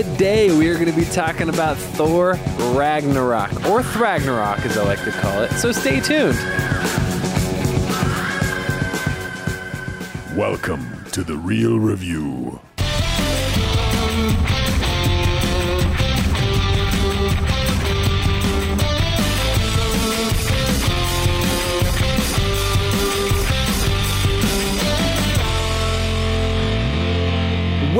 Today 0.00 0.50
we 0.56 0.66
are 0.70 0.76
going 0.76 0.86
to 0.86 0.96
be 0.98 1.04
talking 1.04 1.50
about 1.50 1.76
Thor 1.76 2.38
Ragnarok, 2.72 3.52
or 3.66 3.82
Thragnarok 3.82 4.64
as 4.64 4.78
I 4.78 4.84
like 4.84 5.04
to 5.04 5.10
call 5.10 5.42
it. 5.42 5.50
So 5.50 5.72
stay 5.72 6.00
tuned. 6.00 6.38
Welcome 10.34 11.04
to 11.12 11.22
the 11.22 11.36
Reel 11.36 11.78
Review. 11.78 12.60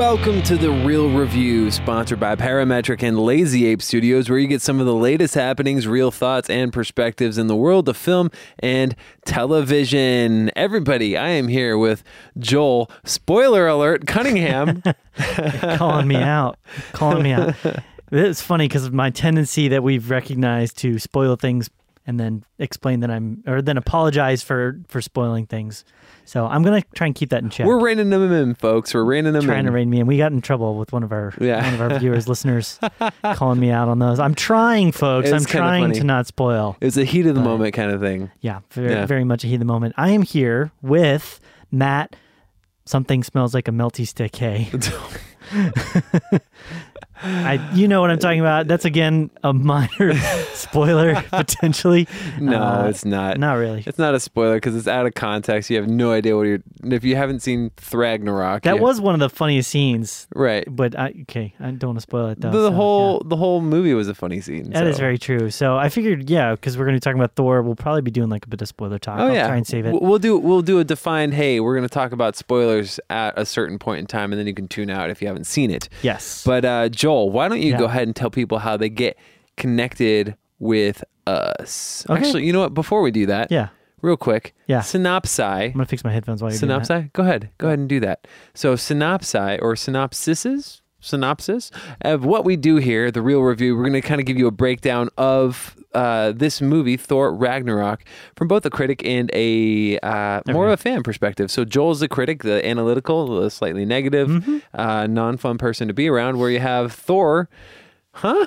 Welcome 0.00 0.42
to 0.45 0.56
the 0.56 0.70
Reel 0.70 1.10
Review, 1.10 1.70
sponsored 1.70 2.18
by 2.18 2.34
Parametric 2.34 3.02
and 3.02 3.20
Lazy 3.20 3.66
Ape 3.66 3.82
Studios, 3.82 4.30
where 4.30 4.38
you 4.38 4.46
get 4.46 4.62
some 4.62 4.80
of 4.80 4.86
the 4.86 4.95
latest 4.95 5.34
happenings, 5.34 5.86
real 5.86 6.10
thoughts, 6.10 6.48
and 6.48 6.72
perspectives 6.72 7.36
in 7.36 7.48
the 7.48 7.54
world 7.54 7.86
of 7.86 7.98
film 7.98 8.30
and 8.60 8.96
television. 9.27 10.50
Everybody, 10.56 11.18
I 11.18 11.28
am 11.28 11.48
here 11.48 11.77
with 11.77 12.02
Joel. 12.38 12.91
Spoiler 13.05 13.68
alert, 13.68 14.06
Cunningham. 14.06 14.82
calling 15.77 16.08
me 16.08 16.16
out, 16.16 16.58
calling 16.92 17.22
me 17.22 17.32
out. 17.32 17.55
It's 18.10 18.41
funny 18.41 18.69
because 18.69 18.86
of 18.86 18.94
my 18.94 19.10
tendency 19.10 19.69
that 19.69 19.82
we've 19.82 20.08
recognized 20.08 20.78
to 20.78 20.98
spoil 20.98 21.36
things 21.36 21.69
and 22.06 22.19
then 22.19 22.42
explain 22.58 23.00
that 23.00 23.10
I'm, 23.10 23.44
or 23.46 23.60
then 23.60 23.77
apologize 23.77 24.42
for 24.42 24.80
for 24.88 25.02
spoiling 25.02 25.44
things. 25.44 25.84
So 26.30 26.47
I'm 26.47 26.62
gonna 26.62 26.83
try 26.95 27.09
and 27.09 27.15
keep 27.16 27.30
that 27.30 27.43
in 27.43 27.51
check. 27.51 27.66
We're 27.66 27.80
reining 27.80 28.11
them 28.11 28.30
in, 28.30 28.55
folks. 28.55 28.95
We're 28.95 29.02
reining 29.02 29.33
them 29.33 29.43
trying 29.43 29.59
in. 29.61 29.65
to 29.65 29.73
rein 29.73 29.91
me 29.91 29.98
in. 29.98 30.07
We 30.07 30.16
got 30.16 30.30
in 30.30 30.41
trouble 30.41 30.79
with 30.79 30.93
one 30.93 31.03
of 31.03 31.11
our 31.11 31.34
Yeah. 31.41 31.61
one 31.64 31.75
of 31.75 31.81
our 31.81 31.98
viewers, 31.98 32.28
listeners, 32.28 32.78
calling 33.34 33.59
me 33.59 33.72
out 33.72 33.89
on 33.89 33.98
those. 33.98 34.20
I'm 34.20 34.37
trying, 34.37 34.92
folks. 34.92 35.33
I'm 35.33 35.45
trying 35.45 35.91
to 35.95 36.05
not 36.05 36.28
spoil. 36.28 36.77
It's 36.81 36.97
a 36.97 37.03
heat 37.05 37.27
of 37.27 37.34
the 37.34 37.41
But- 37.41 37.48
moment 37.48 37.75
kind 37.75 37.91
of 37.91 38.00
thing. 38.00 38.31
Yeah, 38.42 38.61
very, 38.70 38.92
Yeah. 38.92 39.06
very 39.06 39.25
much 39.25 39.42
a 39.42 39.48
heat 39.48 39.55
of 39.55 39.59
the 39.59 39.64
moment. 39.64 39.92
I 39.97 40.11
am 40.11 40.22
here 40.22 40.70
with 40.83 41.41
Matt. 41.72 42.14
Something 42.84 43.25
smells 43.25 43.53
like 43.53 43.67
a 43.67 43.72
melty 43.72 44.06
stick. 44.06 44.37
Hey, 44.37 44.70
I, 47.22 47.70
you 47.74 47.86
know 47.88 48.00
what 48.00 48.10
I'm 48.10 48.18
talking 48.18 48.40
about. 48.40 48.66
That's 48.66 48.84
again 48.84 49.30
a 49.42 49.52
minor 49.52 50.14
spoiler 50.54 51.20
potentially. 51.30 52.08
No, 52.38 52.60
Uh, 52.62 52.86
it's 52.88 53.04
not. 53.04 53.38
Not 53.38 53.54
really. 53.54 53.82
It's 53.86 53.98
not 53.98 54.14
a 54.14 54.20
spoiler 54.20 54.54
because 54.54 54.76
it's 54.76 54.88
out 54.88 55.06
of 55.06 55.14
context. 55.14 55.70
You 55.70 55.76
have 55.76 55.88
no 55.88 56.12
idea 56.12 56.36
what 56.36 56.46
you're. 56.46 56.62
If 56.84 57.04
you 57.04 57.16
haven't 57.16 57.41
seen 57.41 57.70
Thragnarok, 57.76 58.62
That 58.62 58.80
was 58.80 59.00
one 59.00 59.14
of 59.14 59.20
the 59.20 59.28
funniest 59.30 59.70
scenes, 59.70 60.26
right. 60.34 60.64
but 60.68 60.98
I 60.98 61.14
okay. 61.22 61.54
I 61.60 61.70
don't 61.72 61.91
want 61.91 61.96
to 61.98 62.02
spoil 62.02 62.26
it 62.28 62.41
though. 62.41 62.50
the 62.50 62.68
so, 62.70 62.72
whole 62.72 63.20
the 63.24 63.36
whole 63.36 63.60
movie 63.60 63.94
was 63.94 64.08
a 64.08 64.14
funny 64.14 64.41
scene. 64.41 64.66
yeah. 64.70 64.80
That 64.80 64.86
is 64.86 64.96
so. 64.96 65.00
very 65.00 65.18
true. 65.18 65.50
So 65.50 65.76
I 65.76 65.88
figured, 65.88 66.30
yeah, 66.30 66.52
because 66.52 66.78
we're 66.78 66.84
going 66.84 66.94
to 66.94 67.00
be 67.00 67.00
talking 67.00 67.20
about 67.20 67.34
Thor, 67.36 67.62
we'll 67.62 67.74
probably 67.76 68.02
be 68.02 68.10
doing 68.10 68.30
like 68.30 68.44
a 68.46 68.48
bit 68.48 68.62
of 68.62 68.68
spoiler 68.68 68.98
talk. 68.98 69.18
Oh 69.18 69.26
I'll 69.26 69.32
yeah, 69.34 69.46
try 69.46 69.56
and 69.56 69.66
save 69.66 69.86
it. 69.86 70.00
We'll 70.00 70.18
do 70.18 70.38
we'll 70.38 70.62
do 70.62 70.78
a 70.78 70.84
defined. 70.84 71.34
Hey, 71.34 71.60
we're 71.60 71.74
going 71.74 71.86
to 71.88 71.92
talk 71.92 72.12
about 72.12 72.36
spoilers 72.36 72.98
at 73.10 73.38
a 73.38 73.44
certain 73.44 73.78
point 73.78 74.00
in 74.00 74.06
time, 74.06 74.32
and 74.32 74.38
then 74.38 74.46
you 74.46 74.54
can 74.54 74.68
tune 74.68 74.91
out 74.91 75.10
if 75.10 75.20
you 75.20 75.28
haven't 75.28 75.44
seen 75.46 75.70
it. 75.70 75.88
yes. 76.02 76.42
But 76.44 76.64
uh, 76.64 76.88
Joel, 76.88 77.09
why 77.30 77.48
don't 77.48 77.61
you 77.61 77.72
Yeah. 77.72 77.78
go 77.78 77.84
ahead 77.86 78.06
and 78.08 78.14
tell 78.16 78.30
people 78.30 78.58
how 78.58 78.77
they 78.77 78.89
get 78.89 79.16
connected 79.56 80.36
with 80.58 81.03
us? 81.27 82.05
Okay. 82.08 82.19
Actually, 82.19 82.44
you 82.47 82.53
know 82.53 82.61
what? 82.61 82.75
Before 82.75 83.03
we 83.03 83.11
do 83.11 83.27
that, 83.27 83.50
yeah, 83.50 83.69
real 84.03 84.16
quick, 84.16 84.55
Yeah. 84.66 84.80
synopsi. 84.80 85.42
I'm 85.66 85.72
gonna 85.72 85.86
fix 85.86 86.05
my 86.05 86.12
headphones 86.12 86.42
while 86.42 86.50
you're 86.50 86.58
doing 86.61 86.69
that. 86.78 86.83
Synopsi? 86.83 87.12
Go 87.12 87.22
ahead. 87.22 87.50
Go 87.58 87.66
ahead 87.69 87.78
and 87.78 87.88
do 87.88 88.00
that. 88.00 88.27
So, 88.55 88.75
synopsi 88.75 89.58
or 89.62 89.75
synopsises, 89.75 90.81
synopsis 91.01 91.70
of 92.03 92.25
what 92.25 92.45
we 92.45 92.56
do 92.56 92.77
here, 92.77 93.11
the 93.11 93.23
real 93.23 93.41
review, 93.41 93.77
we're 93.77 93.83
going 93.83 93.93
to 93.95 94.01
kind 94.01 94.20
of 94.20 94.27
give 94.27 94.37
you 94.39 94.47
a 94.47 94.51
breakdown 94.53 95.09
of 95.17 95.77
uh, 95.94 96.31
this 96.33 96.61
movie, 96.61 96.97
Thor 96.97 97.34
Ragnarok, 97.34 98.05
from 98.37 98.47
both 98.47 98.65
a 98.65 98.71
critic 98.71 99.05
and 99.05 99.28
a 99.34 99.99
uh, 100.00 100.41
more 100.47 100.66
of 100.66 100.72
a 100.72 100.77
fan 100.77 101.03
perspective. 101.03 101.50
So, 101.50 101.65
Joel's 101.65 101.99
the 102.00 102.09
critic, 102.09 102.43
the 102.44 102.65
analytical, 102.65 103.41
the 103.41 103.50
slightly 103.50 103.84
negative, 103.84 104.28
Mm-hmm. 104.28 104.59
uh, 104.75 105.06
non 105.09 105.37
fun 105.37 105.59
person 105.59 105.89
to 105.89 105.94
be 105.94 106.09
around, 106.09 106.39
where 106.39 106.50
you 106.50 106.60
have 106.60 106.93
Thor, 106.93 107.49
huh? 108.12 108.47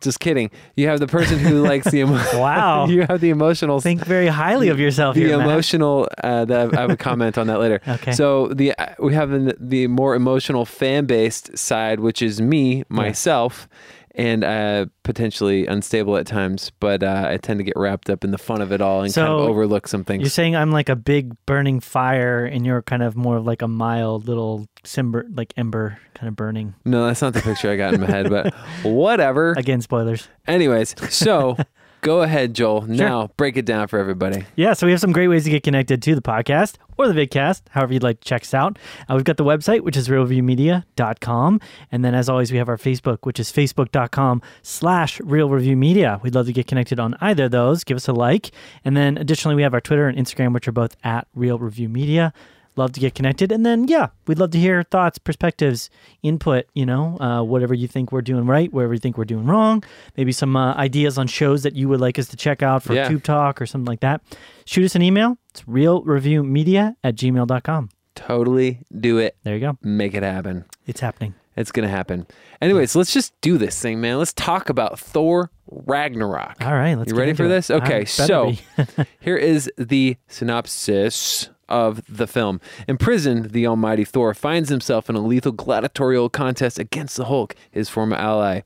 Just 0.00 0.20
kidding. 0.20 0.50
You 0.76 0.88
have 0.88 1.00
the 1.00 1.06
person 1.06 1.38
who 1.38 1.62
likes 1.62 1.90
the 1.90 1.98
emo- 2.00 2.14
Wow. 2.34 2.86
you 2.88 3.02
have 3.02 3.20
the 3.20 3.30
emotional 3.30 3.80
Think 3.80 4.04
very 4.04 4.26
highly 4.28 4.68
of 4.68 4.78
yourself 4.80 5.14
the 5.14 5.22
here, 5.22 5.40
emotional 5.40 6.08
uh, 6.22 6.44
that 6.46 6.76
I 6.76 6.86
would 6.86 6.98
comment 6.98 7.36
on 7.38 7.46
that 7.48 7.58
later. 7.58 7.80
Okay. 7.92 8.12
So 8.12 8.48
the 8.48 8.72
uh, 8.78 8.94
we 9.00 9.12
have 9.14 9.30
the, 9.30 9.54
the 9.60 9.86
more 9.86 10.14
emotional 10.14 10.64
fan 10.64 11.04
based 11.04 11.56
side, 11.58 12.00
which 12.00 12.22
is 12.22 12.40
me 12.40 12.84
myself, 12.88 13.68
and 14.14 14.44
uh, 14.44 14.86
potentially 15.02 15.66
unstable 15.66 16.16
at 16.16 16.26
times, 16.26 16.70
but 16.80 17.02
uh, 17.02 17.26
I 17.28 17.36
tend 17.38 17.58
to 17.60 17.64
get 17.64 17.74
wrapped 17.76 18.10
up 18.10 18.24
in 18.24 18.30
the 18.30 18.38
fun 18.38 18.60
of 18.60 18.72
it 18.72 18.80
all 18.80 19.02
and 19.02 19.12
kind 19.12 19.28
of 19.28 19.40
overlook 19.48 19.88
some 19.88 20.04
You're 20.08 20.28
saying 20.28 20.54
I'm 20.54 20.70
like 20.70 20.88
a 20.88 20.96
big 20.96 21.34
burning 21.46 21.80
fire, 21.80 22.44
and 22.44 22.66
you're 22.66 22.82
kind 22.82 23.02
of 23.02 23.16
more 23.16 23.36
of 23.38 23.46
like 23.46 23.62
a 23.62 23.68
mild 23.68 24.28
little 24.28 24.66
simber, 24.84 25.24
like 25.36 25.52
ember, 25.56 25.98
kind 26.14 26.28
of 26.28 26.36
burning. 26.36 26.74
No, 26.84 27.06
that's 27.06 27.22
not 27.22 27.32
the 27.34 27.40
picture 27.40 27.70
I 27.70 27.76
got 27.76 27.94
in 27.94 28.00
my 28.00 28.06
head, 28.06 28.28
but 28.28 28.52
whatever. 28.82 29.52
Again, 29.52 29.80
spoilers. 29.80 30.28
Anyways, 30.46 30.94
so 31.14 31.56
go 32.02 32.20
ahead, 32.22 32.54
Joel. 32.54 32.82
Now 32.82 33.30
break 33.38 33.56
it 33.56 33.64
down 33.64 33.88
for 33.88 33.98
everybody. 33.98 34.44
Yeah, 34.54 34.74
so 34.74 34.86
we 34.86 34.92
have 34.92 35.00
some 35.00 35.12
great 35.12 35.28
ways 35.28 35.44
to 35.44 35.50
get 35.50 35.62
connected 35.62 36.02
to 36.02 36.14
the 36.14 36.20
podcast 36.20 36.74
or 36.98 37.08
the 37.08 37.14
vidcast, 37.14 37.62
however 37.70 37.94
you'd 37.94 38.02
like 38.02 38.20
to 38.20 38.28
check 38.28 38.42
us 38.42 38.52
out. 38.52 38.78
Uh, 39.08 39.14
we've 39.14 39.24
got 39.24 39.38
the 39.38 39.44
website, 39.44 39.80
which 39.80 39.96
is 39.96 40.08
reelreviewmedia.com. 40.08 41.60
And 41.90 42.04
then 42.04 42.14
as 42.14 42.28
always, 42.28 42.52
we 42.52 42.58
have 42.58 42.68
our 42.68 42.76
Facebook, 42.76 43.18
which 43.22 43.40
is 43.40 43.50
facebook.com 43.50 44.42
slash 44.62 45.18
reelreviewmedia. 45.20 46.22
We'd 46.22 46.34
love 46.34 46.46
to 46.46 46.52
get 46.52 46.66
connected 46.66 47.00
on 47.00 47.16
either 47.20 47.44
of 47.44 47.52
those. 47.52 47.84
Give 47.84 47.96
us 47.96 48.08
a 48.08 48.12
like. 48.12 48.50
And 48.84 48.96
then 48.96 49.16
additionally, 49.16 49.54
we 49.54 49.62
have 49.62 49.72
our 49.72 49.80
Twitter 49.80 50.06
and 50.06 50.18
Instagram, 50.18 50.52
which 50.52 50.68
are 50.68 50.72
both 50.72 50.96
at 51.02 51.26
Reel 51.34 51.58
Review 51.58 51.88
Media. 51.88 52.32
Love 52.74 52.92
to 52.92 53.00
get 53.00 53.14
connected. 53.14 53.52
And 53.52 53.66
then, 53.66 53.86
yeah, 53.86 54.08
we'd 54.26 54.38
love 54.38 54.50
to 54.52 54.58
hear 54.58 54.82
thoughts, 54.82 55.18
perspectives, 55.18 55.90
input, 56.22 56.64
you 56.74 56.86
know, 56.86 57.18
uh, 57.20 57.42
whatever 57.42 57.74
you 57.74 57.86
think 57.86 58.12
we're 58.12 58.22
doing 58.22 58.46
right, 58.46 58.72
wherever 58.72 58.94
you 58.94 58.98
think 59.00 59.18
we're 59.18 59.26
doing 59.26 59.44
wrong. 59.44 59.84
Maybe 60.16 60.32
some 60.32 60.56
uh, 60.56 60.74
ideas 60.74 61.18
on 61.18 61.26
shows 61.26 61.62
that 61.64 61.74
you 61.76 61.88
would 61.90 62.00
like 62.00 62.18
us 62.18 62.28
to 62.28 62.36
check 62.36 62.62
out 62.62 62.82
for 62.82 62.94
Yeah. 62.94 63.08
Tube 63.08 63.22
Talk 63.22 63.60
or 63.60 63.66
something 63.66 63.86
like 63.86 64.00
that. 64.00 64.22
Shoot 64.64 64.86
us 64.86 64.94
an 64.94 65.02
email. 65.02 65.36
It's 65.50 65.62
reelreviewmedia 65.64 66.96
at 67.04 67.16
gmail.com. 67.16 67.90
Totally 68.14 68.80
do 68.98 69.18
it. 69.18 69.36
There 69.42 69.54
you 69.54 69.60
go. 69.60 69.78
Make 69.82 70.14
it 70.14 70.22
happen. 70.22 70.64
It's 70.86 71.00
happening. 71.00 71.34
It's 71.56 71.70
gonna 71.72 71.88
happen. 71.88 72.26
Anyways, 72.62 72.96
let's 72.96 73.12
just 73.12 73.38
do 73.42 73.58
this 73.58 73.78
thing, 73.78 74.00
man. 74.00 74.16
Let's 74.18 74.32
talk 74.32 74.70
about 74.70 74.98
Thor 74.98 75.50
Ragnarok. 75.70 76.56
All 76.64 76.72
right, 76.72 76.94
let's 76.94 77.10
You 77.10 77.14
get 77.14 77.20
ready 77.20 77.32
for 77.34 77.44
it. 77.44 77.48
this? 77.48 77.70
Okay, 77.70 78.06
so 78.06 78.52
here 79.20 79.36
is 79.36 79.70
the 79.76 80.16
synopsis 80.28 81.50
of 81.72 82.02
the 82.08 82.26
film. 82.26 82.60
Imprisoned, 82.86 83.50
the 83.50 83.66
almighty 83.66 84.04
Thor 84.04 84.34
finds 84.34 84.68
himself 84.68 85.10
in 85.10 85.16
a 85.16 85.20
lethal 85.20 85.52
gladiatorial 85.52 86.28
contest 86.28 86.78
against 86.78 87.16
the 87.16 87.24
Hulk, 87.24 87.56
his 87.70 87.88
former 87.88 88.16
ally. 88.16 88.60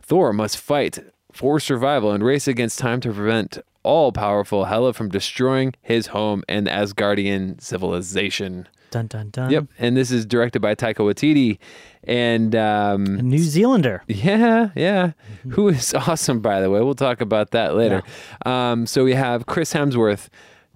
Thor 0.00 0.32
must 0.32 0.56
fight 0.56 0.98
for 1.32 1.58
survival 1.60 2.12
and 2.12 2.24
race 2.24 2.46
against 2.48 2.78
time 2.78 3.00
to 3.00 3.12
prevent 3.12 3.58
all 3.82 4.12
powerful 4.12 4.66
Hela 4.66 4.92
from 4.94 5.08
destroying 5.10 5.74
his 5.82 6.06
home 6.08 6.42
and 6.48 6.66
Asgardian 6.66 7.60
civilization. 7.60 8.66
dun 8.90 9.06
dun 9.08 9.30
dun. 9.30 9.50
Yep, 9.50 9.66
and 9.78 9.96
this 9.96 10.10
is 10.10 10.24
directed 10.24 10.60
by 10.62 10.74
Taika 10.74 10.98
Waititi, 10.98 11.58
and 12.04 12.54
um, 12.54 13.04
A 13.18 13.22
New 13.22 13.38
Zealander. 13.42 14.02
yeah, 14.06 14.70
yeah. 14.76 15.12
Who 15.50 15.68
is 15.68 15.92
awesome, 16.08 16.40
by 16.40 16.60
the 16.60 16.70
way. 16.70 16.80
We'll 16.80 16.94
talk 16.94 17.20
about 17.20 17.50
that 17.50 17.74
later. 17.74 18.02
Um, 18.46 18.86
so 18.86 19.04
we 19.04 19.14
have 19.14 19.46
Chris 19.46 19.72
Hemsworth, 19.74 20.28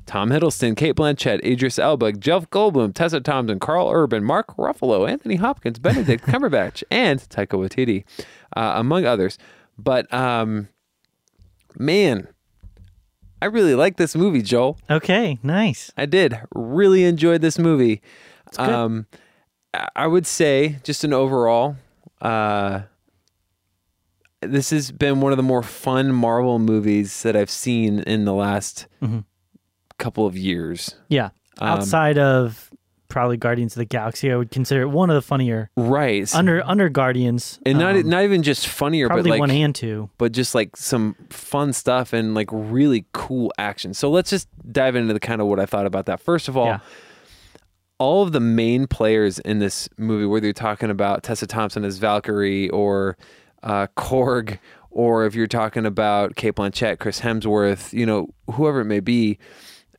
Tom 0.09 0.31
Hiddleston, 0.31 0.75
Cate 0.77 0.97
Blanchett, 0.97 1.45
Idris 1.45 1.79
Elba, 1.79 2.13
Jeff 2.13 2.49
Goldblum, 2.51 2.95
Tessa 2.95 3.21
Thompson, 3.21 3.61
Karl 3.61 3.91
Urban, 3.93 4.25
Mark 4.25 4.57
Ruffalo, 4.57 5.09
Anthony 5.09 5.37
Hopkins, 5.37 5.79
Benedict 5.79 6.25
Cumberbatch, 6.27 6.83
and 6.91 7.21
Taika 7.21 7.59
Waititi, 7.59 8.05
uh, 8.57 8.73
among 8.77 9.05
others. 9.05 9.37
But 9.79 10.13
um, 10.13 10.69
man, 11.79 12.27
I 13.41 13.47
really 13.47 13.75
like 13.75 13.99
this 13.99 14.17
movie, 14.17 14.43
Joel. 14.43 14.79
Okay, 14.91 15.39
nice. 15.43 15.93
I 15.97 16.07
did 16.07 16.41
really 16.55 17.05
enjoyed 17.05 17.41
this 17.43 17.59
movie. 17.59 18.01
good. 18.57 18.61
Um, 18.69 19.07
I- 19.95 20.07
would 20.07 20.27
say 20.27 20.79
just 20.83 21.05
an 21.05 21.13
overall. 21.13 21.77
Uh, 22.23 22.81
this 24.41 24.71
has 24.71 24.91
been 24.91 25.21
one 25.21 25.33
of 25.33 25.37
the 25.37 25.43
more 25.43 25.63
fun 25.63 26.13
Marvel 26.13 26.59
movies 26.59 27.23
that 27.23 27.37
I've 27.37 27.51
seen 27.51 28.01
in 28.01 28.25
the 28.25 28.33
last 28.33 28.87
Mhm. 29.03 29.25
Couple 29.99 30.27
of 30.27 30.37
years. 30.37 30.95
Yeah. 31.09 31.31
Um, 31.61 31.69
Outside 31.81 32.19
of 32.19 32.71
probably 33.09 33.37
Guardians 33.37 33.73
of 33.75 33.79
the 33.81 33.85
Galaxy, 33.85 34.31
I 34.31 34.37
would 34.37 34.51
consider 34.51 34.83
it 34.83 34.89
one 34.91 35.11
of 35.11 35.15
the 35.15 35.23
funnier 35.23 35.71
Right. 35.77 36.33
under 36.35 36.63
under 36.65 36.89
Guardians. 36.89 37.59
and 37.67 37.79
not 37.79 37.97
um, 37.97 38.09
not 38.09 38.23
even 38.23 38.43
just 38.43 38.69
funnier, 38.69 39.09
but 39.09 39.25
like 39.27 39.41
one 39.41 39.51
and 39.51 39.75
two. 39.75 40.09
but 40.19 40.33
just 40.33 40.55
like 40.55 40.77
some 40.77 41.17
fun 41.31 41.73
stuff 41.73 42.13
and 42.13 42.35
like 42.35 42.49
really 42.53 43.07
cool 43.13 43.53
action. 43.59 43.93
So 43.95 44.09
let's 44.11 44.31
just 44.31 44.47
dive 44.71 44.95
into 44.95 45.13
the 45.15 45.21
kind 45.21 45.41
of 45.41 45.47
what 45.49 45.59
I 45.59 45.67
thought 45.67 45.87
about 45.87 46.07
that. 46.07 46.21
First 46.21 46.49
of 46.49 46.57
all, 46.57 46.67
Yeah. 46.67 46.79
all 47.99 48.23
of 48.23 48.33
the 48.33 48.41
main 48.41 48.87
players 48.87 49.39
in 49.41 49.59
this 49.59 49.89
movie, 49.97 50.27
whether 50.27 50.47
you're 50.47 50.53
talking 50.53 50.91
about 50.91 51.23
Tessa 51.25 51.47
Thompson 51.47 51.85
as 51.85 51.99
Valkyrie 51.99 52.69
or 52.71 53.17
uh, 53.65 53.89
Korg, 53.97 54.59
or 54.91 55.27
if 55.27 55.35
you're 55.35 55.47
talking 55.49 55.85
about 55.87 56.37
Cate 56.37 56.55
Blanchett, 56.55 56.99
Chris 57.01 57.21
Hemsworth, 57.21 57.93
you 57.93 58.07
know, 58.07 58.29
whoever 58.53 58.83
it 58.83 58.85
may 58.85 59.01
be, 59.01 59.39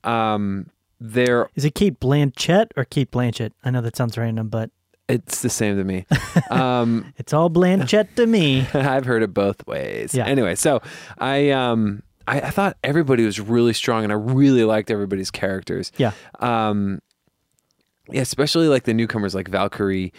um, 0.04 0.70
they're 1.00 1.50
it 1.66 1.76
Cate 1.76 2.00
Blanchett 2.00 2.68
or 2.76 2.86
Cate 2.86 3.12
Blanchett? 3.12 3.52
I 3.64 3.72
know 3.72 3.82
that 3.82 3.96
sounds 3.96 4.18
random, 4.18 4.50
but 4.50 4.72
it's 5.08 5.42
the 5.42 5.50
same 5.50 5.78
to 5.78 5.84
me. 5.84 6.06
um, 6.52 7.14
it's 7.18 7.34
all 7.34 7.50
Blanchett 7.50 8.16
to 8.16 8.28
me. 8.28 8.68
I've 8.74 9.06
heard 9.06 9.24
it 9.24 9.34
both 9.34 9.66
ways. 9.66 10.14
Yeah. 10.14 10.26
Anyway, 10.26 10.56
so 10.56 10.82
I 11.18 11.50
um 11.52 12.04
I, 12.28 12.42
I 12.42 12.50
thought 12.52 12.78
everybody 12.84 13.26
was 13.26 13.40
really 13.40 13.74
strong, 13.74 14.04
and 14.04 14.14
I 14.14 14.16
really 14.16 14.64
liked 14.64 14.92
everybody's 14.92 15.32
characters. 15.32 15.92
Yeah. 15.98 16.12
Um, 16.40 17.02
yeah, 18.12 18.22
especially 18.22 18.68
like 18.68 18.84
the 18.84 18.94
newcomers 18.94 19.34
like 19.34 19.48
Valkyrie, 19.48 20.14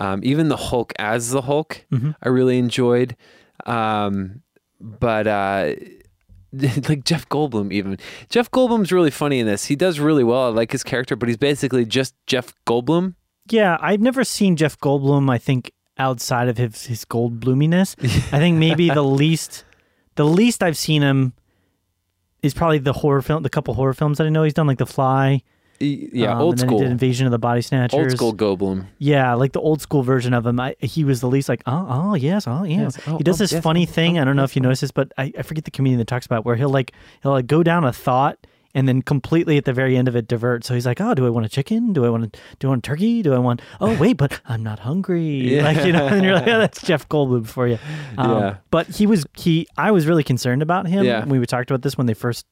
um, 0.00 0.20
even 0.22 0.48
the 0.48 0.56
Hulk 0.56 0.92
as 0.98 1.30
the 1.30 1.42
Hulk, 1.42 1.84
I 2.22 2.28
really 2.28 2.58
enjoyed. 2.58 3.16
Um, 3.66 4.42
but 4.80 5.26
uh, 5.26 5.74
like 6.88 7.04
Jeff 7.04 7.28
Goldblum, 7.28 7.72
even 7.72 7.98
Jeff 8.28 8.50
Goldblum's 8.50 8.92
really 8.92 9.10
funny 9.10 9.38
in 9.40 9.46
this. 9.46 9.66
He 9.66 9.76
does 9.76 9.98
really 9.98 10.24
well. 10.24 10.44
I 10.44 10.48
like 10.48 10.72
his 10.72 10.82
character, 10.82 11.16
but 11.16 11.28
he's 11.28 11.36
basically 11.36 11.84
just 11.84 12.14
Jeff 12.26 12.54
Goldblum. 12.66 13.14
Yeah, 13.50 13.76
I've 13.80 14.00
never 14.00 14.24
seen 14.24 14.56
Jeff 14.56 14.78
Goldblum. 14.78 15.30
I 15.30 15.38
think 15.38 15.72
outside 15.98 16.48
of 16.48 16.58
his 16.58 16.86
his 16.86 17.04
Goldbluminess, 17.04 17.96
I 18.32 18.38
think 18.38 18.58
maybe 18.58 18.90
the 18.90 19.02
least 19.20 19.64
the 20.14 20.24
least 20.24 20.62
I've 20.62 20.76
seen 20.76 21.02
him 21.02 21.32
is 22.42 22.54
probably 22.54 22.78
the 22.78 22.92
horror 22.92 23.22
film, 23.22 23.42
the 23.42 23.50
couple 23.50 23.74
horror 23.74 23.94
films 23.94 24.18
that 24.18 24.26
I 24.26 24.30
know 24.30 24.42
he's 24.42 24.54
done, 24.54 24.66
like 24.66 24.78
The 24.78 24.86
Fly. 24.86 25.42
Yeah, 25.80 26.34
um, 26.34 26.40
old 26.40 26.60
school, 26.60 26.78
He 26.78 26.84
did 26.84 26.92
Invasion 26.92 27.26
of 27.26 27.32
the 27.32 27.38
Body 27.38 27.60
Snatchers. 27.60 27.98
old 27.98 28.12
school 28.12 28.34
Goldblum. 28.34 28.86
Yeah, 28.98 29.34
like 29.34 29.52
the 29.52 29.60
old 29.60 29.80
school 29.80 30.02
version 30.02 30.32
of 30.32 30.46
him. 30.46 30.60
I, 30.60 30.76
he 30.80 31.04
was 31.04 31.20
the 31.20 31.28
least 31.28 31.48
like, 31.48 31.62
oh, 31.66 31.86
oh 31.88 32.14
yes, 32.14 32.46
oh 32.46 32.64
yeah. 32.64 32.82
Yes, 32.82 32.98
oh, 33.06 33.18
he 33.18 33.24
does 33.24 33.40
oh, 33.40 33.44
this 33.44 33.52
yes, 33.52 33.62
funny 33.62 33.82
oh, 33.82 33.90
thing. 33.90 34.18
oh, 34.18 34.22
I 34.22 34.24
don't 34.24 34.36
know 34.36 34.42
oh, 34.42 34.44
if 34.44 34.56
you 34.56 34.62
noticed 34.62 34.82
this, 34.82 34.92
but 34.92 35.12
I, 35.18 35.32
I 35.38 35.42
forget 35.42 35.64
the 35.64 35.70
comedian 35.70 35.98
that 35.98 36.06
talks 36.06 36.26
about 36.26 36.44
where 36.44 36.56
he'll 36.56 36.70
like 36.70 36.92
he'll 37.22 37.32
like 37.32 37.46
go 37.46 37.62
down 37.62 37.84
a 37.84 37.92
thought 37.92 38.38
and 38.74 38.88
then 38.88 39.02
completely 39.02 39.56
at 39.56 39.64
the 39.64 39.72
very 39.72 39.96
end 39.96 40.08
of 40.08 40.16
it 40.16 40.26
divert. 40.26 40.64
So 40.64 40.74
he's 40.74 40.84
like, 40.84 41.00
oh, 41.00 41.14
do 41.14 41.26
I 41.26 41.30
want 41.30 41.46
a 41.46 41.48
chicken? 41.48 41.92
Do 41.92 42.04
I 42.04 42.08
want 42.08 42.24
a, 42.24 42.38
do 42.58 42.66
I 42.66 42.70
want 42.70 42.84
a 42.84 42.88
turkey? 42.88 43.22
Do 43.22 43.32
I 43.32 43.38
want? 43.38 43.62
Oh 43.80 43.96
wait, 44.00 44.16
but 44.16 44.40
I'm 44.46 44.62
not 44.62 44.80
hungry. 44.80 45.54
Yeah. 45.54 45.64
Like 45.64 45.86
you 45.86 45.92
know, 45.92 46.08
and 46.08 46.24
you're 46.24 46.34
like, 46.34 46.48
oh, 46.48 46.58
that's 46.58 46.82
Jeff 46.86 47.08
Goldblum 47.08 47.46
for 47.46 47.68
you. 47.68 47.78
Um, 48.18 48.30
Yeah. 48.30 48.56
But 48.70 48.88
he 48.88 49.06
was 49.06 49.24
he. 49.36 49.68
I 49.78 49.92
was 49.92 50.06
really 50.06 50.24
concerned 50.24 50.62
about 50.62 50.86
him. 50.86 51.04
Yeah. 51.04 51.24
We 51.24 51.44
talked 51.46 51.70
about 51.70 51.82
this 51.82 51.96
when 51.96 52.06
they 52.06 52.14
first 52.14 52.46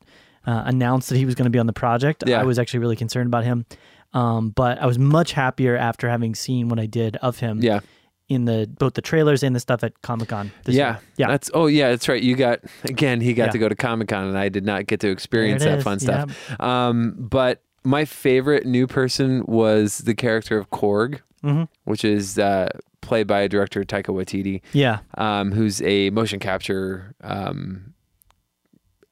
uh, 0.46 0.62
announced 0.66 1.08
that 1.10 1.16
he 1.18 1.24
was 1.24 1.34
going 1.34 1.44
to 1.44 1.50
be 1.50 1.58
on 1.58 1.66
the 1.66 1.72
project. 1.72 2.24
Yeah. 2.26 2.40
I 2.40 2.44
was 2.44 2.58
actually 2.58 2.80
really 2.80 2.96
concerned 2.96 3.26
about 3.28 3.44
him. 3.44 3.66
Um, 4.14 4.50
but 4.50 4.78
I 4.80 4.86
was 4.86 4.98
much 4.98 5.32
happier 5.32 5.76
after 5.76 6.08
having 6.08 6.34
seen 6.34 6.68
what 6.68 6.78
I 6.78 6.86
did 6.86 7.16
of 7.16 7.38
him 7.38 7.60
Yeah. 7.62 7.80
in 8.28 8.44
the 8.44 8.68
both 8.78 8.92
the 8.94 9.00
trailers 9.00 9.42
and 9.42 9.56
the 9.56 9.60
stuff 9.60 9.82
at 9.82 10.00
Comic 10.02 10.28
Con. 10.28 10.52
Yeah, 10.66 10.98
yeah. 11.16 11.28
That's 11.28 11.50
oh 11.54 11.66
yeah, 11.66 11.88
that's 11.90 12.08
right. 12.08 12.22
You 12.22 12.36
got 12.36 12.60
again. 12.84 13.20
He 13.22 13.32
got 13.32 13.46
Yeah. 13.46 13.50
to 13.52 13.58
go 13.58 13.68
to 13.70 13.74
Comic 13.74 14.08
Con, 14.08 14.26
and 14.28 14.36
I 14.36 14.48
did 14.50 14.64
not 14.66 14.86
get 14.86 15.00
to 15.00 15.08
experience 15.08 15.64
that 15.64 15.78
is, 15.78 15.84
fun 15.84 15.98
stuff. 15.98 16.30
Um, 16.60 17.14
but 17.18 17.62
my 17.84 18.04
favorite 18.04 18.66
new 18.66 18.86
person 18.86 19.44
was 19.46 19.98
the 19.98 20.14
character 20.14 20.58
of 20.58 20.68
Korg, 20.70 21.20
Mhm. 21.42 21.68
which 21.84 22.04
is 22.04 22.38
uh, 22.38 22.68
played 23.00 23.26
by 23.26 23.48
director 23.48 23.82
Taika 23.82 24.14
Waititi, 24.14 24.60
yeah, 24.74 24.98
um, 25.16 25.52
who's 25.52 25.80
a 25.82 26.10
motion 26.10 26.38
capture 26.38 27.14
um, 27.24 27.91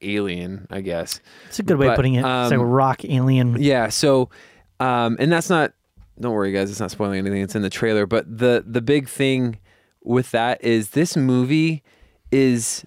alien, 0.02 0.67
I 0.70 0.81
guess. 0.81 1.20
it's 1.49 1.58
a 1.58 1.62
good 1.62 1.79
way 1.79 1.87
But, 1.87 1.93
of 1.93 1.97
putting 1.97 2.14
it. 2.14 2.19
it's 2.20 2.25
like 2.26 2.52
a 2.52 2.61
um, 2.61 2.62
rock 2.62 3.05
alien. 3.05 3.56
Yeah. 3.61 3.88
So, 3.88 4.31
um, 4.79 5.17
and 5.19 5.31
that's 5.32 5.50
not. 5.50 5.73
Don't 6.20 6.32
worry, 6.32 6.52
guys. 6.52 6.70
It's 6.70 6.81
not 6.81 6.91
spoiling 6.91 7.19
anything. 7.19 7.41
It's 7.43 7.55
in 7.55 7.62
the 7.62 7.70
trailer. 7.70 8.06
But 8.06 8.38
the 8.38 8.62
the 8.67 8.82
big 8.82 9.08
thing 9.08 9.58
with 10.02 10.31
that 10.32 10.62
is 10.62 10.91
this 10.91 11.17
movie 11.17 11.82
is 12.31 12.85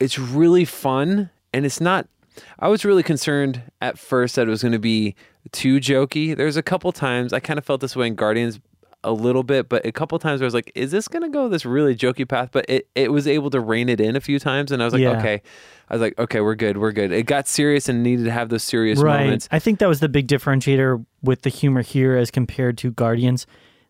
it's 0.00 0.18
really 0.18 0.64
fun 0.64 1.30
and 1.52 1.64
it's 1.66 1.80
not. 1.80 2.06
I 2.58 2.68
was 2.68 2.84
really 2.84 3.02
concerned 3.02 3.62
at 3.80 3.98
first 3.98 4.36
that 4.36 4.46
it 4.46 4.50
was 4.50 4.62
going 4.62 4.72
to 4.72 4.78
be 4.78 5.14
too 5.52 5.76
jokey. 5.78 6.36
There's 6.36 6.56
a 6.56 6.62
couple 6.62 6.90
times 6.92 7.32
I 7.32 7.38
kind 7.40 7.58
of 7.58 7.64
felt 7.64 7.80
this 7.80 7.94
way 7.94 8.08
in 8.08 8.14
Guardians 8.16 8.58
a 9.04 9.12
little 9.12 9.42
bit, 9.42 9.68
but 9.68 9.84
a 9.86 9.92
couple 9.92 10.18
times 10.18 10.42
I 10.42 10.44
was 10.44 10.54
like, 10.54 10.72
"Is 10.74 10.90
this 10.90 11.06
going 11.08 11.22
to 11.22 11.28
go 11.28 11.48
this 11.48 11.64
really 11.64 11.94
jokey 11.94 12.26
path?" 12.28 12.48
But 12.52 12.64
it 12.68 12.88
it 12.94 13.12
was 13.12 13.26
able 13.28 13.50
to 13.50 13.60
rein 13.60 13.88
it 13.88 14.00
in 14.00 14.16
a 14.16 14.20
few 14.20 14.38
times, 14.38 14.72
and 14.72 14.82
I 14.82 14.84
was 14.86 14.94
like, 14.94 15.02
Yeah. 15.02 15.18
"Okay." 15.18 15.42
I 15.88 15.94
was 15.94 16.00
like, 16.00 16.18
"Okay, 16.18 16.40
we're 16.40 16.54
good, 16.54 16.78
we're 16.78 16.92
good." 16.92 17.12
It 17.12 17.24
got 17.26 17.46
serious 17.46 17.88
and 17.88 18.02
needed 18.02 18.24
to 18.24 18.30
have 18.32 18.48
those 18.48 18.62
serious 18.64 18.98
right. 19.00 19.24
moments. 19.24 19.48
I 19.52 19.58
think 19.58 19.78
that 19.78 19.88
was 19.88 20.00
the 20.00 20.08
big 20.08 20.26
differentiator 20.26 21.04
with 21.22 21.42
the 21.42 21.50
humor 21.50 21.82
here 21.82 22.16
as 22.16 22.30
compared 22.30 22.78
to 22.78 22.90
Guardians. 22.90 23.46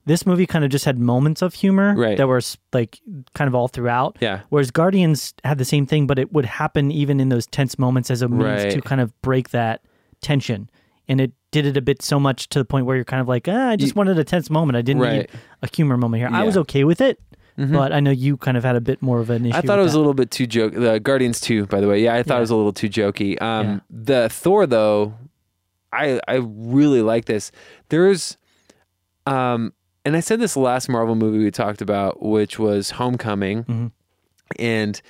This 0.07 0.27
movie 0.27 0.45
kind 0.47 0.67
of 0.67 0.71
just 0.71 0.85
had 0.85 0.99
moments 0.99 1.41
of 1.41 1.55
humor 1.55 1.95
Right. 1.97 2.19
that 2.19 2.29
were 2.29 2.43
like 2.75 3.01
kind 3.35 3.49
of 3.49 3.55
all 3.55 3.69
throughout. 3.69 4.19
Yeah. 4.21 4.41
Whereas 4.51 4.71
Guardians 4.71 5.33
had 5.45 5.57
the 5.57 5.65
same 5.65 5.87
thing, 5.87 6.07
but 6.07 6.19
it 6.19 6.31
would 6.31 6.45
happen 6.45 6.91
even 6.91 7.21
in 7.21 7.31
those 7.31 7.47
tense 7.47 7.79
moments 7.79 8.11
as 8.11 8.21
a 8.21 8.29
means 8.29 8.65
Right. 8.65 8.71
to 8.73 8.83
kind 8.83 9.01
of 9.01 9.19
break 9.23 9.49
that 9.51 9.81
tension. 10.21 10.69
And 11.09 11.21
it 11.21 11.33
did 11.51 11.67
it 11.67 11.77
a 11.77 11.83
bit 11.83 12.01
so 12.03 12.19
much 12.19 12.49
to 12.49 12.59
the 12.59 12.65
point 12.65 12.87
where 12.87 12.97
you're 12.97 13.05
kind 13.05 13.21
of 13.21 13.29
like, 13.29 13.47
ah, 13.49 13.69
I 13.71 13.77
just 13.77 13.95
wanted 13.95 14.19
a 14.19 14.25
tense 14.25 14.49
moment. 14.49 14.77
I 14.77 14.83
didn't 14.83 15.03
need 15.03 15.29
a 15.63 15.69
humor 15.75 15.97
moment 15.99 16.21
here. 16.21 16.29
I 16.29 16.31
Yeah. 16.31 16.37
Mm-hmm. 16.39 16.47
was 16.47 16.57
okay 16.59 16.85
with 16.85 17.01
it, 17.03 17.21
but 17.57 17.93
I 17.93 18.01
know 18.01 18.11
you 18.11 18.37
kind 18.39 18.57
of 18.57 18.65
had 18.65 18.75
a 18.75 18.81
bit 18.81 19.03
more 19.03 19.21
of 19.21 19.29
an 19.31 19.45
issue. 19.47 19.57
I 19.57 19.61
thought 19.61 19.79
it 19.79 19.83
was 19.83 19.93
that. 19.93 19.99
a 19.99 20.01
little 20.01 20.15
bit 20.15 20.31
too 20.31 20.47
joke. 20.47 20.73
The 20.73 20.99
Guardians 21.01 21.41
two, 21.41 21.67
by 21.67 21.81
the 21.81 21.89
way. 21.89 22.03
Yeah, 22.03 22.15
I 22.15 22.23
thought 22.23 22.35
Yeah. 22.35 22.39
it 22.39 22.41
was 22.41 22.51
a 22.51 22.57
little 22.57 22.73
too 22.73 22.89
jokey. 22.89 23.41
Um, 23.43 23.83
The 23.91 24.29
Thor 24.31 24.67
though, 24.67 25.15
I 25.93 26.21
I 26.27 26.37
really 26.43 27.03
like 27.03 27.27
this. 27.27 27.53
There's, 27.91 28.37
um, 29.27 29.73
and 30.05 30.17
I 30.17 30.21
said 30.21 30.41
this 30.41 30.57
last 30.57 30.89
Marvel 30.89 31.15
movie 31.15 31.39
we 31.39 31.51
talked 31.51 31.81
about, 31.83 32.23
which 32.23 32.59
was 32.59 32.91
Homecoming, 32.93 33.65
Mm-hmm. 33.65 33.87
and 34.59 35.01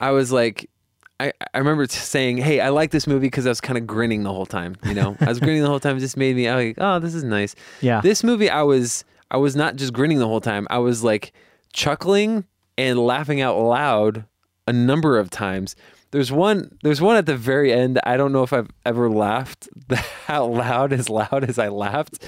I 0.00 0.10
was 0.10 0.32
like. 0.32 0.68
I, 1.18 1.32
I 1.54 1.58
remember 1.58 1.86
saying, 1.86 2.38
"Hey, 2.38 2.60
I 2.60 2.68
like 2.68 2.90
this 2.90 3.06
movie 3.06 3.26
because 3.26 3.46
I 3.46 3.48
was 3.48 3.60
kind 3.60 3.78
of 3.78 3.86
grinning 3.86 4.22
the 4.22 4.32
whole 4.32 4.46
time. 4.46 4.76
You 4.84 4.94
know, 4.94 5.16
I 5.20 5.26
was 5.26 5.40
grinning 5.40 5.62
the 5.62 5.68
whole 5.68 5.80
time. 5.80 5.96
It 5.96 6.00
just 6.00 6.16
made 6.16 6.36
me 6.36 6.48
I 6.48 6.56
was 6.56 6.64
like, 6.66 6.74
oh, 6.78 6.98
this 6.98 7.14
is 7.14 7.24
nice. 7.24 7.54
Yeah. 7.80 8.00
This 8.00 8.22
movie, 8.22 8.50
I 8.50 8.62
was 8.62 9.04
I 9.30 9.38
was 9.38 9.56
not 9.56 9.76
just 9.76 9.92
grinning 9.92 10.18
the 10.18 10.26
whole 10.26 10.40
time. 10.40 10.66
I 10.70 10.78
was 10.78 11.02
like 11.02 11.32
chuckling 11.72 12.44
and 12.76 12.98
laughing 12.98 13.40
out 13.40 13.58
loud 13.58 14.24
a 14.66 14.72
number 14.72 15.18
of 15.18 15.30
times. 15.30 15.74
There's 16.12 16.30
one. 16.30 16.76
There's 16.82 17.00
one 17.00 17.16
at 17.16 17.26
the 17.26 17.36
very 17.36 17.72
end. 17.72 17.98
I 18.04 18.16
don't 18.16 18.32
know 18.32 18.42
if 18.42 18.52
I've 18.52 18.70
ever 18.84 19.10
laughed 19.10 19.68
out 20.28 20.50
loud 20.50 20.92
as 20.92 21.08
loud 21.10 21.44
as 21.44 21.58
I 21.58 21.68
laughed. 21.68 22.24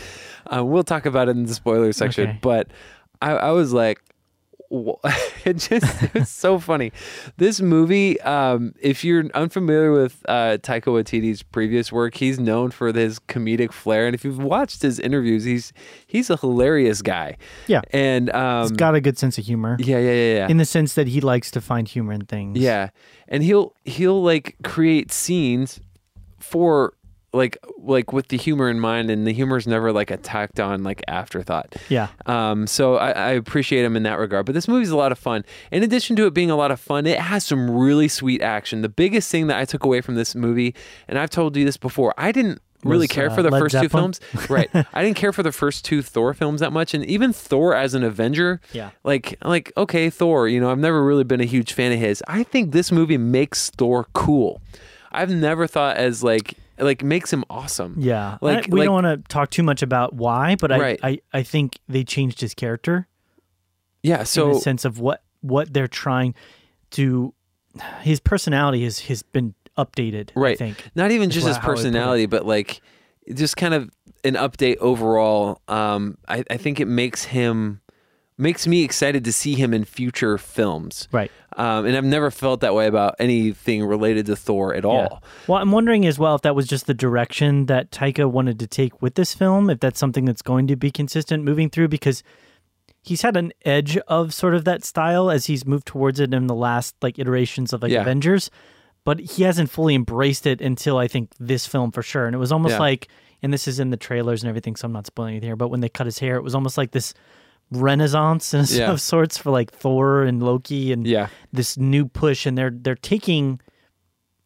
Um, 0.47 0.71
we'll 0.71 0.85
talk 0.85 1.07
about 1.07 1.29
it 1.29 1.33
in 1.33 1.45
the 1.45 1.55
spoiler 1.55 1.93
section. 1.93 2.29
Okay. 2.29 2.39
But 2.41 2.69
I, 3.23 3.33
I 3.33 3.51
was 3.51 3.73
like, 3.73 4.01
it 5.45 5.55
just 5.55 6.03
it 6.03 6.15
was 6.15 6.29
so 6.29 6.59
funny. 6.59 6.93
This 7.39 7.61
movie, 7.61 8.21
um, 8.21 8.75
if 8.81 9.03
you're 9.03 9.25
unfamiliar 9.35 9.93
with 9.93 10.23
uh, 10.29 10.59
Taika 10.61 10.85
Waititi's 10.85 11.43
previous 11.43 11.91
work, 11.91 12.17
he's 12.17 12.39
known 12.39 12.71
for 12.71 12.93
his 12.93 13.19
comedic 13.19 13.73
flair, 13.73 14.07
and 14.07 14.15
if 14.15 14.25
you've 14.25 14.43
watched 14.43 14.83
his 14.83 14.99
interviews, 15.01 15.45
he's 15.45 15.73
he's 16.07 16.29
a 16.29 16.37
hilarious 16.37 17.01
guy. 17.01 17.37
Yeah. 17.67 17.81
and 17.93 18.31
um, 18.31 18.63
He's 18.63 18.73
got 18.73 18.95
a 18.95 19.01
good 19.01 19.19
sense 19.19 19.39
of 19.39 19.45
humor 19.45 19.77
yeah, 19.79 19.99
yeah, 19.99 20.13
yeah, 20.13 20.35
yeah. 20.35 20.49
in 20.49 20.59
the 20.59 20.65
sense 20.65 20.95
that 20.95 21.09
he 21.09 21.21
likes 21.21 21.51
to 21.53 21.61
find 21.61 21.89
humor 21.89 22.13
in 22.13 22.27
things. 22.27 22.59
Yeah, 22.59 22.91
and 23.27 23.43
he'll 23.43 23.75
he'll 23.85 24.23
like 24.23 24.57
create 24.65 25.13
scenes 25.13 25.81
for 26.39 26.95
like 27.33 27.59
like 27.79 28.13
with 28.13 28.29
the 28.29 28.37
humor 28.37 28.71
in 28.71 28.81
mind, 28.81 29.11
and 29.11 29.27
the 29.27 29.33
humor 29.33 29.57
is 29.57 29.67
never 29.67 29.93
like 29.93 30.11
a 30.11 30.17
tacked 30.17 30.59
on 30.61 30.83
like 30.83 31.03
afterthought. 31.09 31.77
Yeah. 31.89 32.09
Um, 32.27 32.67
so 32.67 32.97
I, 32.97 33.11
I 33.11 33.31
appreciate 33.31 33.85
him 33.85 33.97
in 33.97 34.03
that 34.05 34.19
regard. 34.19 34.47
But 34.47 34.55
this 34.55 34.67
movie's 34.69 34.91
a 34.91 34.97
lot 34.97 35.13
of 35.13 35.19
fun. 35.19 35.45
In 35.71 35.83
addition 35.83 36.17
to 36.17 36.27
it 36.27 36.35
being 36.35 36.51
a 36.51 36.57
lot 36.57 36.71
of 36.71 36.81
fun, 36.81 37.07
it 37.07 37.19
has 37.19 37.45
some 37.45 37.71
really 37.71 38.09
sweet 38.09 38.41
action. 38.43 38.83
The 38.83 38.89
biggest 38.89 39.31
thing 39.31 39.47
that 39.49 39.59
I 39.59 39.65
took 39.65 39.85
away 39.85 40.01
from 40.01 40.15
this 40.15 40.35
movie, 40.35 40.75
and 41.07 41.19
I've 41.19 41.31
told 41.31 41.57
you 41.57 41.65
this 41.65 41.77
before, 41.77 42.15
I 42.17 42.33
didn't 42.33 42.63
really 42.85 43.05
Was, 43.05 43.09
care 43.09 43.29
uh, 43.31 43.35
for 43.35 43.43
the 43.43 43.51
first 43.51 43.79
two 43.79 43.89
films. 43.89 44.21
right. 44.49 44.71
I 44.95 45.03
didn't 45.03 45.17
care 45.17 45.33
for 45.33 45.43
the 45.43 45.53
first 45.53 45.85
two 45.85 46.01
Thor 46.01 46.33
films 46.33 46.61
that 46.61 46.73
much, 46.73 46.95
and 46.95 47.05
even 47.05 47.33
Thor 47.33 47.75
as 47.75 47.93
an 47.93 48.05
Avenger. 48.05 48.61
Yeah. 48.73 48.91
Like 49.05 49.37
like 49.45 49.73
okay, 49.77 50.09
Thor. 50.09 50.49
You 50.49 50.61
know, 50.61 50.71
I've 50.71 50.79
never 50.79 51.05
really 51.05 51.25
been 51.25 51.41
a 51.41 51.45
huge 51.47 51.73
fan 51.75 51.93
of 51.93 51.99
his. 51.99 52.23
I 52.27 52.43
think 52.43 52.73
this 52.73 52.91
movie 52.91 53.19
makes 53.19 53.69
Thor 53.71 54.07
cool. 54.15 54.63
I've 55.13 55.31
never 55.31 55.67
thought 55.67 55.97
as 55.97 56.23
like 56.23 56.55
like 56.81 57.03
makes 57.03 57.33
him 57.33 57.45
awesome. 57.51 57.97
Yeah. 57.99 58.39
Like- 58.41 58.67
I- 58.67 58.71
we 58.71 58.81
like- 58.81 58.87
don't 58.87 58.95
want 59.03 59.07
to 59.07 59.17
talk 59.29 59.51
too 59.51 59.63
much 59.63 59.83
about 59.83 60.15
why, 60.15 60.57
but 60.57 60.73
I, 60.73 60.79
Right. 60.79 61.01
I, 61.03 61.21
I 61.33 61.43
think 61.43 61.79
they 61.89 62.05
changed 62.05 62.41
his 62.41 62.55
character 62.55 63.07
Yeah. 64.03 64.21
in 64.21 64.27
So 64.27 64.55
the 64.55 64.61
sense 64.61 64.85
of 64.85 64.99
what 65.01 65.23
what 65.41 65.73
they're 65.73 65.87
trying 65.89 66.35
to 66.93 67.33
his 68.01 68.19
personality 68.21 68.83
has 68.85 68.99
has 69.01 69.23
been 69.23 69.55
updated. 69.77 70.31
I 70.37 70.41
right 70.41 70.59
think. 70.59 70.91
not 70.97 71.11
even 71.13 71.31
just 71.31 71.47
his 71.47 71.57
how 71.57 71.63
I 71.63 71.65
put 71.67 71.71
it. 71.71 71.75
personality 71.77 72.27
but 72.27 72.45
like 72.47 72.81
just 73.35 73.57
kind 73.57 73.75
of 73.75 73.91
an 74.25 74.35
update 74.35 74.79
overall 74.79 75.61
um 75.69 76.19
I, 76.27 76.43
I 76.51 76.57
think 76.57 76.81
it 76.81 76.87
makes 76.89 77.25
him 77.25 77.81
makes 78.39 78.67
me 78.67 78.85
excited 78.85 79.25
to 79.25 79.33
see 79.33 79.55
him 79.55 79.75
in 79.75 79.85
future 79.85 80.39
films. 80.39 81.09
Right. 81.13 81.31
Um, 81.57 81.87
and 81.87 81.97
I've 81.97 82.05
never 82.05 82.31
felt 82.31 82.61
that 82.61 82.73
way 82.75 82.87
about 82.87 83.17
anything 83.19 83.85
related 83.85 84.27
to 84.27 84.37
Thor 84.37 84.75
at 84.75 84.85
all. 84.85 85.23
Well, 85.49 85.59
I'm 85.61 85.73
wondering 85.73 86.07
as 86.07 86.19
well 86.21 86.37
if 86.37 86.43
that 86.43 86.55
was 86.55 86.69
just 86.69 86.87
the 86.87 86.95
direction 86.95 87.67
that 87.67 87.91
Taika 87.91 88.31
wanted 88.31 88.61
to 88.61 88.69
take 88.69 89.03
with 89.03 89.17
this 89.17 89.35
film, 89.35 89.69
if 89.69 89.81
that's 89.81 89.99
something 89.99 90.25
that's 90.25 90.43
going 90.43 90.69
to 90.69 90.77
be 90.77 90.93
consistent 90.93 91.43
moving 91.43 91.69
through, 91.69 91.89
because 91.89 92.23
he's 93.03 93.23
had 93.23 93.37
an 93.37 93.53
edge 93.65 93.97
of 94.07 94.33
sort 94.33 94.55
of 94.55 94.65
that 94.67 94.85
style 94.85 95.31
as 95.31 95.47
he's 95.47 95.67
moved 95.67 95.87
towards 95.87 96.21
it 96.21 96.33
in 96.33 96.47
the 96.47 96.55
last 96.55 96.95
like 97.03 97.19
iterations 97.19 97.73
of 97.73 97.83
like 97.83 97.91
Yeah. 97.91 98.03
Avengers, 98.03 98.51
but 99.05 99.19
he 99.19 99.43
hasn't 99.43 99.71
fully 99.71 99.97
embraced 99.97 100.47
it 100.47 100.61
until 100.61 100.97
I 100.99 101.09
think 101.09 101.31
this 101.41 101.67
film 101.67 101.91
for 101.91 102.03
sure. 102.03 102.27
And 102.27 102.35
it 102.37 102.39
was 102.39 102.53
almost 102.53 102.75
Yeah. 102.75 102.81
like, 102.81 103.09
and 103.43 103.53
this 103.53 103.67
is 103.67 103.81
in 103.81 103.91
the 103.91 103.97
trailers 103.97 104.43
and 104.45 104.49
everything, 104.49 104.77
so 104.77 104.87
I'm 104.87 104.93
not 104.93 105.07
spoiling 105.07 105.37
it 105.37 105.43
here, 105.43 105.57
but 105.57 105.69
when 105.69 105.81
they 105.81 105.89
cut 105.89 106.07
his 106.07 106.19
hair, 106.21 106.37
it 106.37 106.43
was 106.45 106.55
almost 106.55 106.77
like 106.79 106.93
this 106.93 107.15
renaissance 107.71 108.55
in 108.55 108.65
Yeah. 108.71 108.91
of 108.91 109.01
sorts 109.01 109.37
for 109.39 109.51
like 109.51 109.71
Thor 109.73 110.23
and 110.23 110.43
Loki 110.43 110.93
and 110.93 111.07
Yeah. 111.07 111.29
this 111.53 111.77
new 111.77 112.07
push 112.07 112.47
and 112.47 112.57
they're 112.57 112.73
they're 112.75 112.95
taking 112.95 113.61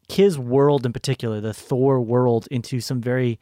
his 0.09 0.39
world 0.39 0.85
in 0.85 0.93
particular 0.93 1.41
the 1.41 1.55
thor 1.55 2.01
world 2.01 2.47
into 2.51 2.81
some 2.81 3.01
very 3.01 3.39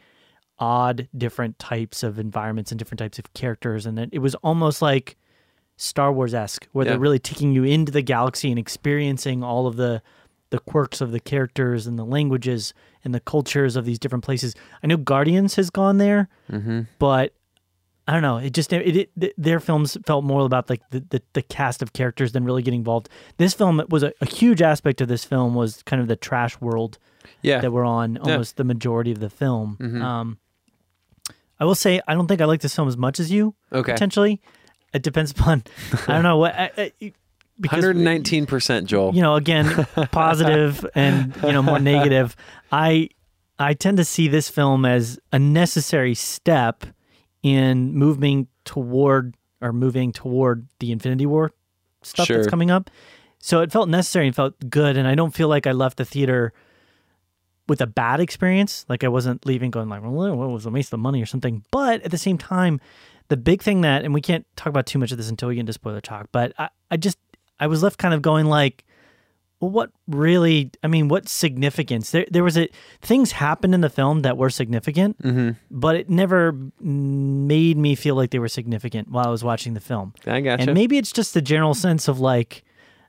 odd 0.59 1.09
different 1.17 1.59
types 1.59 2.03
of 2.03 2.19
environments 2.19 2.71
and 2.71 2.79
different 2.79 2.99
types 2.99 3.19
of 3.19 3.33
characters 3.33 3.87
and 3.87 3.99
it, 3.99 4.09
it 4.13 4.19
was 4.19 4.35
almost 4.37 4.83
like 4.83 5.17
star 5.77 6.13
wars-esque 6.13 6.69
where 6.73 6.85
Yeah. 6.85 6.93
they're 6.93 7.01
really 7.01 7.19
taking 7.19 7.53
you 7.53 7.65
into 7.65 7.91
the 7.91 8.03
galaxy 8.03 8.51
and 8.51 8.59
experiencing 8.59 9.43
all 9.43 9.67
of 9.67 9.77
the 9.77 10.03
the 10.51 10.59
quirks 10.59 11.01
of 11.01 11.13
the 11.13 11.21
characters 11.21 11.87
and 11.87 11.99
the 11.99 12.05
languages 12.05 12.75
and 13.05 13.15
the 13.15 13.21
cultures 13.21 13.75
of 13.77 13.85
these 13.87 13.99
different 13.99 14.23
places 14.25 14.55
i 14.83 14.87
know 14.87 14.99
guardians 14.99 15.55
has 15.55 15.71
gone 15.71 15.97
there 15.99 16.29
Mm-hmm. 16.53 16.83
but 16.99 17.33
I 18.11 18.13
don't 18.13 18.23
know. 18.23 18.39
It 18.39 18.51
just 18.55 18.73
it, 18.73 19.09
it, 19.17 19.35
their 19.39 19.61
films 19.61 19.97
felt 20.05 20.25
more 20.25 20.45
about 20.45 20.69
like 20.69 20.81
the, 20.91 20.99
the, 21.11 21.23
the 21.35 21.43
cast 21.43 21.81
of 21.81 21.93
characters 21.93 22.33
than 22.33 22.45
really 22.45 22.61
getting 22.63 22.81
involved. 22.81 23.09
This 23.37 23.55
film 23.55 23.81
was 23.89 24.03
a, 24.03 24.13
a 24.21 24.27
huge 24.27 24.61
aspect 24.63 25.01
of 25.01 25.07
this 25.07 25.25
film 25.25 25.55
was 25.55 25.83
kind 25.85 26.03
of 26.03 26.09
the 26.09 26.17
trash 26.17 26.61
world 26.61 26.99
Yeah. 27.43 27.61
that 27.61 27.71
we're 27.71 27.85
on 27.85 28.17
almost 28.19 28.57
the 28.57 28.65
majority 28.65 29.13
of 29.13 29.21
the 29.21 29.31
film. 29.31 29.77
Mhm. 29.81 30.03
Um, 30.03 30.39
I 31.61 31.65
will 31.65 31.77
say 31.77 32.01
I 32.09 32.15
don't 32.15 32.27
think 32.27 32.41
I 32.41 32.47
like 32.47 32.63
this 32.63 32.75
film 32.75 32.89
as 32.89 32.97
much 32.97 33.21
as 33.21 33.31
you 33.31 33.55
Okay. 33.73 33.93
potentially. 33.93 34.41
It 34.93 35.03
depends 35.05 35.31
upon 35.31 35.63
I 36.09 36.15
don't 36.15 36.23
know 36.25 36.39
what 36.39 36.55
I, 36.59 36.71
I, 37.01 37.13
because 37.61 37.85
119% 37.85 38.87
Joel. 38.87 39.15
you 39.15 39.23
know 39.23 39.37
again 39.37 39.87
positive 40.11 40.85
and 40.97 41.37
you 41.45 41.53
know 41.53 41.63
more 41.63 41.79
negative 41.79 42.35
i 42.73 43.09
i 43.59 43.75
tend 43.75 43.99
to 43.99 44.05
see 44.05 44.27
this 44.29 44.49
film 44.49 44.85
as 44.87 45.19
a 45.33 45.39
necessary 45.39 46.15
step 46.15 46.85
in 47.43 47.95
moving 47.95 48.47
toward 48.65 49.35
or 49.61 49.73
moving 49.73 50.13
toward 50.13 50.67
the 50.79 50.93
infinity 50.93 51.27
war 51.27 51.53
stuff 52.03 52.27
Sure. 52.27 52.37
that's 52.37 52.49
coming 52.49 52.71
up. 52.71 52.91
So 53.39 53.61
it 53.63 53.73
felt 53.73 53.89
necessary 53.89 54.27
and 54.27 54.37
felt 54.37 54.55
good 54.69 54.97
and 54.97 55.07
i 55.09 55.15
don't 55.15 55.35
feel 55.35 55.49
like 55.49 55.67
i 55.67 55.73
left 55.73 55.97
the 55.97 56.05
theater 56.05 56.53
with 57.69 57.81
a 57.81 57.87
bad 57.87 58.21
experience. 58.21 58.85
Like 58.89 59.05
i 59.05 59.09
wasn't 59.09 59.47
leaving 59.47 59.71
going 59.71 59.89
like 59.89 60.03
well 60.03 60.13
what 60.37 60.51
was 60.51 60.67
a 60.67 60.71
waste 60.71 60.93
of 60.93 61.01
money 61.01 61.23
or 61.23 61.27
something. 61.27 61.65
But 61.71 62.03
at 62.03 62.11
the 62.11 62.19
same 62.19 62.39
time 62.39 62.81
the 63.29 63.37
big 63.37 63.63
thing 63.63 63.83
that 63.83 64.05
and 64.05 64.13
we 64.13 64.21
can't 64.21 64.45
talk 64.57 64.69
about 64.69 64.87
too 64.87 64.99
much 64.99 65.13
of 65.13 65.19
this 65.19 65.31
until 65.31 65.49
we 65.49 65.55
get 65.55 65.61
into 65.61 65.73
spoiler 65.73 66.01
talk 66.01 66.27
but 66.33 66.53
i, 66.59 66.69
I 66.91 66.97
just 66.97 67.17
i 67.61 67.67
was 67.69 67.81
left 67.83 67.97
kind 67.97 68.13
of 68.13 68.23
going 68.23 68.47
like 68.47 68.85
well, 69.61 69.71
what 69.71 69.91
really? 70.09 70.71
I 70.83 70.87
mean, 70.89 71.09
what 71.09 71.29
significance? 71.29 72.11
There, 72.11 72.27
there 72.31 72.43
was 72.45 72.57
a 72.57 72.69
things 73.03 73.33
happened 73.33 73.75
in 73.75 73.81
the 73.83 73.91
film 73.91 74.23
that 74.23 74.37
were 74.39 74.51
significant, 74.51 75.21
Mm-hmm. 75.23 75.51
but 75.71 75.97
it 75.97 76.09
never 76.11 76.57
made 76.81 77.77
me 77.77 77.95
feel 77.95 78.15
like 78.15 78.31
they 78.31 78.39
were 78.39 78.49
significant 78.49 79.11
while 79.11 79.27
I 79.27 79.31
was 79.31 79.45
watching 79.45 79.75
the 79.75 79.81
film. 79.81 80.15
I 80.27 80.41
gotcha. 80.41 80.63
And 80.65 80.75
maybe 80.75 80.99
it's 80.99 81.13
just 81.13 81.35
the 81.35 81.43
general 81.43 81.75
sense 81.75 82.09
of 82.09 82.21
like 82.21 82.65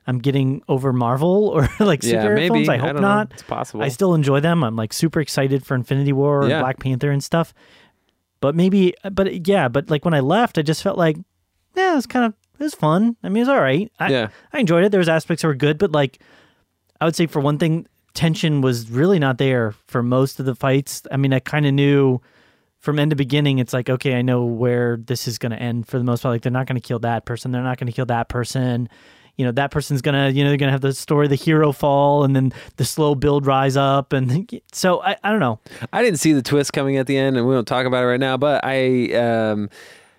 I'm 0.06 0.18
getting 0.18 0.62
over 0.68 0.92
Marvel 0.92 1.48
or 1.48 1.62
like 1.80 2.02
yeah, 2.02 2.24
superhero 2.24 2.34
maybe. 2.34 2.48
films. 2.54 2.68
I 2.68 2.76
hope 2.76 2.92
don't 2.94 3.02
know. 3.02 3.26
It's 3.30 3.42
possible. 3.42 3.82
I 3.82 3.88
still 3.88 4.14
enjoy 4.14 4.40
them. 4.40 4.62
I'm 4.64 4.76
like 4.76 4.92
super 4.92 5.20
excited 5.20 5.64
for 5.64 5.74
Infinity 5.74 6.12
War 6.12 6.42
and 6.42 6.50
Yeah. 6.50 6.60
Black 6.60 6.78
Panther 6.80 7.10
and 7.10 7.22
stuff. 7.22 7.54
But 8.40 8.54
maybe, 8.56 8.94
but 9.12 9.46
yeah, 9.46 9.68
but 9.68 9.88
like 9.88 10.04
when 10.04 10.14
I 10.14 10.20
left, 10.20 10.58
I 10.58 10.62
just 10.62 10.82
felt 10.82 10.98
like, 10.98 11.16
yeah, 11.76 11.92
it 11.92 11.94
was 11.94 12.06
kind 12.06 12.24
of, 12.26 12.34
it 12.58 12.64
was 12.64 12.74
fun. 12.74 13.16
I 13.22 13.28
mean, 13.28 13.36
it 13.38 13.40
was 13.42 13.48
all 13.48 13.60
right. 13.60 13.90
I, 14.00 14.10
yeah. 14.10 14.28
I 14.52 14.58
enjoyed 14.58 14.82
it. 14.84 14.90
There 14.90 14.98
was 14.98 15.08
aspects 15.08 15.42
that 15.42 15.48
were 15.48 15.54
good, 15.54 15.78
but 15.78 15.92
like 15.92 16.18
I 17.02 17.04
would 17.04 17.16
say 17.16 17.26
for 17.26 17.40
one 17.40 17.58
thing, 17.58 17.88
tension 18.14 18.60
was 18.60 18.88
really 18.88 19.18
not 19.18 19.38
there 19.38 19.74
for 19.88 20.04
most 20.04 20.38
of 20.38 20.46
the 20.46 20.54
fights. 20.54 21.02
I 21.10 21.16
mean, 21.16 21.32
I 21.32 21.40
kind 21.40 21.66
of 21.66 21.74
knew 21.74 22.20
from 22.78 23.00
end 23.00 23.10
to 23.10 23.16
beginning. 23.16 23.58
It's 23.58 23.72
like 23.72 23.90
okay, 23.90 24.14
I 24.14 24.22
know 24.22 24.44
where 24.44 24.98
this 24.98 25.26
is 25.26 25.36
going 25.36 25.50
to 25.50 25.58
end 25.60 25.88
for 25.88 25.98
the 25.98 26.04
most 26.04 26.22
part. 26.22 26.32
Like 26.32 26.42
they're 26.42 26.52
not 26.52 26.68
going 26.68 26.80
to 26.80 26.86
kill 26.86 27.00
that 27.00 27.24
person. 27.24 27.50
They're 27.50 27.60
not 27.60 27.78
going 27.78 27.88
to 27.88 27.92
kill 27.92 28.06
that 28.06 28.28
person. 28.28 28.88
You 29.36 29.44
know, 29.44 29.50
that 29.50 29.72
person's 29.72 30.00
gonna, 30.00 30.28
you 30.28 30.44
know, 30.44 30.50
they're 30.50 30.58
gonna 30.58 30.70
have 30.70 30.82
the 30.82 30.92
story, 30.92 31.26
the 31.26 31.34
hero 31.34 31.72
fall, 31.72 32.22
and 32.22 32.36
then 32.36 32.52
the 32.76 32.84
slow 32.84 33.16
build 33.16 33.46
rise 33.46 33.78
up, 33.78 34.12
and 34.12 34.48
so 34.72 35.02
I, 35.02 35.16
I 35.24 35.30
don't 35.30 35.40
know. 35.40 35.58
I 35.92 36.02
didn't 36.02 36.20
see 36.20 36.34
the 36.34 36.42
twist 36.42 36.74
coming 36.74 36.98
at 36.98 37.06
the 37.08 37.16
end, 37.16 37.36
and 37.36 37.48
we 37.48 37.54
won't 37.54 37.66
talk 37.66 37.86
about 37.86 38.04
it 38.04 38.08
right 38.08 38.20
now. 38.20 38.36
But 38.36 38.62
I, 38.62 39.12
um, 39.14 39.70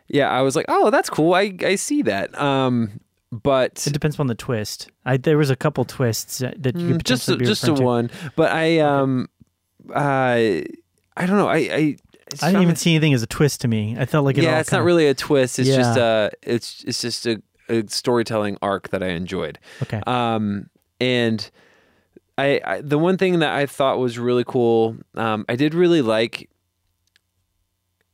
yeah, 0.07 0.29
I 0.29 0.41
was 0.41 0.55
like, 0.55 0.65
oh, 0.67 0.89
that's 0.89 1.11
cool. 1.11 1.35
I 1.35 1.55
I 1.61 1.75
see 1.75 2.01
that. 2.01 2.37
Um, 2.37 2.99
but 3.41 3.85
It 3.87 3.93
depends 3.93 4.19
on 4.19 4.27
the 4.27 4.35
twist. 4.35 4.89
I 5.05 5.17
there 5.17 5.37
was 5.37 5.49
a 5.49 5.55
couple 5.55 5.83
twists 5.85 6.37
that 6.39 6.55
you 6.57 6.61
could 6.61 6.75
Mm, 6.75 7.03
just 7.03 7.25
potentially 7.25 7.45
a, 7.45 7.47
just 7.47 7.67
a 7.67 7.73
one. 7.73 8.11
But 8.35 8.51
I 8.51 8.79
um, 8.79 9.27
uh, 9.89 9.99
I 11.15 11.25
don't 11.25 11.37
know. 11.37 11.47
I 11.49 11.57
I. 11.57 11.95
I 12.41 12.47
didn't 12.47 12.63
even 12.63 12.75
see 12.75 12.91
anything 12.95 13.13
as 13.13 13.21
a 13.21 13.27
twist 13.27 13.61
to 13.61 13.67
me. 13.67 13.95
I 13.99 14.05
felt 14.05 14.25
like 14.25 14.37
it 14.39 14.43
yeah, 14.43 14.59
it's 14.59 14.71
not 14.71 14.77
kinda- 14.77 14.85
really 14.85 15.07
a 15.07 15.13
twist. 15.13 15.59
It's 15.59 15.69
just 15.69 15.97
Yeah. 15.97 16.03
uh 16.03 16.29
it's 16.41 16.83
it's 16.87 16.99
just 17.01 17.27
a, 17.27 17.41
a 17.69 17.87
storytelling 17.87 18.57
arc 18.61 18.89
that 18.89 19.03
I 19.03 19.09
enjoyed. 19.09 19.59
okay. 19.83 20.01
Um, 20.07 20.69
and 20.99 21.49
I, 22.37 22.59
I 22.65 22.81
the 22.81 22.97
one 22.97 23.17
thing 23.17 23.39
that 23.39 23.53
I 23.53 23.67
thought 23.67 23.99
was 23.99 24.17
really 24.17 24.43
cool, 24.45 24.97
um, 25.15 25.45
I 25.47 25.55
did 25.55 25.75
really 25.75 26.01
like 26.01 26.49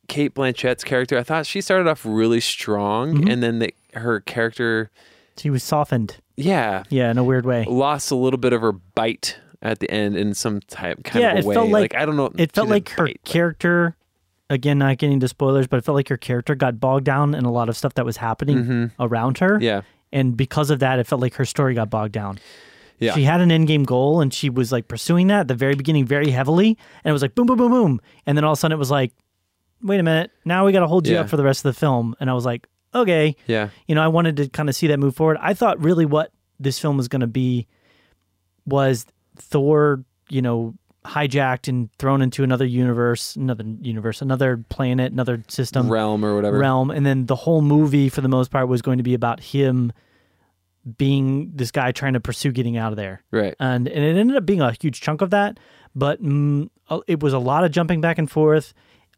Cate 0.09 0.33
Blanchett's 0.33 0.83
character. 0.83 1.17
I 1.17 1.23
thought 1.23 1.45
she 1.45 1.61
started 1.61 1.87
off 1.87 2.03
really 2.05 2.41
strong, 2.41 3.13
Mhm. 3.19 3.31
and 3.31 3.43
then 3.43 3.59
the, 3.59 3.73
her 3.99 4.19
character, 4.19 4.89
She 5.37 5.49
was 5.49 5.63
softened. 5.63 6.17
yeah, 6.35 6.83
Yeah, 6.89 7.11
in 7.11 7.17
a 7.17 7.23
weird 7.23 7.45
way. 7.45 7.65
lost 7.67 8.11
a 8.11 8.15
little 8.15 8.39
bit 8.39 8.51
of 8.53 8.61
her 8.61 8.71
bite 8.73 9.37
at 9.61 9.79
the 9.79 9.89
end 9.91 10.15
in 10.17 10.33
some 10.33 10.59
type 10.61 11.03
kind 11.03 11.21
Yeah, 11.23 11.31
of 11.31 11.37
it 11.39 11.45
a 11.45 11.47
way. 11.47 11.55
felt 11.55 11.69
like- 11.69 11.95
I 11.95 12.05
don't 12.05 12.15
know. 12.17 12.31
It 12.37 12.51
felt 12.53 12.69
like 12.69 12.89
her 12.89 13.05
bite, 13.05 13.19
but- 13.23 13.31
character, 13.31 13.95
again, 14.49 14.77
not 14.79 14.97
getting 14.97 15.13
into 15.13 15.27
spoilers, 15.27 15.67
but 15.67 15.77
it 15.77 15.85
felt 15.85 15.95
like 15.95 16.09
her 16.09 16.17
character 16.17 16.55
got 16.55 16.79
bogged 16.79 17.05
down 17.05 17.35
in 17.35 17.45
a 17.45 17.51
lot 17.51 17.69
of 17.69 17.77
stuff 17.77 17.93
that 17.95 18.05
was 18.05 18.17
happening 18.17 18.65
Mhm. 18.65 18.91
around 18.99 19.37
her. 19.39 19.59
Yeah, 19.61 19.81
And 20.11 20.35
because 20.35 20.71
of 20.71 20.79
that, 20.79 20.97
it 20.97 21.05
felt 21.05 21.21
like 21.21 21.35
her 21.35 21.45
story 21.45 21.75
got 21.75 21.89
bogged 21.91 22.13
down. 22.13 22.39
Yeah. 22.97 23.13
She 23.13 23.23
had 23.25 23.41
an 23.41 23.51
end 23.51 23.67
game 23.67 23.83
goal 23.83 24.19
and 24.21 24.33
she 24.33 24.49
was 24.49 24.71
like 24.71 24.87
pursuing 24.87 25.27
that 25.27 25.41
at 25.41 25.47
the 25.47 25.53
very 25.55 25.75
beginning 25.75 26.05
very 26.05 26.31
heavily. 26.31 26.77
And 27.03 27.09
it 27.11 27.13
was 27.13 27.21
like 27.21 27.35
boom, 27.35 27.45
boom, 27.45 27.57
boom, 27.59 27.71
boom. 27.71 28.01
And 28.25 28.35
then 28.37 28.43
all 28.43 28.53
of 28.53 28.57
a 28.57 28.59
sudden 28.59 28.75
it 28.75 28.79
was 28.79 28.89
like, 28.91 29.13
wait 29.83 29.99
a 29.99 30.03
minute, 30.03 30.31
now 30.45 30.65
we 30.65 30.71
got 30.71 30.79
to 30.79 30.87
hold 30.87 31.07
you 31.07 31.13
Yeah. 31.13 31.21
up 31.21 31.29
for 31.29 31.37
the 31.37 31.43
rest 31.43 31.63
of 31.63 31.73
the 31.73 31.79
film. 31.79 32.15
And 32.19 32.29
I 32.29 32.33
was 32.33 32.43
like, 32.45 32.67
okay. 32.93 33.35
yeah, 33.47 33.69
you 33.87 33.95
know, 33.95 34.01
I 34.01 34.07
wanted 34.07 34.37
to 34.37 34.49
kind 34.49 34.69
of 34.69 34.75
see 34.75 34.87
that 34.87 34.99
move 34.99 35.15
forward. 35.15 35.37
I 35.41 35.53
thought 35.53 35.81
really 35.81 36.05
what 36.05 36.31
this 36.59 36.79
film 36.79 36.97
was 36.97 37.07
going 37.07 37.21
to 37.21 37.27
be 37.27 37.67
was 38.65 39.05
Thor, 39.35 40.03
you 40.29 40.41
know, 40.41 40.75
hijacked 41.05 41.67
and 41.67 41.89
thrown 41.97 42.21
into 42.21 42.43
another 42.43 42.65
universe, 42.65 43.35
another 43.35 43.63
universe, 43.81 44.21
another 44.21 44.63
planet, 44.69 45.11
another 45.11 45.43
system, 45.47 45.89
realm 45.89 46.23
or 46.25 46.35
whatever. 46.35 46.57
realm, 46.57 46.91
and 46.91 47.05
then 47.05 47.25
the 47.25 47.35
whole 47.35 47.61
movie 47.61 48.09
for 48.09 48.21
the 48.21 48.29
most 48.29 48.51
part 48.51 48.67
was 48.67 48.81
going 48.81 48.97
to 48.97 49.03
be 49.03 49.13
about 49.13 49.39
him 49.39 49.91
being 50.97 51.51
this 51.53 51.71
guy 51.71 51.91
trying 51.91 52.13
to 52.13 52.19
pursue 52.19 52.51
getting 52.51 52.77
out 52.77 52.91
of 52.91 52.97
there. 52.97 53.23
Right. 53.31 53.55
And 53.59 53.87
and 53.87 54.03
it 54.03 54.17
ended 54.17 54.37
up 54.37 54.45
being 54.45 54.61
a 54.61 54.71
huge 54.79 55.01
chunk 55.01 55.21
of 55.21 55.29
that, 55.31 55.59
but 55.95 56.21
mm, 56.21 56.69
it 57.07 57.21
was 57.21 57.33
a 57.33 57.39
lot 57.39 57.63
of 57.63 57.71
jumping 57.71 58.01
back 58.01 58.17
and 58.17 58.29
forth. 58.29 58.73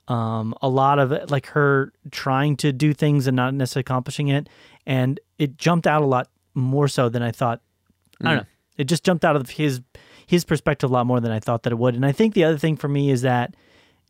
Um, 0.08 0.54
a 0.62 0.68
lot 0.68 1.00
of 1.00 1.12
it, 1.12 1.32
like 1.32 1.46
her 1.48 1.94
trying 2.12 2.58
to 2.58 2.74
do 2.74 2.94
things 2.94 3.28
and 3.28 3.36
not 3.36 3.54
necessarily 3.54 3.82
accomplishing 3.82 4.28
it, 4.28 4.50
and 4.86 5.20
it 5.38 5.58
jumped 5.58 5.88
out 5.88 6.02
a 6.02 6.06
lot 6.06 6.28
more 6.54 6.88
so 6.88 7.08
than 7.08 7.22
I 7.22 7.32
thought. 7.32 7.62
I 8.22 8.24
don't 8.26 8.38
know. 8.38 8.46
It 8.78 8.86
just 8.86 9.04
jumped 9.04 9.24
out 9.24 9.36
of 9.36 9.50
his 9.52 9.82
his 10.26 10.44
perspective 10.46 10.90
a 10.90 10.94
lot 10.94 11.06
more 11.06 11.20
than 11.20 11.32
I 11.32 11.40
thought 11.40 11.64
that 11.64 11.74
it 11.74 11.78
would. 11.78 11.96
And 11.96 12.06
I 12.06 12.12
think 12.12 12.34
the 12.34 12.44
other 12.46 12.58
thing 12.58 12.78
for 12.78 12.88
me 12.88 13.10
is 13.12 13.22
that 13.22 13.56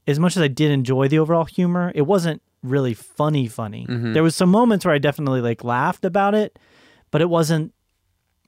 as 0.07 0.17
much 0.19 0.37
as 0.37 0.43
I 0.43 0.47
did 0.47 0.71
enjoy 0.71 1.07
the 1.07 1.19
overall 1.19 1.45
humor, 1.45 1.91
it 1.95 2.03
wasn't 2.03 2.41
really 2.63 2.93
funny 2.93 3.47
funny. 3.47 3.85
There 4.13 4.23
was 4.23 4.35
some 4.35 4.49
moments 4.49 4.85
where 4.85 4.93
I 4.93 4.97
definitely 4.99 5.41
like 5.41 5.63
laughed 5.63 6.05
about 6.05 6.35
it, 6.35 6.57
but 7.11 7.21
it 7.21 7.29
wasn't 7.29 7.73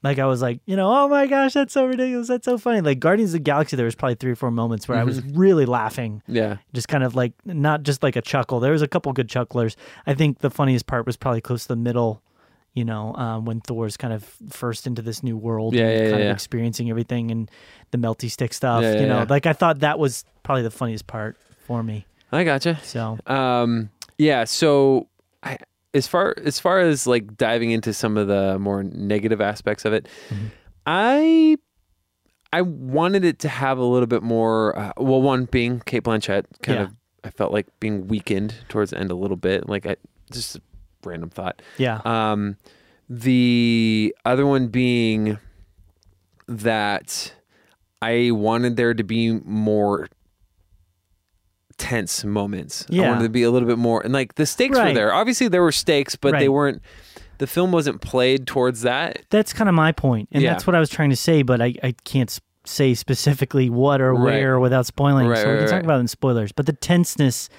like 0.03 0.19
I 0.19 0.25
was 0.25 0.41
like, 0.41 0.59
you 0.65 0.75
know, 0.75 0.91
oh 0.93 1.07
my 1.07 1.25
gosh, 1.27 1.53
that's 1.53 1.73
so 1.73 1.85
ridiculous. 1.85 2.27
That's 2.27 2.45
so 2.45 2.57
funny. 2.57 2.81
Like 2.81 2.99
Guardians 2.99 3.29
of 3.31 3.39
the 3.39 3.39
Galaxy, 3.39 3.75
there 3.77 3.85
was 3.85 3.95
probably 3.95 4.15
three 4.15 4.31
or 4.31 4.35
four 4.35 4.51
moments 4.51 4.87
where 4.87 4.97
I 4.97 5.03
was 5.03 5.23
really 5.33 5.65
laughing. 5.65 6.21
Yeah. 6.27 6.57
Just 6.73 6.87
kind 6.89 7.03
of 7.03 7.15
like 7.15 7.33
not 7.45 7.83
just 7.83 8.03
like 8.03 8.15
a 8.15 8.21
chuckle. 8.21 8.59
There 8.59 8.73
was 8.73 8.81
a 8.81 8.87
couple 8.87 9.11
good 9.13 9.29
chucklers. 9.29 9.75
I 10.05 10.13
think 10.13 10.39
the 10.39 10.49
funniest 10.49 10.85
part 10.85 11.05
was 11.05 11.15
probably 11.17 11.41
close 11.41 11.63
to 11.63 11.69
the 11.69 11.75
middle, 11.77 12.21
you 12.73 12.83
know, 12.83 13.15
um, 13.15 13.45
when 13.45 13.61
Thor's 13.61 13.95
kind 13.95 14.13
of 14.13 14.23
first 14.49 14.85
into 14.87 15.01
this 15.01 15.23
new 15.23 15.37
world 15.37 15.73
Yeah, 15.73 15.87
and 15.87 16.03
yeah, 16.03 16.09
kind 16.11 16.23
yeah. 16.23 16.29
of 16.31 16.35
experiencing 16.35 16.89
everything 16.89 17.31
and 17.31 17.49
the 17.91 17.97
melty 17.97 18.29
stick 18.29 18.53
stuff. 18.53 18.83
You 18.83 19.07
know, 19.07 19.25
like 19.29 19.45
I 19.45 19.53
thought 19.53 19.79
that 19.79 19.99
was 19.99 20.25
probably 20.43 20.63
the 20.63 20.71
funniest 20.71 21.07
part 21.07 21.37
for 21.65 21.81
me. 21.81 22.05
I 22.31 22.43
gotcha. 22.43 22.77
So 22.83 23.17
Um, 23.25 23.89
yeah. 24.17 24.43
So 24.43 25.07
I, 25.41 25.57
as 25.93 26.07
far 26.07 26.33
as 26.43 26.59
far 26.59 26.79
as 26.79 27.05
like 27.07 27.37
diving 27.37 27.71
into 27.71 27.93
some 27.93 28.17
of 28.17 28.27
the 28.27 28.57
more 28.59 28.83
negative 28.83 29.41
aspects 29.41 29.85
of 29.85 29.93
it, 29.93 30.07
Mm-hmm. 30.29 30.45
I 30.85 31.57
I 32.51 32.61
wanted 32.61 33.23
it 33.25 33.39
to 33.39 33.49
have 33.49 33.77
a 33.77 33.83
little 33.83 34.07
bit 34.07 34.21
more. 34.23 34.77
Uh, 34.77 34.91
well, 34.97 35.21
one 35.21 35.45
being 35.45 35.79
Cate 35.85 36.03
Blanchett, 36.03 36.45
kind 36.61 36.77
Yeah. 36.79 36.83
of. 36.85 36.95
I 37.25 37.29
felt 37.29 37.53
like 37.53 37.67
being 37.79 38.07
weakened 38.09 38.53
towards 38.67 38.91
the 38.91 38.99
end 38.99 39.09
a 39.09 39.15
little 39.15 39.37
bit. 39.37 39.69
Like 39.69 39.85
I 39.85 39.95
just 40.31 40.57
a 40.57 40.61
random 41.05 41.29
thought. 41.29 41.61
Yeah. 41.77 42.01
Um, 42.03 42.57
the 43.09 44.13
other 44.25 44.45
one 44.45 44.67
being 44.67 45.37
that 46.47 47.33
I 48.01 48.31
wanted 48.31 48.75
there 48.75 48.93
to 48.93 49.03
be 49.03 49.31
more 49.45 50.09
tense 51.83 52.23
moments. 52.23 52.85
I 52.89 52.95
Yeah. 52.95 53.09
wanted 53.09 53.23
to 53.23 53.29
be 53.29 53.43
a 53.43 53.51
little 53.51 53.67
bit 53.67 53.77
more, 53.77 54.01
and 54.01 54.13
like 54.13 54.35
the 54.35 54.45
stakes 54.45 54.77
were 54.77 54.93
there. 54.93 55.13
Obviously, 55.13 55.47
there 55.49 55.61
were 55.61 55.71
stakes, 55.71 56.15
but 56.15 56.31
they 56.39 56.49
weren't. 56.49 56.81
The 57.39 57.47
film 57.47 57.71
wasn't 57.71 57.99
played 58.01 58.47
towards 58.47 58.81
that. 58.83 59.23
that's 59.29 59.51
kind 59.53 59.67
of 59.67 59.75
my 59.75 59.91
point, 59.91 60.29
and 60.31 60.41
Yeah. 60.43 60.51
that's 60.51 60.65
what 60.65 60.75
I 60.75 60.79
was 60.79 60.89
trying 60.89 61.09
to 61.09 61.15
say, 61.15 61.41
but 61.41 61.61
I, 61.61 61.73
I 61.83 61.93
can't 62.05 62.39
say 62.65 62.93
specifically 62.93 63.69
what 63.69 63.99
or 63.99 64.13
Right. 64.13 64.23
where 64.23 64.59
without 64.59 64.85
spoiling. 64.85 65.27
Right, 65.27 65.39
so 65.39 65.47
we 65.47 65.51
right, 65.53 65.59
can 65.59 65.67
talk 65.69 65.83
about 65.83 65.97
it 65.97 66.01
in 66.01 66.07
spoilers. 66.07 66.51
But 66.53 66.65
the 66.67 66.73
tenseness, 66.73 67.49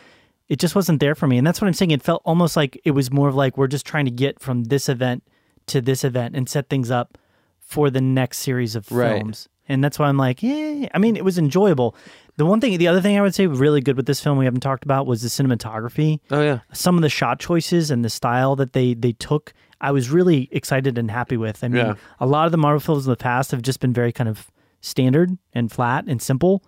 it 0.49 0.59
just 0.59 0.75
wasn't 0.75 1.00
there 1.00 1.14
for 1.14 1.26
me, 1.26 1.37
and 1.37 1.47
that's 1.47 1.61
what 1.61 1.66
I'm 1.69 1.75
saying. 1.75 1.90
It 1.90 2.02
felt 2.02 2.23
almost 2.25 2.57
like 2.57 2.81
it 2.85 2.93
was 2.93 3.11
more 3.12 3.28
of 3.28 3.35
like 3.35 3.59
we're 3.59 3.66
just 3.66 3.85
trying 3.85 4.07
to 4.07 4.11
get 4.11 4.40
from 4.40 4.64
this 4.64 4.88
event 4.88 5.23
to 5.66 5.81
this 5.83 6.04
event 6.04 6.35
and 6.37 6.49
set 6.49 6.71
things 6.71 6.90
up 6.90 7.19
for 7.61 7.90
the 7.90 8.00
next 8.00 8.38
series 8.38 8.75
of 8.76 8.90
Right. 8.90 9.19
films. 9.19 9.49
And 9.68 9.83
that's 9.83 9.99
why 9.99 10.09
I'm 10.09 10.16
like, 10.18 10.42
yeah. 10.42 10.88
I 10.94 10.99
mean, 10.99 11.16
it 11.16 11.25
was 11.25 11.38
enjoyable. 11.38 11.97
The 12.37 12.44
one 12.44 12.61
thing, 12.61 12.76
the 12.78 12.88
other 12.88 13.00
thing 13.00 13.16
I 13.16 13.23
would 13.23 13.35
say 13.35 13.47
really 13.47 13.80
good 13.80 13.97
with 13.97 14.06
this 14.06 14.21
film 14.21 14.37
we 14.38 14.44
haven't 14.44 14.61
talked 14.61 14.85
about 14.85 15.06
was 15.06 15.23
the 15.23 15.28
cinematography 15.28 16.18
Oh 16.30 16.42
yeah, 16.42 16.59
some 16.73 16.97
of 16.97 17.02
the 17.02 17.09
shot 17.09 17.38
choices 17.38 17.90
and 17.90 18.04
the 18.04 18.11
style 18.11 18.56
that 18.56 18.73
they 18.73 18.94
they 18.94 19.12
took 19.12 19.52
i 19.80 19.90
was 19.90 20.11
really 20.11 20.49
excited 20.52 20.97
and 20.99 21.11
happy 21.11 21.37
with 21.37 21.62
i 21.62 21.68
mean 21.68 21.87
Yeah. 21.87 21.94
a 22.21 22.26
lot 22.26 22.47
of 22.47 22.52
the 22.52 22.59
marvel 22.59 22.80
films 22.80 23.06
in 23.06 23.11
the 23.11 23.16
past 23.16 23.50
have 23.52 23.61
just 23.62 23.80
been 23.80 23.92
very 23.92 24.12
kind 24.12 24.28
of 24.28 24.50
standard 24.80 25.37
and 25.52 25.71
flat 25.71 26.04
and 26.09 26.21
simple 26.23 26.64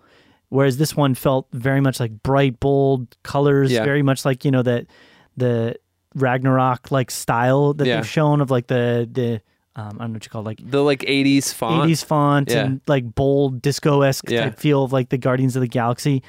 whereas 0.49 0.77
this 0.77 0.95
one 0.95 1.15
felt 1.15 1.47
very 1.51 1.81
much 1.81 1.99
like 1.99 2.11
bright 2.23 2.59
bold 2.59 3.15
colors 3.23 3.71
Yeah. 3.71 3.83
very 3.83 4.03
much 4.03 4.23
like 4.25 4.45
you 4.45 4.51
know 4.51 4.61
that 4.63 4.85
the 5.35 5.75
ragnarok 6.15 6.91
like 6.91 7.11
style 7.11 7.73
that 7.73 7.85
Yeah. 7.87 7.97
they've 7.97 8.07
shown 8.07 8.41
of 8.41 8.49
like 8.51 8.67
the 8.67 9.07
the 9.11 9.41
um, 9.77 9.85
i 9.99 10.03
don't 10.03 10.11
know 10.11 10.13
what 10.15 10.25
you 10.25 10.29
call 10.29 10.41
it, 10.41 10.45
like 10.45 10.59
the 10.69 10.83
like 10.83 10.99
'80s 11.01 11.53
font. 11.53 11.89
80s 11.89 12.03
font 12.03 12.49
Yeah. 12.49 12.65
and 12.65 12.81
like 12.87 13.15
bold 13.15 13.61
disco 13.61 14.01
esque 14.01 14.29
Yeah. 14.29 14.45
type 14.49 14.59
feel 14.59 14.83
of 14.83 14.91
like 14.91 15.09
the 15.09 15.17
Guardians 15.17 15.55
of 15.55 15.61
the 15.61 15.67
Galaxy. 15.67 16.21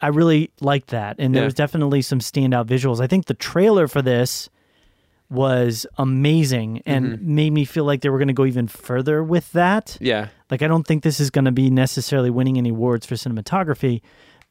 I 0.00 0.08
really 0.08 0.50
liked 0.60 0.88
that. 0.90 1.16
And 1.18 1.34
there 1.34 1.42
Yeah. 1.42 1.46
was 1.46 1.54
definitely 1.54 2.02
some 2.02 2.20
standout 2.20 2.66
visuals. 2.66 3.00
I 3.00 3.06
think 3.08 3.26
the 3.26 3.34
trailer 3.34 3.88
for 3.88 4.00
this 4.00 4.48
was 5.30 5.86
amazing 5.98 6.80
and 6.86 7.04
Mm-hmm. 7.18 7.34
made 7.34 7.52
me 7.52 7.64
feel 7.64 7.84
like 7.84 8.00
they 8.00 8.08
were 8.08 8.18
going 8.18 8.28
to 8.28 8.34
go 8.34 8.46
even 8.46 8.66
further 8.68 9.22
with 9.22 9.52
that. 9.52 9.98
Yeah, 10.00 10.28
Like, 10.50 10.62
I 10.62 10.68
don't 10.68 10.86
think 10.86 11.02
this 11.02 11.20
is 11.20 11.28
going 11.30 11.44
to 11.44 11.52
be 11.52 11.68
necessarily 11.68 12.30
winning 12.30 12.56
any 12.56 12.70
awards 12.70 13.04
for 13.06 13.14
cinematography. 13.16 14.00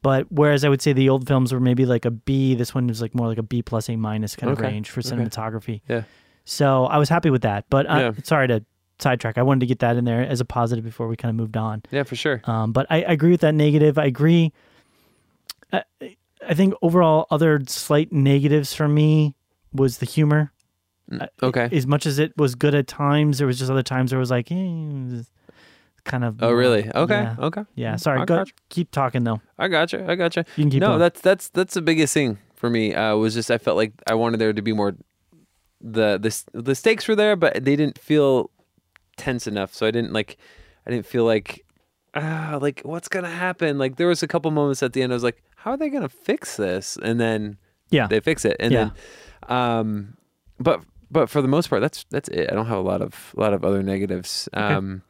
But 0.02 0.30
whereas 0.30 0.64
I 0.64 0.68
would 0.68 0.80
say 0.80 0.92
the 0.92 1.08
old 1.08 1.26
films 1.26 1.52
were 1.52 1.58
maybe 1.58 1.84
like 1.84 2.04
a 2.04 2.12
B, 2.12 2.54
this 2.54 2.72
one 2.74 2.86
was 2.86 3.02
like 3.02 3.12
more 3.16 3.26
like 3.26 3.38
a 3.38 3.42
B 3.42 3.62
plus 3.62 3.88
A 3.88 3.96
minus 3.96 4.36
kind 4.36 4.52
of 4.52 4.60
range 4.60 4.88
for 4.90 5.00
Okay. 5.00 5.08
cinematography. 5.10 5.80
yeah, 5.88 6.02
So 6.48 6.86
I 6.86 6.96
was 6.96 7.10
happy 7.10 7.28
with 7.28 7.42
that. 7.42 7.66
But 7.68 7.88
I, 7.90 8.00
Yeah. 8.00 8.12
sorry 8.24 8.48
to 8.48 8.64
sidetrack. 8.98 9.36
I 9.36 9.42
wanted 9.42 9.60
to 9.60 9.66
get 9.66 9.80
that 9.80 9.96
in 9.96 10.04
there 10.06 10.22
as 10.22 10.40
a 10.40 10.44
positive 10.46 10.82
before 10.82 11.06
we 11.06 11.14
kind 11.14 11.28
of 11.30 11.36
moved 11.36 11.56
on. 11.58 11.82
yeah, 11.90 12.04
for 12.04 12.16
sure. 12.16 12.40
Um, 12.44 12.72
but 12.72 12.86
I, 12.88 13.02
I 13.02 13.12
agree 13.12 13.30
with 13.30 13.42
that 13.42 13.54
negative. 13.54 13.98
I 13.98 14.06
agree. 14.06 14.52
I, 15.72 15.82
I 16.48 16.54
think 16.54 16.72
overall, 16.80 17.26
other 17.30 17.60
slight 17.66 18.12
negatives 18.12 18.72
for 18.72 18.88
me 18.88 19.34
was 19.74 19.98
the 19.98 20.06
humor. 20.06 20.52
Mm, 21.12 21.28
okay. 21.42 21.68
As 21.70 21.86
much 21.86 22.06
as 22.06 22.18
it 22.18 22.32
was 22.38 22.54
good 22.54 22.74
at 22.74 22.86
times, 22.86 23.38
there 23.38 23.46
was 23.46 23.58
just 23.58 23.70
other 23.70 23.82
times 23.82 24.12
where 24.12 24.18
it 24.18 24.20
was 24.20 24.30
like, 24.30 24.50
eh, 24.50 24.54
it 24.54 25.12
was 25.12 25.30
kind 26.04 26.24
of. 26.24 26.42
Oh 26.42 26.52
really? 26.52 26.90
Okay. 26.94 27.14
Yeah. 27.22 27.36
Okay. 27.38 27.64
Yeah. 27.74 27.96
Sorry. 27.96 28.20
I 28.20 28.24
Go, 28.24 28.36
gotcha. 28.38 28.52
keep 28.70 28.90
talking 28.90 29.24
though. 29.24 29.40
I 29.58 29.68
gotcha. 29.68 30.10
I 30.10 30.14
gotcha. 30.14 30.46
You 30.56 30.64
can 30.64 30.70
keep 30.70 30.80
no, 30.80 30.88
going. 30.88 30.98
that's 31.00 31.20
that's 31.20 31.48
that's 31.50 31.74
the 31.74 31.82
biggest 31.82 32.14
thing 32.14 32.38
for 32.54 32.70
me. 32.70 32.94
Uh, 32.94 33.16
was 33.16 33.34
just 33.34 33.50
I 33.50 33.58
felt 33.58 33.76
like 33.76 33.92
I 34.06 34.14
wanted 34.14 34.38
there 34.40 34.54
to 34.54 34.62
be 34.62 34.72
more. 34.72 34.94
The 35.80 36.18
the 36.18 36.60
the 36.60 36.74
stakes 36.74 37.06
were 37.08 37.14
there, 37.16 37.36
but 37.36 37.64
they 37.64 37.76
didn't 37.76 37.98
feel 37.98 38.50
tense 39.16 39.46
enough. 39.46 39.74
So 39.74 39.86
I 39.86 39.90
didn't 39.90 40.12
like. 40.12 40.36
I 40.86 40.90
didn't 40.90 41.06
feel 41.06 41.24
like. 41.24 41.64
Ah, 42.14 42.58
like 42.60 42.80
what's 42.84 43.06
gonna 43.08 43.30
happen? 43.30 43.78
Like 43.78 43.96
there 43.96 44.08
was 44.08 44.22
a 44.22 44.26
couple 44.26 44.50
moments 44.50 44.82
at 44.82 44.92
the 44.92 45.02
end. 45.02 45.12
I 45.12 45.14
was 45.16 45.22
like, 45.22 45.42
how 45.56 45.72
are 45.72 45.76
they 45.76 45.88
gonna 45.90 46.08
fix 46.08 46.56
this? 46.56 46.96
And 47.02 47.20
then 47.20 47.58
Yeah. 47.90 48.06
they 48.08 48.20
fix 48.20 48.44
it. 48.44 48.56
And 48.58 48.72
Yeah. 48.72 48.90
then, 49.48 49.56
um, 49.56 50.16
but 50.58 50.80
but 51.10 51.28
for 51.30 51.40
the 51.42 51.48
most 51.48 51.68
part, 51.70 51.80
that's 51.82 52.04
that's 52.10 52.28
it. 52.30 52.50
I 52.50 52.54
don't 52.54 52.66
have 52.66 52.78
a 52.78 52.88
lot 52.92 53.02
of 53.02 53.34
a 53.36 53.40
lot 53.40 53.52
of 53.52 53.64
other 53.64 53.82
negatives. 53.82 54.48
Um, 54.54 55.02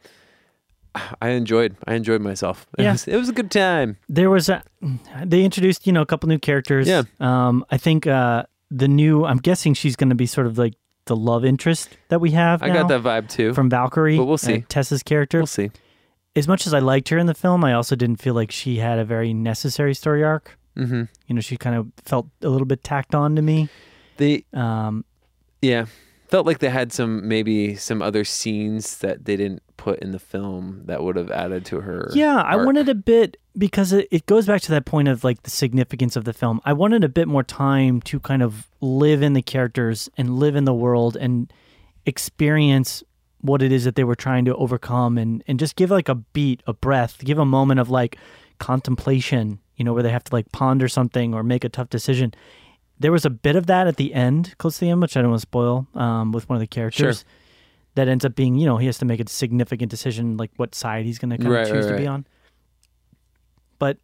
I 1.21 1.29
enjoyed 1.29 1.75
I 1.87 1.93
enjoyed 1.95 2.21
myself. 2.21 2.67
It 2.77 2.83
Yeah. 2.83 2.91
was, 2.91 3.07
it 3.07 3.15
was 3.17 3.29
a 3.29 3.33
good 3.33 3.49
time. 3.51 3.97
there 4.09 4.29
was 4.29 4.49
a 4.49 4.61
they 5.25 5.43
introduced 5.43 5.87
you 5.87 5.93
know 5.93 6.01
a 6.01 6.05
couple 6.05 6.27
new 6.29 6.39
characters 6.39 6.87
Yeah. 6.87 7.03
um 7.19 7.63
i 7.71 7.77
think 7.77 8.07
uh 8.07 8.43
the 8.71 8.87
new 8.87 9.25
i'm 9.25 9.37
guessing 9.37 9.73
she's 9.73 9.95
going 9.95 10.09
to 10.09 10.15
be 10.15 10.25
sort 10.25 10.47
of 10.47 10.57
like 10.57 10.73
the 11.05 11.15
love 11.15 11.43
interest 11.43 11.97
that 12.09 12.21
we 12.21 12.31
have 12.31 12.61
I 12.61 12.69
got 12.69 12.87
that 12.89 13.01
vibe 13.01 13.29
too. 13.29 13.53
from 13.53 13.69
valkyrie 13.69 14.17
But 14.17 14.25
we'll 14.25 14.37
see. 14.37 14.61
tessa's 14.69 15.01
character 15.01 15.39
we'll 15.39 15.47
see. 15.47 15.71
as 16.35 16.47
much 16.47 16.67
as 16.67 16.73
i 16.73 16.79
liked 16.79 17.09
her 17.09 17.17
in 17.17 17.25
the 17.25 17.33
film 17.33 17.63
i 17.63 17.73
also 17.73 17.95
didn't 17.95 18.17
feel 18.21 18.33
like 18.35 18.51
she 18.51 18.77
had 18.77 18.99
a 18.99 19.05
very 19.05 19.33
necessary 19.33 19.93
story 19.95 20.23
arc 20.23 20.57
hmm 20.75 21.03
you 21.27 21.33
know 21.35 21.41
she 21.41 21.57
kind 21.57 21.75
of 21.75 21.87
felt 22.05 22.27
a 22.43 22.49
little 22.49 22.67
bit 22.67 22.83
tacked 22.83 23.15
on 23.15 23.35
to 23.35 23.41
me 23.41 23.69
They 24.17 24.45
um 24.53 25.03
yeah 25.61 25.85
felt 26.27 26.45
like 26.45 26.59
they 26.59 26.69
had 26.69 26.93
some 26.93 27.27
maybe 27.27 27.75
some 27.75 28.03
other 28.03 28.23
scenes 28.23 28.99
that 28.99 29.25
they 29.25 29.35
didn't 29.35 29.63
put 29.79 29.99
in 29.99 30.11
the 30.11 30.19
film 30.19 30.81
that 30.87 31.01
would 31.01 31.15
have 31.15 31.31
added 31.31 31.63
to 31.63 31.79
her. 31.79 32.09
Yeah, 32.13 32.35
I 32.35 32.57
wanted 32.57 32.89
a 32.89 32.93
bit 32.93 33.37
because 33.57 33.93
it, 33.93 34.09
it 34.11 34.25
goes 34.25 34.45
back 34.45 34.61
to 34.63 34.71
that 34.71 34.83
point 34.83 35.07
of 35.07 35.23
like 35.23 35.43
the 35.43 35.49
significance 35.49 36.17
of 36.17 36.25
the 36.25 36.33
film. 36.33 36.59
I 36.65 36.73
wanted 36.73 37.05
a 37.05 37.09
bit 37.09 37.29
more 37.29 37.43
time 37.43 38.01
to 38.01 38.19
kind 38.19 38.43
of 38.43 38.67
live 38.81 39.23
in 39.23 39.33
the 39.33 39.41
characters 39.41 40.09
and 40.17 40.37
live 40.37 40.57
in 40.57 40.65
the 40.65 40.73
world 40.73 41.15
and 41.15 41.51
experience 42.05 43.03
what 43.39 43.61
it 43.61 43.71
is 43.71 43.85
that 43.85 43.95
they 43.95 44.03
were 44.03 44.15
trying 44.15 44.43
to 44.45 44.55
overcome 44.57 45.17
and, 45.17 45.45
and 45.47 45.57
just 45.57 45.77
give 45.77 45.91
like 45.91 46.09
a 46.09 46.15
beat, 46.15 46.61
a 46.67 46.73
breath, 46.73 47.19
give 47.23 47.39
a 47.39 47.45
moment 47.45 47.79
of 47.79 47.89
like 47.89 48.17
contemplation, 48.59 49.59
you 49.77 49.85
know, 49.85 49.93
where 49.93 50.03
they 50.03 50.11
have 50.11 50.25
to 50.25 50.35
like 50.35 50.51
ponder 50.51 50.89
something 50.89 51.33
or 51.33 51.41
make 51.41 51.63
a 51.63 51.69
tough 51.69 51.89
decision. 51.89 52.33
There 52.99 53.13
was 53.13 53.23
a 53.23 53.29
bit 53.29 53.55
of 53.55 53.67
that 53.67 53.87
at 53.87 53.95
the 53.95 54.13
end, 54.13 54.57
close 54.57 54.73
to 54.75 54.81
the 54.81 54.89
end, 54.89 55.01
which 55.01 55.15
I 55.15 55.21
don't 55.21 55.31
want 55.31 55.39
to 55.39 55.47
spoil, 55.47 55.87
um, 55.95 56.33
with 56.33 56.49
one 56.49 56.57
of 56.57 56.59
the 56.59 56.67
characters. 56.67 57.23
That 57.99 58.07
ends 58.07 58.23
up 58.23 58.33
being, 58.33 58.55
you 58.55 58.65
know, 58.65 58.77
he 58.77 58.85
has 58.85 58.97
to 58.99 59.05
make 59.05 59.19
a 59.19 59.27
significant 59.27 59.91
decision, 59.91 60.37
like 60.37 60.51
what 60.55 60.73
side 60.73 61.03
he's 61.03 61.19
going 61.19 61.31
to 61.31 61.37
kind 61.37 61.51
Right, 61.51 61.63
of 61.63 61.67
choose 61.67 61.85
right, 61.85 61.91
to 61.91 61.97
be 61.97 62.07
on. 62.07 62.25
But 63.77 63.97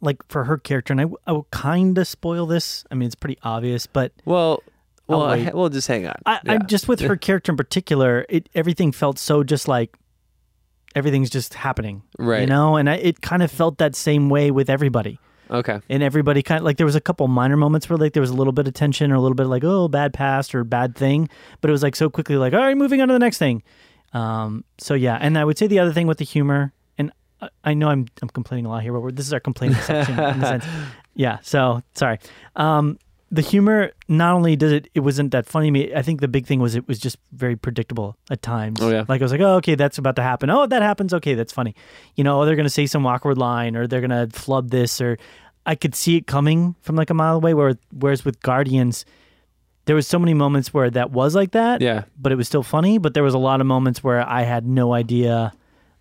like 0.00 0.18
for 0.28 0.44
her 0.44 0.58
character, 0.58 0.92
and 0.92 1.00
I, 1.00 1.06
I 1.26 1.32
will 1.32 1.48
kind 1.50 1.98
of 1.98 2.06
spoil 2.06 2.46
this. 2.46 2.84
I 2.92 2.94
mean, 2.94 3.06
it's 3.08 3.16
pretty 3.16 3.36
obvious, 3.42 3.88
but 3.88 4.12
Well, 4.24 4.62
well, 5.08 5.22
I'll 5.22 5.52
well, 5.52 5.68
just 5.70 5.88
hang 5.88 6.06
on. 6.06 6.14
I, 6.24 6.38
Yeah. 6.44 6.52
I'm 6.52 6.66
just 6.68 6.86
with 6.86 7.00
her 7.00 7.16
character 7.28 7.50
in 7.50 7.56
particular. 7.56 8.24
It 8.28 8.48
everything 8.54 8.92
felt 8.92 9.18
so 9.18 9.42
just 9.42 9.66
like 9.66 9.96
everything's 10.94 11.30
just 11.30 11.54
happening, 11.54 12.02
right? 12.16 12.42
You 12.42 12.46
know, 12.46 12.76
and 12.76 12.88
I, 12.88 12.94
it 12.98 13.22
kind 13.22 13.42
of 13.42 13.50
felt 13.50 13.78
that 13.78 13.96
same 13.96 14.28
way 14.28 14.52
with 14.52 14.70
everybody. 14.70 15.18
Okay. 15.50 15.80
And 15.88 16.02
everybody 16.02 16.42
kind 16.42 16.58
of 16.58 16.64
like 16.64 16.76
there 16.76 16.86
was 16.86 16.96
a 16.96 17.00
couple 17.00 17.26
minor 17.28 17.56
moments 17.56 17.88
where 17.88 17.96
like 17.96 18.12
there 18.12 18.20
was 18.20 18.30
a 18.30 18.34
little 18.34 18.52
bit 18.52 18.66
of 18.66 18.74
tension 18.74 19.10
or 19.10 19.14
a 19.14 19.20
little 19.20 19.34
bit 19.34 19.46
like 19.46 19.64
oh 19.64 19.88
bad 19.88 20.12
past 20.12 20.54
or 20.54 20.64
bad 20.64 20.96
thing, 20.96 21.28
but 21.60 21.70
it 21.70 21.72
was 21.72 21.82
like 21.82 21.96
so 21.96 22.10
quickly 22.10 22.36
like 22.36 22.52
all 22.52 22.60
right 22.60 22.76
moving 22.76 23.00
on 23.00 23.08
to 23.08 23.14
the 23.14 23.18
next 23.18 23.38
thing. 23.38 23.62
Um, 24.12 24.64
so 24.78 24.94
yeah, 24.94 25.18
and 25.20 25.36
I 25.36 25.44
would 25.44 25.58
say 25.58 25.66
the 25.66 25.80
other 25.80 25.92
thing 25.92 26.06
with 26.06 26.18
the 26.18 26.24
humor, 26.24 26.72
and 26.98 27.12
I, 27.40 27.48
I 27.64 27.74
know 27.74 27.88
I'm 27.88 28.06
I'm 28.22 28.28
complaining 28.28 28.66
a 28.66 28.68
lot 28.68 28.82
here, 28.82 28.92
but 28.92 29.00
we're, 29.00 29.10
this 29.10 29.26
is 29.26 29.32
our 29.32 29.40
complaining 29.40 29.76
section 29.78 30.14
in 30.14 30.42
a 30.42 30.46
sense. 30.46 30.64
Yeah. 31.16 31.38
So 31.42 31.80
sorry. 31.94 32.18
Um, 32.56 32.98
the 33.34 33.42
humor 33.42 33.90
not 34.06 34.34
only 34.34 34.54
does 34.54 34.70
it 34.70 34.88
it 34.94 35.00
wasn't 35.00 35.32
that 35.32 35.46
funny 35.46 35.66
to 35.66 35.70
me. 35.72 35.94
I 35.94 36.02
think 36.02 36.20
the 36.20 36.28
big 36.28 36.46
thing 36.46 36.60
was 36.60 36.76
it 36.76 36.86
was 36.86 36.98
just 36.98 37.18
very 37.32 37.56
predictable 37.56 38.16
at 38.30 38.42
times. 38.42 38.80
Oh, 38.80 38.90
yeah. 38.90 39.04
Like 39.08 39.20
I 39.20 39.24
was 39.24 39.32
like, 39.32 39.40
oh 39.40 39.56
okay, 39.56 39.74
that's 39.74 39.98
about 39.98 40.16
to 40.16 40.22
happen. 40.22 40.50
Oh 40.50 40.66
that 40.66 40.82
happens. 40.82 41.12
Okay, 41.12 41.34
that's 41.34 41.52
funny. 41.52 41.74
You 42.14 42.22
know, 42.22 42.40
oh, 42.40 42.44
they're 42.46 42.56
gonna 42.56 42.70
say 42.70 42.86
some 42.86 43.04
awkward 43.06 43.36
line 43.36 43.76
or 43.76 43.86
they're 43.86 44.00
gonna 44.00 44.28
flub 44.30 44.70
this 44.70 45.00
or 45.00 45.18
I 45.66 45.74
could 45.74 45.94
see 45.94 46.16
it 46.16 46.26
coming 46.26 46.76
from 46.80 46.94
like 46.94 47.10
a 47.10 47.14
mile 47.14 47.36
away. 47.36 47.54
Where 47.54 47.74
whereas 47.90 48.24
with 48.24 48.40
Guardians, 48.40 49.04
there 49.86 49.96
was 49.96 50.06
so 50.06 50.18
many 50.18 50.34
moments 50.34 50.72
where 50.72 50.90
that 50.90 51.10
was 51.10 51.34
like 51.34 51.52
that. 51.52 51.80
Yeah. 51.80 52.04
But 52.18 52.30
it 52.32 52.36
was 52.36 52.46
still 52.46 52.62
funny. 52.62 52.98
But 52.98 53.14
there 53.14 53.24
was 53.24 53.34
a 53.34 53.38
lot 53.38 53.60
of 53.60 53.66
moments 53.66 54.04
where 54.04 54.26
I 54.26 54.42
had 54.42 54.66
no 54.66 54.92
idea, 54.92 55.52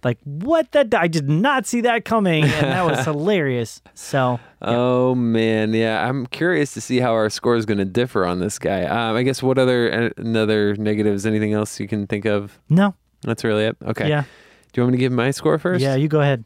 like 0.03 0.17
what 0.23 0.71
that 0.73 0.93
I 0.93 1.07
did 1.07 1.29
not 1.29 1.65
see 1.65 1.81
that 1.81 2.05
coming, 2.05 2.43
and 2.43 2.51
that 2.67 2.85
was 2.85 3.05
hilarious. 3.05 3.81
So 3.93 4.39
Oh 4.61 5.15
man, 5.15 5.73
yeah. 5.73 6.07
I'm 6.07 6.25
curious 6.27 6.73
to 6.73 6.81
see 6.81 6.99
how 6.99 7.13
our 7.13 7.29
score 7.29 7.55
is 7.55 7.65
going 7.65 7.77
to 7.79 7.85
differ 7.85 8.25
on 8.25 8.39
this 8.39 8.59
guy. 8.59 8.83
Um, 8.83 9.15
I 9.15 9.23
guess 9.23 9.41
what 9.43 9.57
other 9.57 10.11
another 10.17 10.75
negatives? 10.75 11.25
Anything 11.25 11.53
else 11.53 11.79
you 11.79 11.87
can 11.87 12.07
think 12.07 12.25
of? 12.25 12.59
no, 12.69 12.95
That's 13.23 13.43
really 13.43 13.65
it. 13.65 13.77
Okay. 13.85 14.09
yeah, 14.09 14.23
Do 14.71 14.81
you 14.81 14.83
want 14.83 14.91
me 14.93 14.97
to 14.97 15.01
give 15.01 15.11
my 15.11 15.31
score 15.31 15.57
first? 15.57 15.81
yeah. 15.81 15.95
You 15.95 16.07
go 16.07 16.21
ahead. 16.21 16.43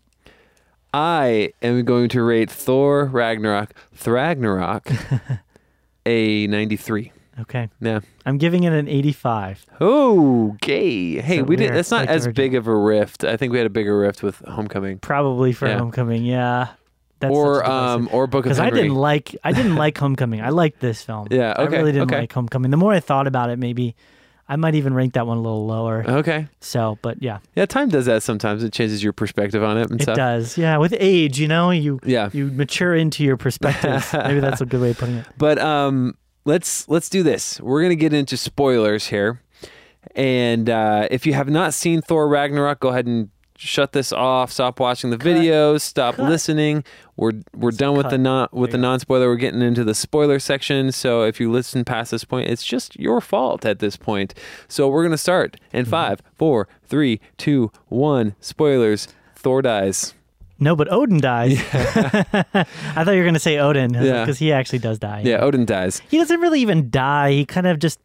I 0.94 1.52
am 1.62 1.84
going 1.84 2.10
to 2.10 2.24
rate 2.24 2.50
Thor 2.50 3.06
Ragnarok, 3.06 3.74
Thragnarok, 3.96 5.40
a 6.06 6.48
93. 6.48 7.12
Okay. 7.40 7.70
Yeah. 7.82 8.00
I'm 8.26 8.38
giving 8.38 8.64
it 8.64 8.74
an 8.74 8.88
85. 8.88 9.66
Okay. 9.82 11.22
Hey, 11.22 11.38
So 11.38 11.44
we 11.44 11.56
did. 11.56 11.74
That's 11.74 11.92
not 11.92 12.08
as 12.08 12.28
big 12.28 12.56
of 12.56 12.68
a 12.68 12.76
rift. 12.76 13.24
I 13.24 13.38
think 13.38 13.52
we 13.52 13.58
had 13.58 13.68
a 13.68 13.72
bigger 13.72 13.98
rift 13.98 14.24
with 14.24 14.40
Homecoming 14.40 15.00
Probably 15.00 15.54
for 15.54 15.68
Yeah. 15.68 15.78
Homecoming. 15.80 16.26
Yeah. 16.26 16.70
That's 17.20 17.34
or 17.34 17.66
um 17.66 18.10
or 18.12 18.28
Book 18.28 18.46
of 18.46 18.50
because 18.50 18.60
I 18.60 18.70
didn't 18.70 18.94
like 18.94 19.36
I 19.44 19.52
didn't 19.52 19.76
like 19.86 19.98
Homecoming. 19.98 20.42
I 20.42 20.50
liked 20.50 20.80
this 20.80 21.02
film. 21.04 21.28
Yeah, 21.32 21.54
I 21.58 21.64
okay, 21.64 21.78
really 21.78 21.92
didn't 21.92 22.12
okay. 22.12 22.20
like 22.22 22.34
Homecoming. 22.34 22.70
The 22.70 22.78
more 22.78 22.94
I 22.94 23.00
thought 23.00 23.26
about 23.26 23.50
it, 23.50 23.58
maybe 23.58 23.96
I 24.48 24.56
might 24.56 24.76
even 24.76 24.94
rank 24.94 25.14
that 25.14 25.26
one 25.26 25.38
a 25.38 25.42
little 25.42 25.66
lower. 25.66 26.06
okay. 26.08 26.48
So, 26.62 27.00
but 27.02 27.22
yeah, 27.22 27.40
Yeah, 27.56 27.66
time 27.66 27.90
does 27.90 28.06
that 28.06 28.22
sometimes. 28.24 28.64
It 28.64 28.72
changes 28.72 29.04
your 29.04 29.14
perspective 29.14 29.64
on 29.64 29.78
it 29.80 29.90
and 29.90 30.00
it 30.00 30.04
stuff. 30.04 30.16
does. 30.16 30.58
Yeah, 30.60 30.78
with 30.78 30.94
age, 31.00 31.40
you 31.40 31.48
know, 31.48 31.72
you 31.72 32.00
Yeah. 32.06 32.30
you 32.34 32.46
mature 32.52 32.96
into 32.96 33.24
your 33.24 33.36
perspectives. 33.36 34.14
maybe 34.14 34.40
that's 34.40 34.62
a 34.62 34.66
good 34.68 34.80
way 34.82 34.92
of 34.92 35.00
putting 35.00 35.16
it. 35.16 35.26
But 35.40 35.58
um, 35.58 36.14
let's 36.48 36.88
let's 36.90 37.10
do 37.10 37.22
this. 37.22 37.62
We're 37.62 37.84
gonna 37.84 37.96
get 37.96 38.14
into 38.14 38.36
spoilers 38.38 39.08
here, 39.08 39.42
and 40.16 40.70
uh, 40.70 41.08
if 41.12 41.28
you 41.28 41.34
have 41.34 41.50
not 41.50 41.74
seen 41.76 42.02
Thor 42.02 42.28
Ragnarok, 42.28 42.80
go 42.80 42.90
ahead 42.90 43.06
and 43.06 43.30
shut 43.60 43.92
this 43.92 44.14
off. 44.14 44.52
Stop 44.52 44.80
watching 44.80 45.10
the 45.10 45.18
videos. 45.18 45.82
Stop 45.82 46.18
listening. 46.18 46.84
We're 47.16 47.34
we're 47.56 47.72
done 47.72 47.94
with 47.96 48.04
cut. 48.06 48.12
the 48.12 48.18
non 48.18 48.48
with 48.52 48.72
There 48.72 48.78
the 48.80 48.82
non 48.82 49.00
spoiler. 49.00 49.28
We're 49.28 49.36
getting 49.36 49.62
into 49.62 49.84
the 49.84 49.96
spoiler 49.96 50.40
section. 50.40 50.92
So 50.92 51.24
if 51.24 51.40
you 51.40 51.52
listen 51.52 51.84
past 51.84 52.12
this 52.12 52.24
point, 52.24 52.50
it's 52.50 52.64
just 52.64 52.96
your 53.00 53.20
fault 53.22 53.66
at 53.66 53.80
this 53.80 53.98
point. 53.98 54.34
So 54.68 54.88
we're 54.88 55.04
gonna 55.04 55.18
start 55.18 55.58
in 55.74 55.84
Mm-hmm. 55.84 55.92
five, 55.92 56.22
four, 56.36 56.68
three, 56.86 57.20
two, 57.38 57.72
one. 57.88 58.36
Spoilers. 58.40 59.08
Thor 59.36 59.62
dies. 59.62 60.14
No, 60.60 60.76
but 60.76 60.92
Odin 60.92 61.20
dies. 61.20 61.60
I 61.74 62.44
thought 63.04 63.12
you 63.12 63.18
were 63.18 63.24
going 63.24 63.34
to 63.34 63.40
say 63.40 63.60
Odin 63.60 63.94
Yeah. 63.94 64.24
because 64.24 64.40
he 64.40 64.52
actually 64.52 64.80
does 64.80 64.98
die. 65.00 65.22
Yeah, 65.24 65.38
Odin 65.44 65.66
dies. 65.66 66.02
He 66.10 66.18
doesn't 66.18 66.40
really 66.40 66.62
even 66.62 66.90
die. 66.90 67.32
He 67.32 67.46
kind 67.46 67.68
of 67.68 67.80
just 67.80 68.00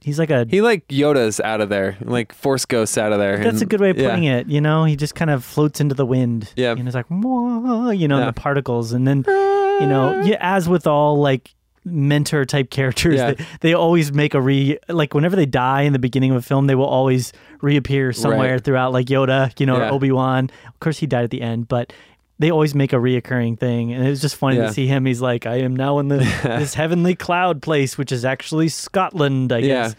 he's 0.00 0.18
like 0.18 0.30
a 0.30 0.46
He 0.48 0.60
like 0.60 0.86
Yoda's 0.88 1.40
out 1.40 1.60
of 1.60 1.68
there, 1.68 1.96
like 2.00 2.32
Force 2.32 2.64
Ghosts 2.64 2.96
out 2.96 3.12
of 3.12 3.18
there. 3.18 3.38
That's 3.38 3.60
a 3.60 3.66
good 3.66 3.80
way 3.80 3.90
of 3.90 3.98
yeah. 3.98 4.08
putting 4.10 4.24
it. 4.24 4.46
You 4.46 4.60
know, 4.60 4.84
he 4.84 4.96
just 4.96 5.14
kind 5.14 5.30
of 5.30 5.44
floats 5.44 5.80
into 5.80 5.94
the 5.94 6.06
wind. 6.06 6.52
Yeah. 6.56 6.72
And 6.72 6.86
it's 6.86 6.94
like, 6.94 7.08
"Mwah," 7.08 7.96
you 7.98 8.08
know, 8.08 8.18
Yeah. 8.20 8.26
the 8.26 8.32
particles. 8.32 8.92
And 8.92 9.06
then, 9.06 9.24
ah. 9.26 9.78
you 9.80 9.86
know, 9.86 10.22
yeah, 10.22 10.36
as 10.40 10.68
with 10.68 10.86
all 10.86 11.20
like 11.20 11.54
mentor 11.90 12.44
type 12.44 12.70
characters, 12.70 13.16
Yeah. 13.16 13.32
they, 13.34 13.44
they 13.60 13.74
always 13.74 14.12
make 14.12 14.34
a 14.34 14.40
re, 14.40 14.78
like 14.88 15.14
whenever 15.14 15.36
they 15.36 15.46
die 15.46 15.82
in 15.82 15.92
the 15.92 15.98
beginning 15.98 16.30
of 16.30 16.36
a 16.36 16.42
film, 16.42 16.66
they 16.66 16.74
will 16.74 16.86
always 16.86 17.32
reappear 17.60 18.12
somewhere 18.12 18.52
Right. 18.54 18.64
throughout, 18.64 18.92
like 18.92 19.06
Yoda, 19.06 19.58
you 19.60 19.66
know, 19.66 19.78
Yeah. 19.78 19.90
Obi 19.90 20.10
Wan. 20.12 20.50
Of 20.68 20.80
course, 20.80 20.98
he 20.98 21.06
died 21.06 21.24
at 21.24 21.30
the 21.30 21.42
end, 21.42 21.68
but. 21.68 21.92
They 22.38 22.50
always 22.50 22.74
make 22.74 22.94
a 22.94 22.96
reoccurring 22.96 23.58
thing, 23.60 23.92
and 23.92 24.02
it 24.02 24.08
was 24.08 24.22
just 24.22 24.34
funny 24.34 24.56
Yeah. 24.56 24.68
to 24.68 24.72
see 24.72 24.86
him. 24.86 25.04
He's 25.04 25.20
like, 25.20 25.44
"I 25.44 25.56
am 25.56 25.76
now 25.76 25.98
in 25.98 26.08
the 26.08 26.16
this 26.42 26.72
heavenly 26.72 27.14
cloud 27.14 27.60
place, 27.60 27.98
which 27.98 28.10
is 28.12 28.24
actually 28.24 28.68
Scotland, 28.70 29.52
I 29.52 29.58
Yeah. 29.58 29.66
guess." 29.66 29.96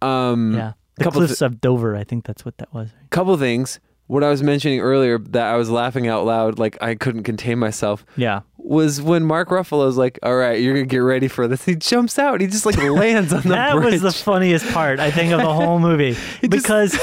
Um, 0.00 0.54
Yeah, 0.54 0.72
the 0.96 1.04
couple 1.04 1.20
of 1.20 1.28
cliffs 1.28 1.42
of 1.42 1.60
Dover. 1.60 1.94
I 1.94 2.04
think 2.04 2.24
that's 2.24 2.46
what 2.46 2.56
that 2.56 2.72
was. 2.72 2.88
couple 3.10 3.36
things. 3.36 3.78
What 4.06 4.24
I 4.24 4.30
was 4.30 4.42
mentioning 4.42 4.80
earlier 4.80 5.18
that 5.18 5.46
I 5.46 5.56
was 5.56 5.68
laughing 5.68 6.08
out 6.08 6.24
loud, 6.24 6.58
like 6.58 6.78
I 6.82 6.94
couldn't 6.94 7.24
contain 7.24 7.58
myself, 7.58 8.06
Yeah, 8.16 8.40
was 8.64 9.02
when 9.02 9.24
Mark 9.24 9.48
Ruffalo 9.48 9.62
Ruffalo's 9.62 9.96
like, 9.96 10.18
"All 10.22 10.36
right, 10.36 10.60
you're 10.60 10.74
gonna 10.74 10.86
get 10.86 10.98
ready 10.98 11.28
for 11.28 11.48
this." 11.48 11.64
He 11.64 11.76
jumps 11.76 12.18
out. 12.18 12.40
He 12.40 12.46
just 12.46 12.66
like 12.66 12.76
lands 12.76 13.32
on 13.32 13.42
the 13.42 13.48
that 13.50 13.74
bridge. 13.74 13.94
was 13.94 14.02
the 14.02 14.12
funniest 14.12 14.66
part 14.72 15.00
I 15.00 15.10
think 15.10 15.32
of 15.32 15.40
the 15.40 15.52
whole 15.52 15.78
movie 15.88 16.16
because 16.48 16.98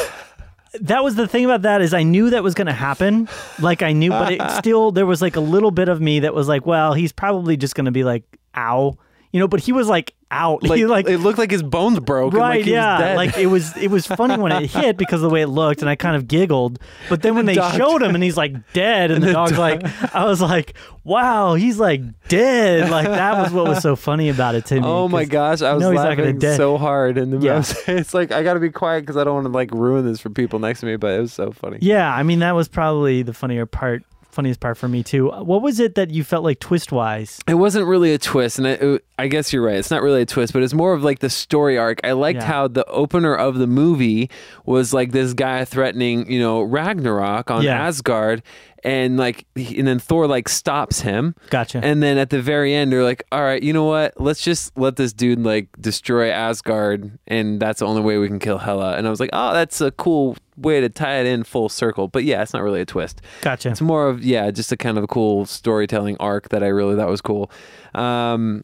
that 0.82 1.04
was 1.04 1.15
the 1.15 1.28
thing 1.28 1.45
about 1.45 1.63
that 1.63 1.82
is 1.82 1.93
I 1.93 2.04
knew 2.04 2.30
that 2.30 2.43
was 2.43 2.54
going 2.54 2.67
to 2.67 2.74
happen 2.74 3.28
like 3.60 3.82
I 3.82 3.91
knew 3.93 4.12
but 4.12 4.34
it 4.34 4.52
still 4.58 4.91
there 4.91 5.06
was 5.06 5.22
like 5.22 5.36
a 5.36 5.39
little 5.41 5.72
bit 5.72 5.89
of 5.89 6.00
me 6.00 6.19
that 6.19 6.34
was 6.34 6.48
like 6.48 6.65
well 6.65 6.93
he's 6.93 7.12
probably 7.12 7.58
just 7.58 7.74
going 7.74 7.86
to 7.86 7.91
be 7.91 8.04
like 8.04 8.24
ow 8.56 8.95
you 9.32 9.39
know 9.39 9.48
but 9.48 9.60
he 9.60 9.72
was 9.72 9.88
like 9.88 10.13
out 10.32 10.62
like, 10.70 10.78
he 10.78 10.86
like 10.86 11.08
it 11.08 11.18
looked 11.20 11.39
like 11.39 11.50
his 11.50 11.63
bones 11.63 12.00
broke. 12.00 12.34
and, 12.34 12.42
right 12.42 12.58
like, 12.58 12.65
he 12.65 12.72
was 12.72 12.76
yeah 12.76 12.98
dead. 13.00 13.18
like 13.18 13.38
it 13.38 13.48
was 13.48 13.76
it 13.78 13.89
was 13.89 14.06
funny 14.06 14.38
when 14.38 14.52
it 14.52 14.70
hit 14.72 14.96
because 14.98 15.22
of 15.24 15.30
the 15.30 15.34
way 15.34 15.42
it 15.42 15.48
looked 15.48 15.82
and 15.82 15.89
i 15.89 15.96
kind 15.96 16.15
of 16.15 16.28
giggled 16.28 16.80
but 17.10 17.22
then 17.24 17.34
when 17.36 17.46
they 17.48 17.56
dog- 17.56 17.76
showed 17.76 18.02
him 18.04 18.13
and 18.15 18.24
he's 18.24 18.38
like 18.38 18.54
dead 18.74 19.10
and 19.12 19.24
the, 19.24 19.28
the 19.28 19.34
dog's 19.34 19.52
dog- 19.52 19.82
like 19.84 20.15
i 20.15 20.26
was 20.26 20.39
like 20.42 20.76
wow 21.04 21.56
he's 21.56 21.80
like 21.80 22.02
dead 22.28 22.89
like 22.92 23.08
that 23.08 23.42
was 23.42 23.52
what 23.52 23.68
was 23.68 23.82
so 23.82 23.96
funny 23.96 24.30
about 24.30 24.54
it 24.54 24.65
to 24.65 24.76
me 24.76 24.82
Oh 24.84 25.08
my 25.08 25.26
gosh, 25.26 25.62
I 25.63 25.74
was 25.74 25.82
know 25.82 25.89
he's 25.92 25.98
not 25.98 26.15
gonna 26.18 26.34
laughing 26.34 26.56
so 26.56 26.78
hard, 26.78 27.18
and 27.18 27.34
the 27.34 27.38
Yeah. 27.39 27.63
it's 27.88 28.13
like 28.13 28.32
I 28.32 28.44
got 28.44 28.54
to 28.54 28.60
be 28.60 28.70
quiet 28.70 29.02
because 29.02 29.18
I 29.18 29.24
don't 29.24 29.34
want 29.34 29.46
to 29.46 29.52
like 29.52 29.72
ruin 29.72 30.06
this 30.06 30.20
for 30.20 30.30
people 30.30 30.60
next 30.60 30.82
to 30.82 30.86
me. 30.86 30.96
But 30.98 31.13
it 31.13 31.22
was 31.22 31.34
so 31.34 31.52
funny. 31.52 31.80
Yeah, 31.82 32.13
I 32.13 32.22
mean 32.24 32.39
that 32.39 32.52
was 32.54 32.68
probably 32.68 33.24
the 33.24 33.34
funnier 33.34 33.65
part, 33.65 34.04
funniest 34.32 34.60
part 34.60 34.78
for 34.78 34.88
me 34.88 35.04
too. 35.04 35.30
What 35.30 35.62
was 35.62 35.80
it 35.80 35.96
that 35.96 36.12
you 36.12 36.24
felt 36.24 36.44
like 36.44 36.60
twist 36.60 36.92
wise? 36.92 37.39
It 37.48 37.56
wasn't 37.56 37.88
really 37.88 38.13
a 38.13 38.18
twist, 38.18 38.58
and 38.60 38.68
I, 38.68 38.72
it- 38.72 39.06
I 39.18 39.28
guess 39.28 39.52
you're 39.52 39.63
right. 39.63 39.76
It's 39.76 39.92
not 39.92 40.02
really 40.02 40.22
a 40.22 40.26
twist, 40.26 40.54
but 40.54 40.63
it's 40.63 40.74
more 40.74 40.94
of 40.94 41.04
like 41.04 41.20
the 41.20 41.30
story 41.30 41.78
arc. 41.78 42.00
I 42.06 42.13
liked 42.13 42.39
Yeah. 42.39 42.46
how 42.46 42.68
the 42.70 42.86
opener 42.86 43.36
of 43.36 43.58
the 43.58 43.68
movie 43.68 44.30
was 44.65 44.94
like 44.94 45.12
this 45.12 45.34
guy 45.34 45.65
threatening, 45.65 46.32
you 46.32 46.39
know, 46.39 46.62
Ragnarok 46.62 47.52
on 47.52 47.63
Yeah. 47.63 47.86
Asgard, 47.86 48.44
and 48.84 49.18
like, 49.18 49.46
and 49.56 49.88
then 49.88 50.00
Thor 50.00 50.28
like 50.28 50.48
stops 50.50 51.02
him, 51.02 51.36
Gotcha. 51.50 51.80
and 51.84 52.02
then 52.02 52.18
at 52.18 52.30
the 52.30 52.42
very 52.42 52.74
end, 52.74 52.92
they're 52.92 53.04
like, 53.04 53.24
"All 53.32 53.42
right, 53.42 53.62
you 53.62 53.74
know 53.74 53.86
what? 53.86 54.20
Let's 54.20 54.42
just 54.42 54.78
let 54.78 54.96
this 54.96 55.13
dude 55.13 55.39
like 55.39 55.68
destroy 55.80 56.30
Asgard, 56.32 57.18
and 57.28 57.60
that's 57.60 57.80
the 57.80 57.86
only 57.88 58.02
way 58.02 58.18
we 58.18 58.28
can 58.28 58.39
kill 58.39 58.58
Hela." 58.60 58.96
And 58.98 59.06
I 59.08 59.10
was 59.10 59.20
like, 59.20 59.30
"Oh, 59.34 59.54
that's 59.54 59.82
a 59.82 59.92
cool 59.92 60.38
way 60.58 60.82
to 60.82 60.89
tie 60.89 61.20
it 61.20 61.26
in 61.26 61.44
full 61.44 61.70
circle." 61.70 62.08
But 62.08 62.24
yeah, 62.24 62.42
it's 62.42 62.54
not 62.54 62.63
really 62.63 62.82
a 62.82 62.86
twist. 62.86 63.22
gotcha. 63.42 63.70
It's 63.70 63.82
more 63.82 64.08
of 64.08 64.24
yeah, 64.24 64.50
just 64.52 64.72
a 64.72 64.78
kind 64.78 64.98
of 64.98 65.04
a 65.04 65.08
cool 65.08 65.46
storytelling 65.46 66.18
arc 66.20 66.50
that 66.50 66.63
I 66.63 66.68
really 66.68 66.96
thought 66.96 67.10
was 67.10 67.22
cool. 67.22 67.52
Um, 67.96 68.63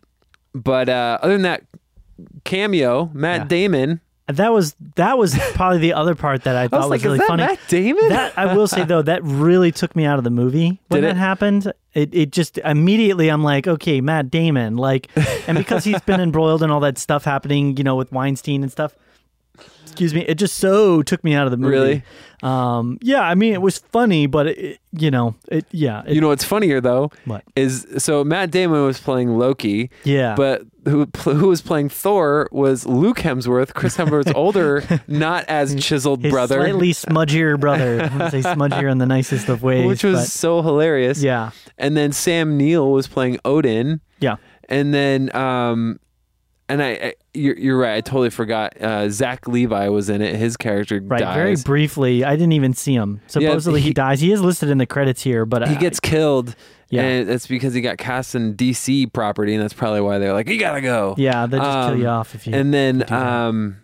but 0.54 0.88
uh, 0.90 1.20
other 1.22 1.34
than 1.34 1.42
that, 1.44 1.64
cameo 2.44 3.10
Matt 3.14 3.42
Yeah. 3.42 3.48
Damon. 3.48 4.02
That 4.28 4.52
was 4.52 4.76
that 4.96 5.18
was 5.18 5.38
probably 5.54 5.78
the 5.80 5.94
other 5.94 6.16
part 6.16 6.44
that 6.46 6.56
I 6.56 6.64
I 6.64 6.68
thought 6.68 6.90
was 6.90 6.90
was, 6.90 6.92
like, 6.92 7.04
really 7.04 7.16
is 7.16 7.20
that 7.20 7.28
funny. 7.28 7.44
Matt 7.44 7.60
Damon? 7.68 8.10
That 8.10 8.34
I 8.38 8.56
will 8.56 8.68
say 8.68 8.84
though, 8.84 9.02
that 9.04 9.24
really 9.24 9.72
took 9.72 9.96
me 9.96 10.06
out 10.06 10.18
of 10.18 10.24
the 10.24 10.32
movie 10.32 10.80
when 10.88 11.02
Did 11.02 11.08
that 11.10 11.16
it? 11.16 11.20
happened. 11.20 11.72
It 11.94 12.14
it 12.14 12.32
just 12.32 12.58
immediately 12.60 13.30
I'm 13.30 13.44
like, 13.44 13.68
okay, 13.68 14.02
Matt 14.02 14.32
Damon, 14.32 14.78
like, 14.78 15.10
and 15.48 15.58
because 15.58 15.84
he's 15.84 16.02
been 16.02 16.20
embroiled 16.20 16.64
in 16.64 16.72
all 16.72 16.80
that 16.82 16.98
stuff 16.98 17.24
happening, 17.24 17.78
you 17.78 17.84
know, 17.84 17.96
with 17.96 18.12
Weinstein 18.12 18.64
and 18.64 18.72
stuff. 18.72 18.96
Excuse 19.84 20.14
me, 20.14 20.22
it 20.22 20.36
just 20.36 20.58
so 20.58 21.02
took 21.04 21.24
me 21.24 21.34
out 21.36 21.46
of 21.48 21.52
the 21.52 21.58
movie. 21.58 21.74
Really? 21.74 22.04
Um, 22.44 22.98
yeah, 23.02 23.22
I 23.22 23.34
mean, 23.34 23.54
it 23.54 23.62
was 23.62 23.78
funny, 23.78 24.28
but 24.28 24.48
it, 24.48 24.58
it- 24.58 24.80
you 24.98 25.10
know, 25.12 25.36
it, 25.50 25.66
yeah, 25.72 26.04
it, 26.06 26.14
you 26.16 26.22
know 26.22 26.30
what's 26.30 26.44
funnier 26.46 26.80
though 26.82 27.12
what? 27.26 27.44
is 27.58 27.86
so 27.98 28.24
Matt 28.24 28.50
Damon 28.52 28.86
was 28.86 28.98
playing 29.00 29.38
Loki. 29.38 29.90
Yeah, 30.06 30.36
But 30.36 30.64
who 30.86 31.08
who 31.24 31.48
was 31.48 31.62
playing 31.62 31.90
Thor 31.90 32.48
was 32.52 32.86
Luke 32.86 33.18
Hemsworth, 33.20 33.74
Chris 33.74 33.98
Hemsworth's 33.98 34.32
older, 34.36 34.84
not 35.08 35.46
as 35.48 35.76
chiseled 35.84 36.22
his 36.24 36.32
brother, 36.32 36.62
slightly 36.62 36.92
smudgier 36.94 37.60
brother. 37.60 38.10
I 38.12 38.18
would 38.18 38.32
say 38.32 38.42
smudgier 38.42 38.92
in 38.92 38.98
the 39.00 39.06
nicest 39.06 39.50
of 39.50 39.64
ways. 39.64 39.86
which 39.88 40.04
was 40.04 40.32
so 40.32 40.62
hilarious. 40.62 41.22
yeah, 41.22 41.52
And 41.78 41.98
then 41.98 42.12
Sam 42.12 42.58
Neill 42.58 42.92
was 42.92 43.08
playing 43.08 43.40
Odin. 43.46 44.00
yeah, 44.20 44.36
And 44.70 44.94
then, 44.94 45.36
um, 45.36 46.00
and 46.70 46.82
I, 46.82 46.90
I 46.92 47.14
you're, 47.34 47.58
you're 47.58 47.78
right. 47.78 47.96
I 47.98 48.02
totally 48.02 48.30
forgot. 48.30 48.80
Uh, 48.82 49.10
Zach 49.10 49.48
Levi 49.48 49.90
was 49.90 50.10
in 50.10 50.22
it. 50.22 50.36
His 50.36 50.58
character 50.58 51.00
right. 51.04 51.22
Very 51.36 51.56
briefly, 51.58 52.24
I 52.24 52.32
didn't 52.36 52.54
even 52.54 52.74
see 52.74 52.94
him. 52.94 53.22
Supposedly 53.28 53.82
he, 53.82 53.90
he- 53.90 53.94
dies. 53.94 54.20
He 54.22 54.32
is 54.32 54.42
listed 54.42 54.70
in 54.70 54.78
the 54.78 54.86
credits 54.86 55.22
here, 55.24 55.46
but 55.46 55.68
he 55.68 55.76
I- 55.76 55.80
gets 55.80 56.00
killed. 56.00 56.56
Yeah. 56.90 57.02
And 57.02 57.30
it's 57.30 57.48
because 57.48 57.74
he 57.74 57.82
got 57.82 57.98
cast 57.98 58.36
in 58.36 58.56
DC 58.56 59.12
property, 59.12 59.54
and 59.56 59.62
that's 59.64 59.74
probably 59.74 60.02
why 60.02 60.20
they're 60.20 60.34
like, 60.34 60.48
you 60.48 60.60
gotta 60.60 60.82
go. 60.82 61.16
yeah, 61.18 61.46
they 61.48 61.58
just 61.58 61.70
kill 61.70 61.94
Um, 61.96 62.00
you 62.02 62.08
off 62.08 62.36
if 62.36 62.46
you. 62.46 62.54
And 62.54 62.72
then, 62.74 63.12
um, 63.12 63.78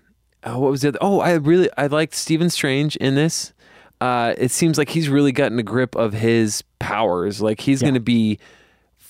oh, 0.43 0.59
what 0.59 0.69
was 0.71 0.81
the 0.81 0.89
other? 0.89 0.99
Oh, 1.01 1.19
I 1.19 1.33
really 1.33 1.69
I 1.77 1.87
liked 1.87 2.13
Stephen 2.13 2.49
Strange 2.51 2.95
in 2.97 3.15
this. 3.15 3.53
Uh, 3.99 4.33
it 4.37 4.49
seems 4.51 4.77
like 4.77 4.89
he's 4.89 5.09
really 5.09 5.31
gotten 5.31 5.57
a 5.59 5.63
grip 5.63 5.95
of 5.95 6.13
his 6.13 6.63
powers. 6.79 7.41
Like 7.41 7.61
he's 7.61 7.81
Yeah. 7.81 7.87
going 7.87 7.93
to 7.95 7.99
be 7.99 8.39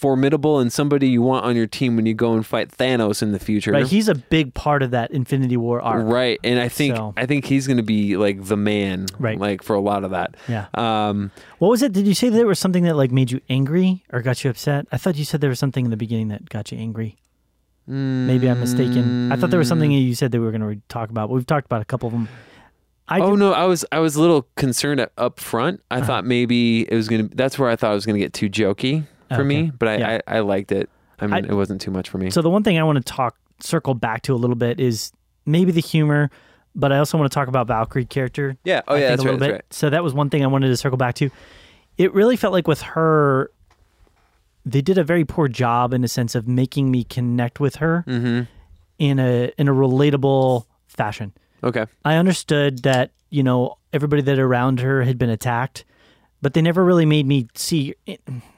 formidable 0.01 0.59
and 0.59 0.73
somebody 0.73 1.07
you 1.07 1.21
want 1.21 1.45
on 1.45 1.55
your 1.55 1.67
team 1.67 1.95
when 1.95 2.07
you 2.07 2.13
go 2.15 2.33
and 2.33 2.43
fight 2.45 2.69
Thanos 2.69 3.21
in 3.21 3.31
the 3.31 3.39
future. 3.39 3.71
right, 3.71 3.85
he's 3.85 4.07
a 4.09 4.15
big 4.15 4.53
part 4.55 4.81
of 4.81 4.89
that 4.91 5.11
Infinity 5.11 5.55
War 5.57 5.79
arc. 5.79 6.05
Right, 6.07 6.39
and 6.43 6.59
I 6.59 6.67
think 6.67 6.95
So- 6.95 7.13
I 7.15 7.27
think 7.27 7.45
he's 7.45 7.67
going 7.67 7.77
to 7.77 7.83
be 7.83 8.17
like 8.17 8.43
the 8.45 8.57
man, 8.57 9.05
Right. 9.19 9.37
Like 9.39 9.61
for 9.61 9.75
a 9.75 9.79
lot 9.79 10.03
of 10.03 10.09
that. 10.11 10.35
Yeah. 10.49 10.65
Um, 10.73 11.29
What 11.59 11.69
was 11.69 11.83
it? 11.83 11.93
Did 11.93 12.07
you 12.07 12.15
say 12.15 12.29
there 12.29 12.47
was 12.47 12.57
something 12.59 12.83
that 12.85 12.95
like 12.95 13.11
made 13.11 13.29
you 13.31 13.39
angry 13.49 14.03
or 14.11 14.21
got 14.23 14.43
you 14.43 14.49
upset? 14.49 14.87
I 14.91 14.97
thought 14.97 15.15
you 15.17 15.23
said 15.25 15.39
there 15.39 15.49
was 15.51 15.59
something 15.59 15.85
in 15.85 15.91
the 15.91 15.97
beginning 15.97 16.29
that 16.29 16.49
got 16.49 16.71
you 16.71 16.79
angry. 16.79 17.17
Maybe 17.87 18.49
I'm 18.49 18.59
mistaken. 18.59 19.31
I 19.31 19.35
thought 19.35 19.49
there 19.49 19.59
was 19.59 19.67
something 19.67 19.91
you 19.91 20.15
said 20.15 20.31
that 20.31 20.39
we 20.39 20.45
were 20.45 20.51
going 20.57 20.61
to 20.75 20.81
talk 20.87 21.09
about. 21.09 21.29
We've 21.29 21.45
talked 21.45 21.65
about 21.65 21.81
a 21.81 21.85
couple 21.85 22.07
of 22.07 22.13
them. 22.13 22.27
I 23.07 23.19
oh 23.19 23.31
did- 23.31 23.39
no, 23.39 23.51
I 23.53 23.65
was 23.65 23.83
I 23.91 23.99
was 23.99 24.15
a 24.15 24.21
little 24.21 24.47
concerned 24.55 25.05
up 25.17 25.39
front. 25.39 25.81
I 25.91 25.97
Uh-huh. 25.97 26.05
thought 26.07 26.25
maybe 26.25 26.81
it 26.83 26.95
was 26.95 27.07
going 27.09 27.27
to. 27.29 27.35
That's 27.35 27.59
where 27.59 27.69
I 27.69 27.75
thought 27.75 27.91
it 27.91 27.95
was 27.95 28.05
going 28.05 28.15
to 28.15 28.19
get 28.25 28.33
too 28.33 28.49
jokey 28.49 29.03
for 29.35 29.43
me, 29.43 29.71
but 29.77 29.87
I, 29.87 29.97
Yeah. 29.97 30.19
I 30.27 30.37
I 30.37 30.39
liked 30.41 30.71
it. 30.71 30.89
I 31.19 31.27
mean, 31.27 31.33
I- 31.45 31.49
it 31.49 31.53
wasn't 31.55 31.81
too 31.81 31.91
much 31.91 32.09
for 32.09 32.17
me. 32.17 32.29
So 32.31 32.41
the 32.41 32.49
one 32.49 32.63
thing 32.63 32.77
I 32.79 32.83
want 32.83 32.97
to 32.97 33.03
talk 33.03 33.35
circle 33.59 33.93
back 33.93 34.21
to 34.23 34.33
a 34.33 34.37
little 34.37 34.55
bit 34.55 34.79
is 34.79 35.11
maybe 35.45 35.71
the 35.71 35.81
humor, 35.81 36.29
but 36.75 36.91
I 36.91 36.97
also 36.97 37.17
want 37.17 37.31
to 37.31 37.33
talk 37.35 37.47
about 37.47 37.67
Valkyrie 37.67 38.05
character. 38.05 38.57
yeah. 38.63 38.81
Oh 38.87 38.95
I 38.95 38.99
yeah, 38.99 39.09
that's 39.09 39.21
a 39.23 39.25
right. 39.25 39.31
little 39.33 39.39
That's 39.39 39.47
bit. 39.49 39.53
right. 39.53 39.73
So 39.73 39.89
that 39.89 40.03
was 40.03 40.13
one 40.13 40.29
thing 40.29 40.43
I 40.43 40.47
wanted 40.47 40.67
to 40.69 40.77
circle 40.77 40.97
back 40.97 41.15
to. 41.15 41.29
It 41.97 42.13
really 42.13 42.35
felt 42.37 42.53
like 42.53 42.67
with 42.67 42.81
her, 42.81 43.51
they 44.65 44.81
did 44.81 44.97
a 44.97 45.03
very 45.03 45.25
poor 45.25 45.47
job 45.47 45.93
in 45.93 46.03
a 46.03 46.07
sense 46.07 46.35
of 46.35 46.47
making 46.47 46.89
me 46.91 47.03
connect 47.03 47.59
with 47.59 47.77
her. 47.77 48.03
Mm-hmm. 48.07 48.43
in 48.99 49.19
a 49.19 49.51
in 49.57 49.67
a 49.67 49.73
relatable 49.73 50.65
fashion. 50.87 51.33
Okay. 51.63 51.85
I 52.05 52.15
understood 52.15 52.83
that, 52.83 53.11
you 53.29 53.41
know, 53.43 53.77
everybody 53.93 54.21
that 54.23 54.37
around 54.39 54.79
her 54.79 55.03
had 55.03 55.17
been 55.17 55.29
attacked, 55.29 55.85
but 56.41 56.54
they 56.54 56.62
never 56.62 56.84
really 56.84 57.06
made 57.06 57.25
me 57.25 57.47
see, 57.56 57.93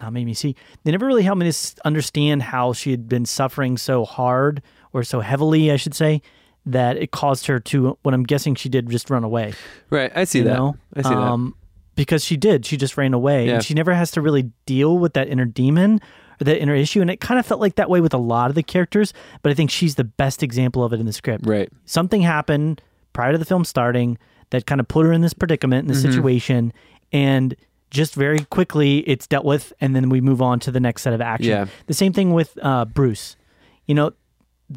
not 0.01 0.13
made 0.13 0.25
me 0.25 0.33
see, 0.33 0.55
they 0.83 0.91
never 0.91 1.05
really 1.05 1.23
helped 1.23 1.39
me 1.39 1.51
to 1.51 1.75
understand 1.85 2.43
how 2.43 2.73
she 2.73 2.91
had 2.91 3.07
been 3.09 3.25
suffering 3.25 3.77
so 3.77 4.05
hard 4.05 4.61
or 4.93 5.03
so 5.03 5.19
heavily, 5.21 5.71
I 5.71 5.75
should 5.75 5.93
say, 5.93 6.21
that 6.65 6.97
it 6.97 7.11
caused 7.11 7.47
her 7.47 7.59
to, 7.59 7.97
what 8.03 8.13
I'm 8.13 8.23
guessing 8.23 8.55
she 8.55 8.69
did, 8.69 8.89
just 8.89 9.09
run 9.09 9.23
away. 9.23 9.53
Right. 9.89 10.11
I 10.15 10.23
see 10.23 10.41
that. 10.41 10.53
know? 10.55 10.77
I 10.95 11.01
see 11.01 11.09
that. 11.09 11.17
um, 11.17 11.55
Because 11.95 12.23
she 12.23 12.37
did. 12.37 12.65
She 12.65 12.77
just 12.77 12.95
ran 12.97 13.13
away. 13.13 13.47
Yeah. 13.47 13.55
And 13.55 13.63
she 13.63 13.73
never 13.73 13.93
has 13.93 14.11
to 14.11 14.21
really 14.21 14.51
deal 14.65 14.97
with 14.97 15.13
that 15.13 15.27
inner 15.27 15.45
demon 15.45 15.99
or 16.39 16.45
that 16.45 16.61
inner 16.61 16.73
issue. 16.75 17.01
And 17.01 17.09
it 17.09 17.19
kind 17.19 17.37
of 17.39 17.45
felt 17.45 17.59
like 17.59 17.75
that 17.75 17.89
way 17.89 17.99
with 18.01 18.13
a 18.13 18.17
lot 18.17 18.49
of 18.49 18.55
the 18.55 18.63
characters, 18.63 19.13
but 19.41 19.51
I 19.51 19.55
think 19.55 19.69
she's 19.71 19.95
the 19.95 20.03
best 20.05 20.41
example 20.41 20.83
of 20.85 20.93
it 20.93 20.99
in 21.01 21.05
the 21.05 21.11
script 21.13 21.45
Right. 21.45 21.69
something 21.85 22.21
happened 22.21 22.81
prior 23.11 23.33
to 23.33 23.37
the 23.37 23.45
film 23.45 23.65
starting 23.65 24.17
that 24.51 24.65
kind 24.65 24.79
of 24.79 24.87
put 24.87 25.05
her 25.05 25.11
in 25.11 25.21
this 25.21 25.33
predicament, 25.33 25.81
in 25.83 25.87
this 25.89 26.01
Mm-hmm. 26.03 26.11
situation, 26.13 26.73
and 27.11 27.55
just 27.93 28.15
very 28.15 28.39
quickly 28.39 28.99
it's 28.99 29.27
dealt 29.27 29.45
with, 29.45 29.71
and 29.79 29.95
then 29.95 30.09
we 30.09 30.19
move 30.19 30.41
on 30.41 30.59
to 30.61 30.71
the 30.71 30.79
next 30.79 31.03
set 31.03 31.13
of 31.13 31.21
action. 31.21 31.49
Yeah. 31.49 31.67
The 31.85 31.93
same 31.93 32.11
thing 32.11 32.33
with 32.33 32.57
uh, 32.61 32.85
Bruce. 32.85 33.37
You 33.85 33.95
know, 33.95 34.11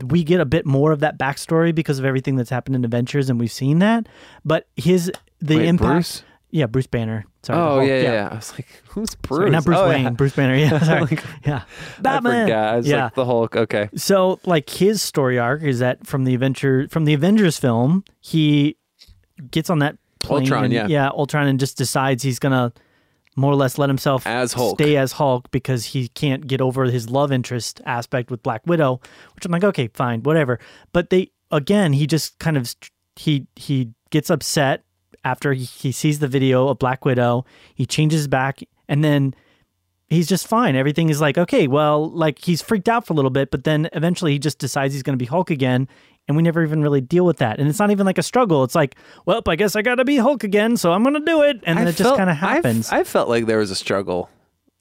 we 0.04 0.22
get 0.22 0.38
a 0.38 0.44
bit 0.44 0.66
more 0.66 0.92
of 0.92 1.00
that 1.00 1.18
backstory 1.18 1.74
because 1.74 1.98
of 1.98 2.04
everything 2.04 2.36
that's 2.36 2.50
happened 2.50 2.76
in 2.76 2.84
Avengers, 2.84 3.30
and 3.30 3.40
we've 3.40 3.50
seen 3.50 3.80
that. 3.80 4.06
But 4.44 4.68
his 4.76 5.10
the 5.40 5.56
Wait, 5.56 5.66
impact. 5.66 5.88
Bruce? 5.88 6.22
Yeah, 6.50 6.66
Bruce 6.66 6.86
Banner. 6.86 7.26
Sorry. 7.42 7.58
Oh 7.58 7.80
yeah, 7.80 8.00
yeah, 8.00 8.12
yeah. 8.12 8.28
I 8.30 8.34
was 8.36 8.52
like, 8.52 8.66
who's 8.88 9.14
Bruce? 9.14 9.38
Sorry, 9.38 9.50
not 9.50 9.64
Bruce 9.64 9.78
oh, 9.78 9.88
Wayne. 9.88 10.04
Yeah. 10.04 10.10
Bruce 10.10 10.36
Banner. 10.36 10.54
Yeah, 10.54 10.78
sorry. 10.82 11.18
yeah. 11.44 11.62
Batman. 12.00 12.52
I 12.52 12.78
yeah. 12.80 13.04
like 13.04 13.14
the 13.14 13.24
Hulk. 13.24 13.56
Okay. 13.56 13.88
So, 13.96 14.40
like 14.44 14.68
his 14.68 15.02
story 15.02 15.38
arc 15.38 15.62
is 15.62 15.78
that 15.78 16.06
from 16.06 16.24
the 16.24 16.34
adventure 16.34 16.86
from 16.88 17.06
the 17.06 17.14
Avengers 17.14 17.58
film, 17.58 18.04
he 18.20 18.76
gets 19.50 19.70
on 19.70 19.78
that 19.78 19.96
plane 20.18 20.42
Ultron, 20.42 20.64
and- 20.64 20.72
yeah. 20.72 20.86
yeah, 20.86 21.08
Ultron, 21.08 21.46
and 21.46 21.58
just 21.58 21.78
decides 21.78 22.22
he's 22.22 22.38
gonna 22.38 22.72
more 23.36 23.52
or 23.52 23.56
less 23.56 23.78
let 23.78 23.88
himself 23.88 24.26
As 24.26 24.54
Hulk. 24.54 24.78
stay 24.80 24.96
as 24.96 25.12
Hulk 25.12 25.50
because 25.50 25.84
he 25.86 26.08
can't 26.08 26.46
get 26.46 26.60
over 26.60 26.84
his 26.84 27.08
love 27.10 27.30
interest 27.30 27.80
aspect 27.84 28.30
with 28.30 28.42
Black 28.42 28.66
Widow. 28.66 29.00
Which 29.34 29.44
I'm 29.44 29.52
like, 29.52 29.64
okay, 29.64 29.88
fine, 29.88 30.22
whatever. 30.22 30.58
But 30.92 31.10
they 31.10 31.30
again, 31.50 31.92
he 31.92 32.06
just 32.06 32.38
kind 32.38 32.56
of 32.56 32.74
he 33.14 33.46
he 33.54 33.92
gets 34.10 34.30
upset 34.30 34.84
after 35.24 35.52
he, 35.52 35.64
he 35.64 35.92
sees 35.92 36.18
the 36.18 36.28
video 36.28 36.68
of 36.68 36.78
Black 36.78 37.04
Widow. 37.04 37.44
He 37.74 37.86
changes 37.86 38.26
back, 38.26 38.60
and 38.88 39.04
then 39.04 39.34
he's 40.08 40.26
just 40.28 40.46
fine. 40.46 40.76
Everything 40.76 41.08
is 41.08 41.20
like, 41.20 41.36
okay, 41.36 41.66
well, 41.66 42.10
like 42.10 42.38
he's 42.38 42.62
freaked 42.62 42.88
out 42.88 43.06
for 43.06 43.12
a 43.12 43.16
little 43.16 43.30
bit, 43.30 43.50
but 43.50 43.64
then 43.64 43.88
eventually 43.92 44.32
he 44.32 44.38
just 44.38 44.58
decides 44.58 44.94
he's 44.94 45.02
going 45.02 45.18
to 45.18 45.22
be 45.22 45.26
Hulk 45.26 45.50
again. 45.50 45.88
And 46.28 46.36
we 46.36 46.42
never 46.42 46.62
even 46.64 46.82
really 46.82 47.00
deal 47.00 47.24
with 47.24 47.36
that. 47.38 47.60
And 47.60 47.68
it's 47.68 47.78
not 47.78 47.90
even 47.90 48.04
like 48.04 48.18
a 48.18 48.22
struggle. 48.22 48.64
It's 48.64 48.74
like, 48.74 48.96
well, 49.26 49.42
I 49.46 49.54
guess 49.56 49.76
I 49.76 49.82
got 49.82 49.96
to 49.96 50.04
be 50.04 50.16
Hulk 50.16 50.42
again, 50.42 50.76
so 50.76 50.92
I'm 50.92 51.02
going 51.04 51.14
to 51.14 51.20
do 51.20 51.42
it. 51.42 51.60
And 51.64 51.78
then 51.78 51.86
I 51.86 51.90
it 51.90 51.96
just 51.96 52.16
kind 52.16 52.28
of 52.28 52.36
happens. 52.36 52.90
I 52.90 53.04
felt 53.04 53.28
like 53.28 53.46
there 53.46 53.58
was 53.58 53.70
a 53.70 53.76
struggle. 53.76 54.28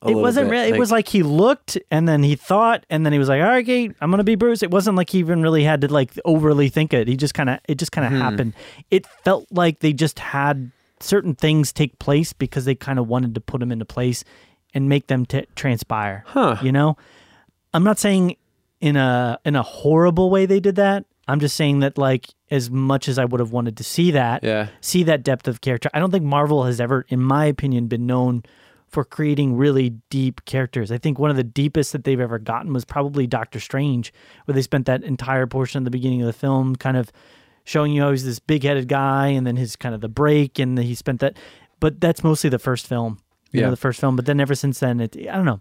a 0.01 0.09
it 0.09 0.15
wasn't 0.15 0.49
really, 0.49 0.69
it 0.69 0.79
was 0.79 0.91
like 0.91 1.07
he 1.07 1.21
looked 1.21 1.77
and 1.91 2.07
then 2.09 2.23
he 2.23 2.35
thought 2.35 2.85
and 2.89 3.05
then 3.05 3.13
he 3.13 3.19
was 3.19 3.29
like, 3.29 3.41
all 3.41 3.47
right, 3.47 3.67
I'm 4.01 4.09
going 4.09 4.17
to 4.17 4.23
be 4.23 4.33
Bruce. 4.35 4.63
It 4.63 4.71
wasn't 4.71 4.97
like 4.97 5.11
he 5.11 5.19
even 5.19 5.43
really 5.43 5.63
had 5.63 5.81
to 5.81 5.87
like 5.93 6.17
overly 6.25 6.69
think 6.69 6.93
it. 6.93 7.07
He 7.07 7.15
just 7.15 7.35
kind 7.35 7.49
of, 7.51 7.59
it 7.67 7.75
just 7.75 7.91
kind 7.91 8.07
of 8.07 8.13
Hmm. 8.13 8.21
happened. 8.21 8.53
It 8.89 9.05
felt 9.23 9.45
like 9.51 9.79
they 9.79 9.93
just 9.93 10.17
had 10.19 10.71
certain 10.99 11.35
things 11.35 11.71
take 11.71 11.99
place 11.99 12.33
because 12.33 12.65
they 12.65 12.73
kind 12.73 12.97
of 12.97 13.07
wanted 13.07 13.35
to 13.35 13.41
put 13.41 13.59
them 13.59 13.71
into 13.71 13.85
place 13.85 14.23
and 14.73 14.89
make 14.89 15.07
them 15.07 15.25
t- 15.27 15.45
transpire. 15.55 16.23
Huh. 16.25 16.57
You 16.63 16.71
know, 16.71 16.97
I'm 17.73 17.83
not 17.83 17.99
saying 17.99 18.37
in 18.81 18.95
a 18.95 19.39
in 19.45 19.55
a 19.55 19.63
horrible 19.63 20.29
way 20.29 20.45
they 20.45 20.59
did 20.59 20.75
that. 20.77 21.05
I'm 21.27 21.39
just 21.39 21.55
saying 21.55 21.79
that 21.79 21.97
like 21.97 22.27
as 22.51 22.69
much 22.69 23.07
as 23.07 23.17
I 23.17 23.25
would 23.25 23.39
have 23.39 23.51
wanted 23.51 23.77
to 23.77 23.83
see 23.83 24.11
that, 24.11 24.43
Yeah. 24.43 24.67
see 24.81 25.03
that 25.03 25.23
depth 25.23 25.47
of 25.47 25.61
character. 25.61 25.89
I 25.93 25.99
don't 25.99 26.11
think 26.11 26.23
Marvel 26.23 26.63
has 26.65 26.79
ever, 26.79 27.05
in 27.09 27.21
my 27.21 27.45
opinion, 27.45 27.87
been 27.87 28.05
known 28.05 28.43
for 28.87 29.03
creating 29.03 29.55
really 29.57 29.89
deep 30.09 30.45
characters. 30.45 30.91
I 30.91 30.97
think 30.99 31.17
one 31.19 31.31
of 31.31 31.35
the 31.35 31.43
deepest 31.43 31.91
that 31.93 32.03
they've 32.03 32.19
ever 32.19 32.37
gotten 32.39 32.71
was 32.71 32.85
probably 32.85 33.25
Doctor 33.27 33.59
Strange, 33.59 34.13
where 34.45 34.53
they 34.53 34.61
spent 34.61 34.85
that 34.85 35.03
entire 35.03 35.47
portion 35.47 35.79
of 35.79 35.85
the 35.85 35.91
beginning 35.91 36.21
of 36.21 36.27
the 36.27 36.33
film 36.33 36.75
kind 36.75 36.95
of 36.95 37.11
showing 37.63 37.91
you 37.91 38.01
how 38.03 38.11
he's 38.11 38.23
this 38.23 38.37
big 38.39 38.63
headed 38.63 38.87
guy 38.87 39.27
and 39.29 39.45
then 39.47 39.55
his 39.55 39.75
kind 39.75 39.95
of 39.95 40.01
the 40.01 40.07
break 40.07 40.59
and 40.59 40.77
he 40.77 40.93
spent 40.93 41.19
that 41.19 41.35
but 41.79 41.99
that's 41.99 42.23
mostly 42.23 42.49
the 42.49 42.59
first 42.59 42.85
film. 42.87 43.17
You 43.51 43.59
Yeah. 43.61 43.65
know, 43.65 43.71
the 43.71 43.77
first 43.77 43.99
film. 43.99 44.15
But 44.15 44.27
then 44.27 44.39
ever 44.39 44.53
since 44.53 44.79
then 44.79 44.99
it 44.99 45.17
I 45.17 45.35
don't 45.35 45.45
know. 45.45 45.59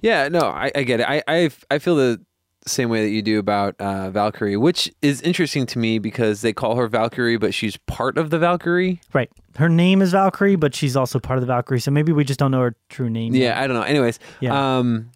Yeah, 0.00 0.28
no, 0.28 0.40
I, 0.40 0.72
I 0.74 0.82
get 0.82 1.00
it. 1.00 1.06
I, 1.08 1.22
I 1.28 1.50
I 1.70 1.78
feel 1.78 1.94
the 1.96 2.20
same 2.66 2.88
way 2.90 3.02
that 3.02 3.10
you 3.10 3.22
do 3.22 3.38
about 3.38 3.74
uh, 3.80 4.10
Valkyrie, 4.10 4.56
which 4.56 4.92
is 5.02 5.20
interesting 5.22 5.64
to 5.66 5.78
me 5.78 5.98
because 5.98 6.42
they 6.42 6.52
call 6.52 6.76
her 6.76 6.86
Valkyrie, 6.88 7.36
but 7.38 7.54
she's 7.54 7.76
part 7.78 8.18
of 8.18 8.30
the 8.30 8.38
Valkyrie. 8.38 9.00
Right. 9.14 9.30
Her 9.56 9.68
name 9.68 10.02
is 10.02 10.12
Valkyrie, 10.12 10.56
but 10.56 10.74
she's 10.74 10.94
also 10.96 11.18
part 11.18 11.38
of 11.38 11.40
the 11.40 11.46
Valkyrie, 11.46 11.80
so 11.80 11.90
maybe 11.90 12.12
we 12.12 12.22
just 12.24 12.38
don't 12.38 12.50
know 12.50 12.60
her 12.60 12.76
true 12.88 13.08
name. 13.10 13.34
yet. 13.34 13.42
Yeah, 13.56 13.60
I 13.62 13.66
don't 13.66 13.76
know. 13.76 13.82
Anyways, 13.82 14.18
Yeah. 14.40 14.78
um, 14.78 15.10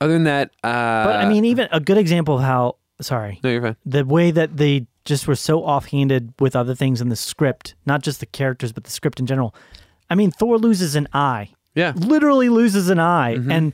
other 0.00 0.12
than 0.12 0.24
that, 0.24 0.50
uh, 0.62 1.04
But 1.04 1.16
I 1.16 1.28
mean 1.28 1.44
even 1.44 1.68
a 1.72 1.80
good 1.80 1.98
example 1.98 2.36
of 2.36 2.42
how 2.42 2.76
sorry. 3.00 3.40
no, 3.42 3.50
you're 3.50 3.62
fine. 3.62 3.76
the 3.86 4.04
way 4.04 4.30
that 4.30 4.56
they 4.56 4.86
just 5.06 5.26
were 5.26 5.34
so 5.34 5.64
offhanded 5.64 6.34
with 6.38 6.54
other 6.54 6.74
things 6.74 7.00
in 7.00 7.08
the 7.08 7.16
script, 7.16 7.74
not 7.86 8.02
just 8.02 8.20
the 8.20 8.26
characters, 8.26 8.72
but 8.72 8.84
the 8.84 8.90
script 8.90 9.18
in 9.20 9.26
general. 9.26 9.54
I 10.10 10.14
mean, 10.14 10.30
Thor 10.30 10.58
loses 10.58 10.94
an 10.96 11.08
eye, 11.14 11.48
Yeah, 11.74 11.92
literally 11.96 12.48
loses 12.50 12.90
an 12.90 12.98
eye, 12.98 13.36
Mm-hmm. 13.36 13.50
and 13.50 13.72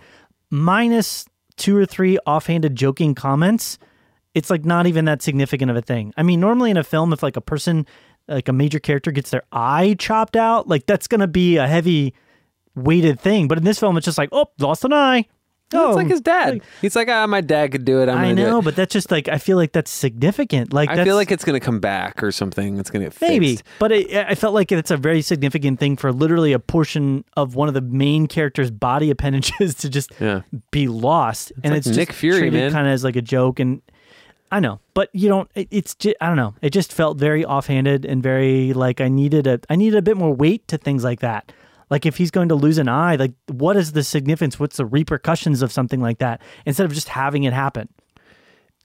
minus 0.50 1.26
two 1.56 1.76
or 1.76 1.86
three 1.86 2.18
offhanded 2.26 2.76
joking 2.76 3.14
comments, 3.14 3.78
it's 4.34 4.50
like 4.50 4.64
not 4.64 4.86
even 4.86 5.06
that 5.06 5.22
significant 5.22 5.70
of 5.70 5.76
a 5.76 5.82
thing. 5.82 6.12
I 6.16 6.22
mean, 6.22 6.40
normally 6.40 6.70
in 6.70 6.76
a 6.76 6.84
film, 6.84 7.12
if 7.12 7.22
like 7.22 7.36
a 7.36 7.40
person, 7.40 7.86
like 8.28 8.48
a 8.48 8.52
major 8.52 8.78
character, 8.78 9.10
gets 9.10 9.30
their 9.30 9.44
eye 9.52 9.96
chopped 9.98 10.36
out, 10.36 10.68
like 10.68 10.86
that's 10.86 11.08
gonna 11.08 11.26
be 11.26 11.56
a 11.56 11.66
heavy 11.66 12.14
weighted 12.74 13.18
thing. 13.18 13.48
But 13.48 13.58
in 13.58 13.64
this 13.64 13.78
film, 13.78 13.96
it's 13.96 14.04
just 14.04 14.18
like, 14.18 14.28
oh, 14.32 14.46
lost 14.58 14.84
an 14.84 14.92
eye. 14.92 15.26
Oh, 15.74 15.88
it's 15.88 15.96
like 15.96 16.07
his 16.07 16.20
dad. 16.20 16.55
like- 16.55 16.62
He's 16.81 16.94
like, 16.94 17.09
ah, 17.09 17.26
my 17.26 17.40
dad 17.40 17.72
could 17.72 17.85
do 17.85 18.00
it. 18.00 18.09
I'm 18.09 18.18
I 18.18 18.22
gonna 18.22 18.35
do 18.37 18.42
know, 18.44 18.59
it. 18.61 18.64
but 18.64 18.76
that's 18.76 18.92
just 18.92 19.11
like 19.11 19.26
I 19.29 19.38
feel 19.38 19.57
like 19.57 19.72
that's 19.72 19.90
significant. 19.90 20.72
Like 20.72 20.88
I 20.90 20.96
that's, 20.96 21.07
feel 21.07 21.16
like 21.16 21.33
it's 21.33 21.44
gonna 21.44 21.59
come 21.61 21.81
back 21.81 22.22
or 22.22 22.31
something. 22.31 22.79
It's 22.79 22.88
gonna 22.90 23.07
get 23.07 23.12
fixed. 23.14 23.29
Maybe, 23.31 23.57
fixed. 23.57 23.64
but 23.81 23.90
it, 23.92 24.14
I 24.14 24.37
felt 24.37 24.55
like 24.55 24.70
it's 24.70 24.90
a 24.92 24.96
very 24.96 25.22
significant 25.22 25.81
thing 25.81 25.96
for 25.96 26.12
literally 26.12 26.52
a 26.52 26.59
portion 26.61 27.24
of 27.37 27.57
one 27.57 27.66
of 27.68 27.74
the 27.74 27.81
main 27.81 28.29
character's 28.29 28.70
body 28.70 29.11
appendages 29.11 29.74
to 29.79 29.88
just 29.88 30.12
Yeah. 30.20 30.42
be 30.70 30.87
lost, 30.87 31.52
and 31.64 31.72
like 31.72 31.79
it's 31.79 31.87
just 31.88 31.98
Nick 31.98 32.12
Fury, 32.12 32.38
treated 32.42 32.57
man. 32.59 32.72
kind 32.72 32.87
of 32.87 32.92
as 32.92 33.02
like 33.02 33.16
a 33.16 33.22
joke. 33.22 33.59
And 33.59 33.83
I 34.52 34.61
know, 34.61 34.79
but 34.94 35.11
you 35.12 35.29
don't. 35.29 35.50
It, 35.57 35.66
it's 35.72 35.96
just, 35.96 36.14
I 36.20 36.29
don't 36.29 36.37
know. 36.37 36.55
It 36.62 36.70
just 36.70 36.92
felt 36.92 37.18
very 37.18 37.44
offhanded 37.44 38.05
and 38.05 38.22
very 38.22 38.72
like 38.72 39.00
I 39.00 39.09
needed 39.09 39.48
a 39.48 39.59
I 39.68 39.74
needed 39.74 39.96
a 39.98 40.02
bit 40.02 40.16
more 40.16 40.33
weight 40.33 40.68
to 40.68 40.79
things 40.79 41.02
like 41.02 41.18
that. 41.20 41.50
Like 41.90 42.05
if 42.07 42.16
he's 42.16 42.31
going 42.31 42.49
to 42.49 42.55
lose 42.57 42.79
an 42.79 42.88
eye, 42.88 43.16
like 43.16 43.33
what 43.49 43.77
is 43.77 43.92
the 43.92 44.03
significance? 44.03 44.59
What's 44.59 44.77
the 44.77 44.87
repercussions 44.87 45.62
of 45.62 45.70
something 45.70 46.01
like 46.01 46.18
that? 46.18 46.40
Instead 46.64 46.87
of 46.87 46.92
just 46.92 47.09
having 47.09 47.44
it 47.44 47.53
happen. 47.53 47.88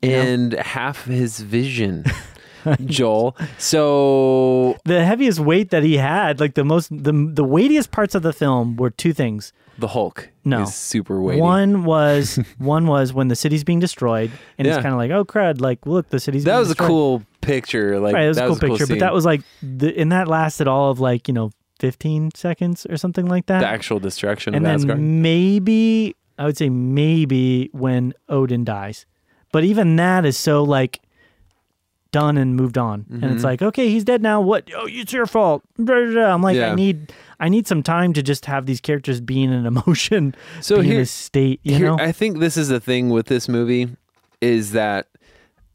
And 0.04 0.54
half 0.54 1.06
his 1.06 1.40
vision, 1.42 2.06
Joel. 2.86 3.36
So 3.58 4.78
The 4.86 5.04
heaviest 5.06 5.40
weight 5.40 5.70
that 5.72 5.84
he 5.84 5.98
had, 5.98 6.40
like 6.40 6.56
the 6.56 6.64
most 6.64 6.90
the 6.92 7.12
the 7.12 7.44
weightiest 7.44 7.92
parts 7.92 8.16
of 8.16 8.24
the 8.24 8.34
film 8.34 8.76
were 8.78 8.90
two 8.90 9.14
things. 9.14 9.54
the 9.78 9.88
Hulk 9.90 10.30
No. 10.44 10.64
is 10.64 10.74
super 10.76 11.22
weighty. 11.22 11.40
One 11.42 11.84
was 11.84 12.40
one 12.58 12.88
was 12.88 13.14
when 13.14 13.28
the 13.28 13.36
city's 13.36 13.64
being 13.64 13.80
destroyed, 13.80 14.32
and 14.58 14.66
Yeah. 14.68 14.76
it's 14.76 14.82
kind 14.82 14.94
of 14.94 14.98
like, 15.00 15.12
oh 15.12 15.24
crud! 15.26 15.62
Like, 15.62 15.86
look, 15.86 16.10
the 16.10 16.20
city's 16.20 16.44
that 16.46 16.58
was 16.60 16.72
a 16.72 16.76
cool 16.76 17.24
picture. 17.42 18.00
Like 18.00 18.14
right. 18.16 18.26
It 18.26 18.28
was 18.30 18.38
that 18.38 18.46
a 18.46 18.48
cool 18.50 18.58
picture, 18.60 18.86
scene. 18.86 18.98
but 18.98 19.06
that 19.06 19.14
was 19.14 19.26
like, 19.26 19.42
the, 19.62 19.96
and 20.00 20.12
that 20.12 20.28
lasted 20.28 20.68
all 20.68 20.90
of 20.92 21.00
like 21.00 21.28
you 21.28 21.34
know 21.36 21.52
fifteen 21.82 22.30
seconds 22.36 22.86
or 22.89 22.96
something 22.98 23.26
like 23.26 23.46
that. 23.48 23.60
the 23.60 23.67
actual 23.67 24.00
destruction 24.00 24.54
and 24.56 24.63
of 24.65 24.70
then 24.70 24.76
Asgard. 24.76 25.00
maybe 25.02 26.15
I 26.38 26.46
would 26.46 26.58
say 26.58 26.70
maybe 26.70 27.70
when 27.74 28.13
Odin 28.30 28.63
dies, 28.63 29.06
but 29.52 29.63
even 29.63 29.96
that 29.98 30.24
is 30.26 30.38
so 30.38 30.63
like 30.63 31.02
done 32.12 32.38
and 32.38 32.56
moved 32.58 32.78
on, 32.78 33.06
and 33.10 33.22
Mm-hmm. 33.22 33.34
it's 33.36 33.44
like, 33.44 33.62
okay, 33.62 33.88
he's 33.89 34.04
dead 34.04 34.22
now. 34.22 34.41
What? 34.41 34.67
Oh, 34.76 34.86
it's 34.89 35.13
your 35.13 35.26
fault. 35.26 35.63
I'm 35.80 36.41
like, 36.41 36.58
Yeah. 36.58 36.72
I 36.72 36.76
need. 36.76 37.13
I 37.39 37.50
need 37.50 37.65
some 37.67 37.82
time 37.82 38.13
to 38.13 38.22
just 38.22 38.46
have 38.46 38.65
these 38.67 38.80
characters 38.82 39.20
be 39.22 39.41
in 39.41 39.52
an 39.52 39.65
emotion, 39.74 40.36
So 40.62 40.76
be 40.76 40.82
in 40.82 40.91
here- 40.91 41.02
a 41.02 41.06
state, 41.06 41.60
you 41.63 41.76
Here- 41.76 41.88
know. 41.88 41.98
I 42.00 42.12
think 42.12 42.39
this 42.39 42.56
is 42.58 42.67
the 42.70 42.80
thing 42.80 43.10
with 43.10 43.26
this 43.28 43.48
movie 43.50 43.96
is 44.41 44.72
that 44.74 45.08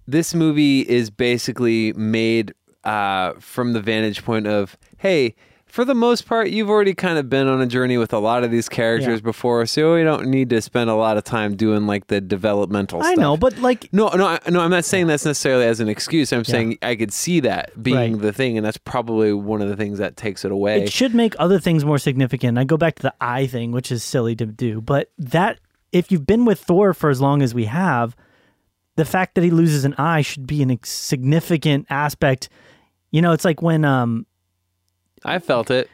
this 0.07 0.33
movie 0.35 0.81
is 0.83 1.11
basically 1.11 1.93
made 1.95 2.55
uh, 2.85 3.33
from 3.41 3.73
the 3.73 3.81
vantage 3.81 4.25
point 4.25 4.47
of, 4.47 4.77
hey, 4.99 5.35
for 5.77 5.85
the 5.85 5.95
most 5.95 6.27
part, 6.27 6.49
you've 6.49 6.71
already 6.71 6.95
kind 6.95 7.19
of 7.19 7.29
been 7.29 7.47
on 7.47 7.61
a 7.61 7.67
journey 7.67 7.99
with 7.99 8.13
a 8.15 8.19
lot 8.19 8.43
of 8.43 8.51
these 8.51 8.67
characters 8.69 9.21
Yeah. 9.21 9.25
before, 9.25 9.67
so 9.67 9.95
we 9.95 10.03
don't 10.03 10.27
need 10.29 10.49
to 10.51 10.63
spend 10.63 10.89
a 10.89 10.95
lot 10.95 11.19
of 11.19 11.25
time 11.25 11.55
doing 11.55 11.87
like 11.87 12.07
the 12.07 12.21
developmental 12.23 13.01
stuff. 13.01 13.11
I 13.11 13.13
stuff. 13.13 13.21
know, 13.23 13.37
but 13.37 13.59
like 13.59 13.89
No, 13.93 14.09
no, 14.09 14.27
I- 14.27 14.39
no. 14.51 14.61
I'm 14.61 14.71
not 14.71 14.87
saying 14.87 15.07
that's 15.07 15.27
necessarily 15.27 15.67
as 15.67 15.79
an 15.81 15.89
excuse. 15.91 16.33
I'm 16.33 16.45
saying 16.45 16.79
I 16.81 16.97
could 16.97 17.13
see 17.13 17.41
that 17.41 17.71
being 17.83 18.15
Right. 18.15 18.23
the 18.23 18.33
thing, 18.33 18.57
and 18.57 18.65
that's 18.65 18.79
probably 18.79 19.35
one 19.35 19.61
of 19.61 19.69
the 19.69 19.77
things 19.77 19.99
that 19.99 20.17
takes 20.17 20.45
it 20.47 20.51
away. 20.51 20.83
it 20.83 20.91
should 20.93 21.15
make 21.15 21.35
other 21.39 21.61
things 21.61 21.85
more 21.85 21.99
significant. 21.99 22.57
I 22.59 22.65
go 22.65 22.79
back 22.79 22.95
to 22.97 23.03
the 23.03 23.15
eye 23.21 23.47
thing, 23.47 23.71
which 23.71 23.93
is 23.93 24.03
silly 24.03 24.35
to 24.37 24.47
do, 24.47 24.81
but 24.81 25.11
that 25.19 25.59
if 25.93 26.11
you've 26.11 26.27
been 26.27 26.47
with 26.47 26.59
Thor 26.59 26.95
for 26.95 27.11
as 27.11 27.21
long 27.21 27.43
as 27.43 27.53
we 27.55 27.67
have, 27.67 28.17
the 28.97 29.05
fact 29.05 29.35
that 29.35 29.45
he 29.45 29.51
loses 29.51 29.85
an 29.85 29.95
eye 29.99 30.23
should 30.23 30.47
be 30.47 30.63
an 30.63 30.71
ex- 30.71 30.91
significant 30.91 31.85
aspect. 31.91 32.49
You 33.11 33.21
know, 33.21 33.33
it's 33.33 33.45
like 33.45 33.61
when 33.61 33.85
um 33.85 34.25
I 35.27 35.39
felt 35.39 35.71
it. 35.71 35.91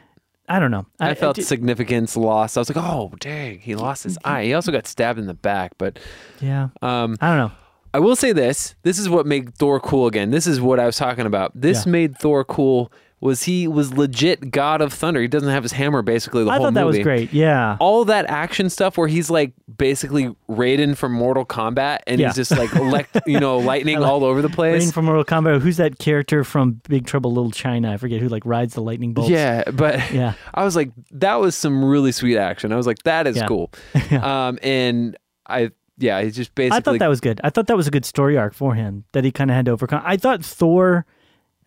I 0.47 0.59
don't 0.59 0.71
know. 0.71 0.85
I, 0.99 1.13
felt 1.13 1.37
it- 1.37 1.45
significance 1.45 2.15
lost. 2.17 2.57
I 2.57 2.61
was 2.61 2.69
like, 2.73 2.83
oh 2.85 3.11
dang, 3.19 3.59
he 3.59 3.75
lost 3.75 4.03
his 4.03 4.17
eye. 4.25 4.43
He 4.43 4.53
also 4.53 4.71
got 4.71 4.87
stabbed 4.87 5.17
in 5.19 5.25
the 5.25 5.33
back. 5.33 5.71
But 5.77 5.99
yeah. 6.41 6.69
um, 6.81 7.17
I 7.21 7.29
don't 7.29 7.37
know. 7.47 7.51
I 7.93 7.99
will 7.99 8.15
say 8.15 8.31
this: 8.33 8.75
this 8.83 8.97
is 8.99 9.07
what 9.07 9.25
made 9.25 9.55
Thor 9.55 9.79
cool 9.79 10.07
again. 10.07 10.31
This 10.31 10.47
is 10.47 10.59
what 10.59 10.79
I 10.79 10.85
was 10.85 10.97
talking 10.97 11.25
about. 11.25 11.51
This 11.53 11.85
Yeah. 11.85 11.91
made 11.91 12.17
Thor 12.17 12.43
cool. 12.43 12.91
Was 13.23 13.43
he 13.43 13.67
was 13.69 13.93
legit 13.93 14.51
God 14.51 14.81
of 14.81 14.91
Thunder? 14.91 15.21
He 15.21 15.29
doesn't 15.29 15.47
have 15.49 15.63
his 15.63 15.71
hammer 15.71 16.01
basically 16.01 16.43
the 16.43 16.49
I 16.49 16.57
whole 16.57 16.65
thought 16.65 16.73
that 16.73 16.85
was 16.85 16.95
movie. 16.95 17.03
great. 17.03 17.31
Yeah. 17.33 17.77
All 17.79 18.03
that 18.05 18.25
action 18.29 18.69
stuff 18.69 18.97
where 18.97 19.07
he's 19.07 19.29
like 19.29 19.53
basically 19.77 20.35
Raiden 20.49 20.97
from 20.97 21.13
Mortal 21.13 21.45
Kombat, 21.45 21.99
and 22.05 22.19
Yeah. 22.19 22.27
he's 22.27 22.35
just 22.35 22.51
like 22.51 22.73
elect, 22.75 23.17
you 23.25 23.39
know, 23.39 23.59
lightning 23.59 24.03
all 24.03 24.25
over 24.25 24.41
the 24.41 24.49
place. 24.49 24.83
Rain 24.83 24.91
from 24.91 25.05
Mortal 25.05 25.23
Kombat. 25.23 25.61
Who's 25.61 25.77
that 25.77 25.99
character 25.99 26.43
from 26.43 26.81
Big 26.89 27.05
Trouble 27.07 27.33
Little 27.33 27.51
China? 27.51 27.93
I 27.93 27.97
forget 27.97 28.19
who 28.21 28.27
like 28.27 28.45
rides 28.45 28.73
the 28.73 28.81
lightning 28.81 29.13
bolts. 29.13 29.29
Yeah, 29.29 29.63
but 29.71 30.11
Yeah. 30.11 30.33
I 30.53 30.65
was 30.65 30.75
like, 30.75 30.91
that 31.11 31.35
was 31.35 31.55
some 31.55 31.85
really 31.85 32.11
sweet 32.11 32.37
action. 32.37 32.73
I 32.73 32.75
was 32.75 32.85
like, 32.87 33.03
that 33.03 33.25
is 33.25 33.37
Yeah. 33.37 33.47
cool. 33.47 33.71
Um, 34.11 34.59
and 34.61 35.17
I, 35.47 35.71
yeah, 35.97 36.21
he 36.21 36.29
just 36.31 36.53
basically. 36.55 36.77
I 36.77 36.81
thought 36.81 36.99
that 36.99 37.07
was 37.07 37.21
good. 37.21 37.39
I 37.43 37.49
thought 37.51 37.67
that 37.67 37.77
was 37.77 37.87
a 37.87 37.91
good 37.91 38.03
story 38.05 38.37
arc 38.37 38.53
for 38.53 38.75
him 38.75 39.05
that 39.13 39.23
he 39.23 39.31
kind 39.31 39.49
of 39.49 39.55
had 39.55 39.65
to 39.65 39.71
overcome. 39.71 40.01
I 40.03 40.17
thought 40.17 40.43
Thor, 40.43 41.05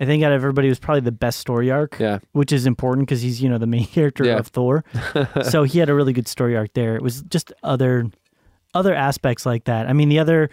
I 0.01 0.05
think 0.05 0.23
out 0.23 0.33
of 0.33 0.37
everybody, 0.37 0.69
was 0.69 0.79
probably 0.79 1.01
the 1.01 1.13
best 1.13 1.39
story 1.41 1.71
arc. 1.71 1.99
Yeah. 1.99 2.19
Which 2.33 2.53
is 2.53 2.67
important 2.67 3.07
because 3.07 3.23
he's, 3.23 3.41
you 3.43 3.49
know, 3.49 3.59
the 3.59 3.67
main 3.67 3.87
character 3.97 4.25
Yeah. 4.25 4.37
of 4.39 4.49
Thor. 4.49 4.85
so 5.43 5.63
he 5.65 5.79
had 5.79 5.89
a 5.89 5.95
really 5.95 6.13
good 6.13 6.29
story 6.29 6.57
arc 6.57 6.73
there. 6.75 6.97
It 6.97 7.03
was 7.03 7.23
just 7.23 7.53
other 7.63 8.07
other 8.75 8.95
aspects 8.95 9.47
like 9.47 9.65
that. 9.65 9.89
I 9.89 9.95
mean, 9.95 10.11
the 10.11 10.19
other, 10.19 10.51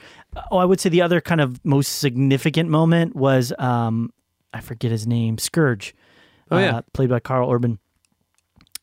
oh, 0.50 0.58
I 0.58 0.64
would 0.64 0.80
say 0.80 0.88
the 0.90 1.02
other 1.02 1.20
kind 1.20 1.42
of 1.42 1.60
most 1.66 2.00
significant 2.00 2.70
moment 2.70 3.18
was, 3.18 3.52
um, 3.60 4.14
I 4.54 4.62
forget 4.62 4.92
his 4.92 5.06
name, 5.06 5.36
Skurge. 5.36 5.92
Oh, 6.50 6.58
yeah. 6.58 6.78
uh, 6.78 6.82
played 6.94 7.10
by 7.10 7.20
Karl 7.20 7.52
Urban. 7.52 7.80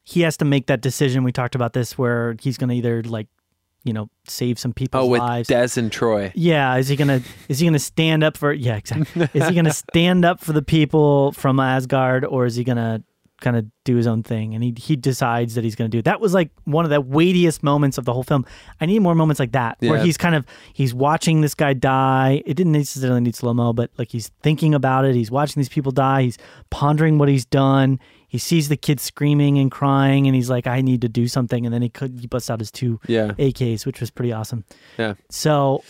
He 0.04 0.20
has 0.22 0.36
to 0.38 0.44
make 0.44 0.66
that 0.66 0.82
decision. 0.82 1.24
We 1.24 1.32
talked 1.32 1.54
about 1.54 1.72
this 1.72 1.96
where 1.96 2.34
he's 2.42 2.58
going 2.58 2.68
to 2.68 2.74
either 2.74 3.02
like, 3.02 3.28
you 3.84 3.92
know, 3.92 4.10
save 4.26 4.58
some 4.58 4.72
people's 4.72 5.04
Oh, 5.04 5.06
with 5.06 5.20
lives. 5.20 5.48
Des 5.48 5.70
and 5.78 5.90
Troy. 5.90 6.32
Yeah, 6.34 6.76
is 6.76 6.88
he 6.88 6.96
gonna 6.96 7.22
is 7.48 7.58
he 7.60 7.66
gonna 7.66 7.78
stand 7.78 8.22
up 8.22 8.36
for 8.36 8.52
yeah 8.52 8.76
exactly 8.76 9.28
is 9.34 9.48
he 9.48 9.54
gonna 9.54 9.72
stand 9.72 10.24
up 10.24 10.40
for 10.40 10.52
the 10.52 10.62
people 10.62 11.32
from 11.32 11.58
Asgard 11.60 12.24
or 12.24 12.46
is 12.46 12.56
he 12.56 12.64
gonna 12.64 13.02
kind 13.40 13.56
of 13.56 13.64
do 13.86 13.96
his 13.96 14.06
own 14.06 14.22
thing 14.22 14.54
and 14.54 14.62
he 14.62 14.74
he 14.76 14.96
decides 14.96 15.54
that 15.54 15.64
he's 15.64 15.74
gonna 15.74 15.88
do 15.88 15.96
it. 15.98 16.04
That 16.04 16.20
was 16.20 16.34
like 16.34 16.50
one 16.64 16.84
of 16.84 16.90
the 16.90 17.00
weightiest 17.00 17.62
moments 17.62 17.96
of 17.96 18.04
the 18.04 18.12
whole 18.12 18.22
film. 18.22 18.44
I 18.82 18.84
need 18.86 18.98
more 18.98 19.14
moments 19.14 19.40
like 19.40 19.52
that 19.52 19.78
where 19.80 19.98
he's 19.98 20.18
kind 20.18 20.34
of 20.34 20.44
he's 20.74 20.92
watching 20.92 21.40
this 21.40 21.54
guy 21.54 21.72
die. 21.72 22.42
It 22.44 22.52
didn't 22.54 22.72
necessarily 22.72 23.22
need 23.22 23.34
slow 23.34 23.54
mo, 23.54 23.72
but 23.72 23.90
like 23.96 24.12
he's 24.12 24.30
thinking 24.42 24.74
about 24.74 25.06
it. 25.06 25.14
He's 25.14 25.30
watching 25.30 25.58
these 25.58 25.70
people 25.70 25.90
die. 25.90 26.24
He's 26.24 26.36
pondering 26.68 27.16
what 27.16 27.30
he's 27.30 27.46
done. 27.46 27.98
He 28.30 28.38
sees 28.38 28.68
the 28.68 28.76
kid 28.76 29.00
screaming 29.00 29.58
and 29.58 29.72
crying, 29.72 30.28
and 30.28 30.36
he's 30.36 30.48
like, 30.48 30.68
"I 30.68 30.82
need 30.82 31.00
to 31.00 31.08
do 31.08 31.26
something." 31.26 31.66
And 31.66 31.74
then 31.74 31.82
he 31.82 31.88
could 31.88 32.20
he 32.20 32.28
busts 32.28 32.48
out 32.48 32.60
his 32.60 32.70
two 32.70 33.00
Yeah. 33.08 33.32
AKs, 33.32 33.84
which 33.84 33.98
was 33.98 34.12
pretty 34.12 34.32
awesome. 34.32 34.64
Yeah. 34.96 35.14
So, 35.30 35.82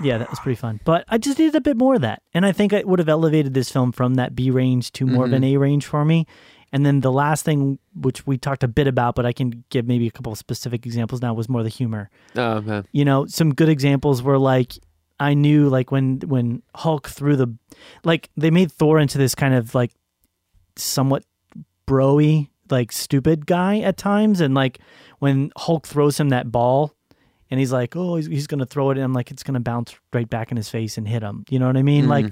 yeah, 0.00 0.16
that 0.16 0.30
was 0.30 0.40
pretty 0.40 0.56
fun. 0.56 0.80
But 0.84 1.04
I 1.10 1.18
just 1.18 1.38
needed 1.38 1.54
a 1.54 1.60
bit 1.60 1.76
more 1.76 1.96
of 1.96 2.00
that. 2.00 2.22
And 2.32 2.46
I 2.46 2.52
think 2.52 2.72
it 2.72 2.88
would 2.88 2.98
have 2.98 3.10
elevated 3.10 3.52
this 3.52 3.70
film 3.70 3.92
from 3.92 4.14
that 4.14 4.34
B 4.34 4.50
range 4.50 4.90
to 4.92 5.04
more 5.04 5.26
of 5.26 5.34
an 5.34 5.42
mm-hmm. 5.42 5.56
A 5.56 5.58
range 5.58 5.84
for 5.84 6.02
me. 6.02 6.26
And 6.72 6.86
then 6.86 7.00
the 7.00 7.12
last 7.12 7.44
thing, 7.44 7.78
which 7.94 8.26
we 8.26 8.38
talked 8.38 8.62
a 8.62 8.68
bit 8.68 8.86
about, 8.86 9.14
but 9.14 9.26
I 9.26 9.34
can 9.34 9.64
give 9.68 9.86
maybe 9.86 10.06
a 10.06 10.10
couple 10.10 10.32
of 10.32 10.38
specific 10.38 10.86
examples 10.86 11.20
now, 11.20 11.34
was 11.34 11.48
more 11.48 11.62
the 11.62 11.68
humor. 11.68 12.08
Oh, 12.36 12.62
man. 12.62 12.86
You 12.92 13.04
know, 13.04 13.26
some 13.26 13.52
good 13.52 13.68
examples 13.68 14.22
were 14.22 14.38
like, 14.38 14.78
I 15.18 15.34
knew 15.34 15.68
like 15.68 15.90
when 15.90 16.20
when 16.20 16.62
Hulk 16.74 17.06
threw 17.06 17.36
the, 17.36 17.54
like 18.04 18.30
they 18.38 18.50
made 18.50 18.72
Thor 18.72 18.98
into 18.98 19.18
this 19.18 19.34
kind 19.34 19.52
of 19.52 19.74
like 19.74 19.92
somewhat 20.76 21.24
broy, 21.90 22.48
like 22.70 22.92
stupid 22.92 23.46
guy 23.46 23.80
at 23.80 23.96
times, 23.96 24.40
and 24.40 24.54
like 24.54 24.78
when 25.18 25.50
Hulk 25.56 25.86
throws 25.86 26.18
him 26.20 26.28
that 26.30 26.50
ball, 26.52 26.94
and 27.50 27.58
he's 27.58 27.72
like, 27.72 27.96
oh, 27.96 28.16
he's, 28.16 28.26
he's 28.26 28.46
gonna 28.46 28.66
throw 28.66 28.90
it, 28.90 28.96
and 28.96 29.04
I'm 29.04 29.12
like, 29.12 29.30
it's 29.30 29.42
gonna 29.42 29.60
bounce 29.60 29.94
right 30.12 30.28
back 30.30 30.50
in 30.52 30.56
his 30.56 30.68
face 30.68 30.96
and 30.96 31.06
hit 31.08 31.22
him. 31.22 31.44
You 31.50 31.58
know 31.58 31.66
what 31.66 31.76
I 31.76 31.82
mean? 31.82 32.08
Like, 32.08 32.26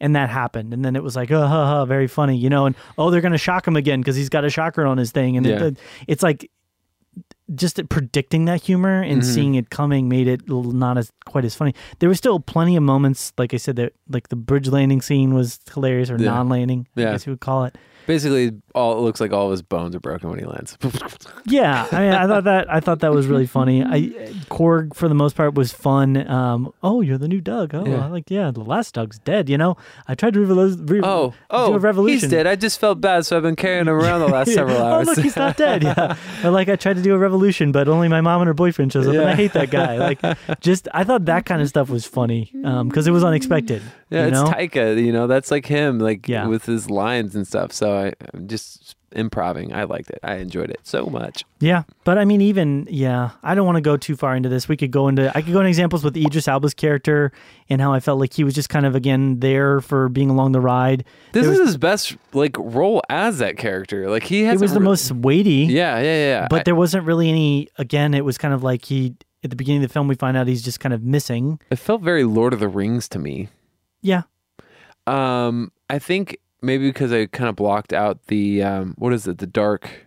and 0.00 0.16
that 0.16 0.30
happened, 0.30 0.72
and 0.74 0.82
then 0.84 0.96
it 0.96 1.02
was 1.02 1.14
like, 1.14 1.30
oh, 1.30 1.46
ha, 1.46 1.66
ha, 1.66 1.84
very 1.84 2.06
funny, 2.08 2.36
you 2.36 2.48
know, 2.48 2.64
and 2.66 2.74
oh, 2.96 3.10
they're 3.10 3.20
gonna 3.20 3.38
shock 3.38 3.66
him 3.68 3.76
again 3.76 4.00
because 4.00 4.16
he's 4.16 4.30
got 4.30 4.44
a 4.44 4.50
shocker 4.50 4.86
on 4.86 4.96
his 4.98 5.12
thing, 5.12 5.36
and 5.36 5.44
Yeah. 5.46 5.64
it, 5.64 5.78
it's 6.08 6.22
like 6.22 6.50
just 7.54 7.86
predicting 7.90 8.46
that 8.46 8.62
humor 8.62 9.02
and 9.02 9.20
Mm-hmm. 9.20 9.30
seeing 9.34 9.54
it 9.56 9.68
coming 9.68 10.08
made 10.08 10.26
it 10.26 10.48
not 10.48 10.96
as 10.96 11.12
quite 11.26 11.44
as 11.44 11.54
funny. 11.54 11.74
There 11.98 12.08
was 12.08 12.16
still 12.16 12.40
plenty 12.40 12.76
of 12.76 12.82
moments, 12.82 13.32
like 13.36 13.52
I 13.52 13.58
said, 13.58 13.76
that 13.76 13.92
like 14.08 14.28
the 14.30 14.36
bridge 14.36 14.68
landing 14.68 15.02
scene 15.02 15.34
was 15.34 15.60
hilarious 15.74 16.08
or 16.10 16.16
Yeah. 16.16 16.30
non-landing, 16.30 16.88
I 16.96 17.00
guess 17.12 17.26
you 17.26 17.32
would 17.32 17.40
call 17.40 17.64
it. 17.64 17.76
Basically, 18.06 18.52
all 18.74 18.98
it 18.98 19.00
looks 19.02 19.20
like 19.20 19.32
all 19.32 19.46
of 19.46 19.50
his 19.52 19.62
bones 19.62 19.94
are 19.94 20.00
broken 20.00 20.28
when 20.30 20.38
he 20.38 20.44
lands. 20.44 20.76
Yeah, 21.44 21.88
I 21.90 22.00
mean, 22.00 22.12
I 22.12 22.26
thought 22.28 22.44
that 22.44 22.72
I 22.72 22.78
thought 22.78 23.00
that 23.00 23.12
was 23.12 23.26
really 23.26 23.46
funny. 23.46 23.82
I 23.82 24.10
Korg 24.48 24.94
for 24.94 25.08
the 25.08 25.14
most 25.14 25.34
part 25.34 25.54
was 25.54 25.72
fun. 25.72 26.24
Um, 26.28 26.72
oh, 26.84 27.00
you're 27.00 27.18
the 27.18 27.26
new 27.26 27.40
Doug. 27.40 27.74
Oh, 27.74 27.84
Yeah. 27.84 28.04
I 28.04 28.08
like 28.08 28.30
yeah, 28.30 28.52
the 28.52 28.60
last 28.60 28.94
Doug's 28.94 29.18
dead. 29.18 29.48
You 29.48 29.58
know, 29.58 29.76
I 30.06 30.14
tried 30.14 30.34
to 30.34 30.38
revolu- 30.40 30.88
re- 30.88 31.00
oh, 31.02 31.30
do 31.30 31.36
oh, 31.50 31.74
a 31.74 31.78
revolution. 31.80 32.20
he's 32.20 32.30
dead. 32.30 32.46
I 32.46 32.54
just 32.54 32.78
felt 32.78 33.00
bad, 33.00 33.26
so 33.26 33.36
I've 33.36 33.42
been 33.42 33.56
carrying 33.56 33.82
him 33.88 33.94
around 33.94 34.20
the 34.20 34.28
last 34.28 34.52
several 34.54 34.80
hours. 34.80 35.08
oh, 35.08 35.10
look, 35.10 35.18
he's 35.24 35.36
not 35.36 35.56
dead. 35.56 35.82
Yeah. 35.92 36.16
Or 36.44 36.50
like 36.50 36.68
I 36.68 36.76
tried 36.76 36.94
to 36.96 37.02
do 37.02 37.12
a 37.14 37.18
revolution, 37.18 37.72
but 37.72 37.88
only 37.88 38.06
my 38.08 38.20
mom 38.20 38.40
and 38.42 38.46
her 38.46 38.54
boyfriend 38.54 38.92
shows 38.92 39.08
up, 39.08 39.14
and 39.14 39.24
I 39.28 39.34
hate 39.34 39.52
that 39.54 39.70
guy. 39.70 39.96
Like, 39.98 40.60
just 40.60 40.88
I 40.94 41.02
thought 41.02 41.24
that 41.24 41.44
kind 41.44 41.60
of 41.60 41.68
stuff 41.68 41.90
was 41.90 42.06
funny 42.06 42.50
because 42.52 43.06
it 43.08 43.10
was 43.10 43.24
unexpected. 43.24 43.82
yeah, 44.10 44.26
it's 44.26 44.32
know? 44.32 44.44
Taika. 44.44 45.02
You 45.04 45.12
know, 45.12 45.26
that's 45.26 45.50
like 45.50 45.66
him, 45.66 45.98
like 45.98 46.28
Yeah. 46.28 46.46
with 46.46 46.64
his 46.66 46.88
lines 46.88 47.34
and 47.34 47.46
stuff. 47.46 47.72
So 47.72 47.91
I, 47.96 48.12
I'm 48.34 48.48
just 48.48 48.96
improving. 49.14 49.74
I 49.74 49.84
liked 49.84 50.10
it. 50.10 50.18
I 50.22 50.36
enjoyed 50.36 50.70
it 50.70 50.80
so 50.84 51.06
much. 51.06 51.44
Yeah, 51.60 51.82
but 52.04 52.16
I 52.18 52.24
mean, 52.24 52.40
even 52.40 52.86
yeah, 52.90 53.30
I 53.42 53.54
don't 53.54 53.66
want 53.66 53.76
to 53.76 53.82
go 53.82 53.96
too 53.96 54.16
far 54.16 54.34
into 54.34 54.48
this. 54.48 54.68
We 54.68 54.76
could 54.76 54.90
go 54.90 55.08
into 55.08 55.28
I 55.36 55.42
could 55.42 55.52
go 55.52 55.60
into 55.60 55.68
examples 55.68 56.02
with 56.04 56.16
Idris 56.16 56.48
Elba's 56.48 56.74
character 56.74 57.30
and 57.68 57.80
how 57.80 57.92
I 57.92 58.00
felt 58.00 58.18
like 58.20 58.32
he 58.32 58.42
was 58.44 58.54
just 58.54 58.68
kind 58.68 58.86
of 58.86 58.94
again 58.94 59.40
there 59.40 59.80
for 59.80 60.08
being 60.08 60.30
along 60.30 60.52
the 60.52 60.60
ride. 60.60 61.04
This 61.32 61.44
There 61.44 61.52
is 61.52 61.58
was- 61.60 61.68
his 61.70 61.76
best 61.76 62.16
like 62.32 62.56
role 62.58 63.02
as 63.10 63.38
that 63.38 63.56
character. 63.58 64.08
Like 64.10 64.22
he 64.24 64.42
has. 64.44 64.60
It 64.60 64.64
was 64.64 64.72
the 64.74 64.80
most 64.80 65.12
weighty. 65.12 65.66
Yeah, 65.70 65.98
yeah, 65.98 66.02
yeah. 66.28 66.46
but 66.48 66.60
I- 66.60 66.62
there 66.64 66.74
wasn't 66.74 67.04
really 67.04 67.28
any. 67.28 67.68
Again, 67.78 68.14
it 68.14 68.24
was 68.24 68.38
kind 68.38 68.54
of 68.54 68.62
like 68.62 68.84
he 68.86 69.14
at 69.44 69.50
the 69.50 69.56
beginning 69.56 69.82
of 69.82 69.88
the 69.88 69.92
film 69.92 70.06
we 70.08 70.14
find 70.14 70.36
out 70.36 70.46
he's 70.46 70.62
just 70.62 70.78
kind 70.80 70.92
of 70.94 71.02
missing. 71.02 71.58
it 71.70 71.76
felt 71.76 72.00
very 72.00 72.22
Lord 72.24 72.52
of 72.52 72.60
the 72.60 72.68
Rings 72.68 73.08
to 73.08 73.18
me. 73.18 73.48
Yeah, 74.00 74.22
Um, 75.06 75.72
I 75.90 75.98
think 75.98 76.38
maybe 76.62 76.88
because 76.88 77.12
I 77.12 77.26
kind 77.26 77.48
of 77.50 77.56
blocked 77.56 77.92
out 77.92 78.26
the 78.28 78.62
um, 78.62 78.94
what 78.96 79.12
is 79.12 79.26
it? 79.26 79.38
The 79.38 79.46
dark, 79.46 80.06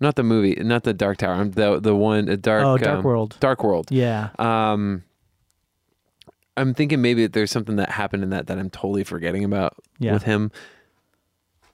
not 0.00 0.16
the 0.16 0.22
movie, 0.22 0.54
not 0.56 0.82
the 0.84 0.92
Dark 0.94 1.18
Tower. 1.18 1.34
I'm 1.34 1.52
the 1.52 1.78
the 1.80 1.94
one, 1.94 2.24
the 2.26 2.36
dark. 2.36 2.64
Oh, 2.64 2.76
Dark 2.78 2.98
um, 2.98 3.04
World. 3.04 3.36
Dark 3.40 3.62
World. 3.62 3.90
yeah. 3.90 4.30
Um, 4.38 5.04
I'm 6.56 6.74
thinking 6.74 7.00
maybe 7.00 7.26
there's 7.26 7.50
something 7.50 7.76
that 7.76 7.90
happened 7.90 8.22
in 8.22 8.30
that 8.30 8.46
that 8.48 8.58
I'm 8.58 8.70
totally 8.70 9.04
forgetting 9.04 9.44
about 9.44 9.74
Yeah. 9.98 10.12
with 10.12 10.24
him, 10.24 10.50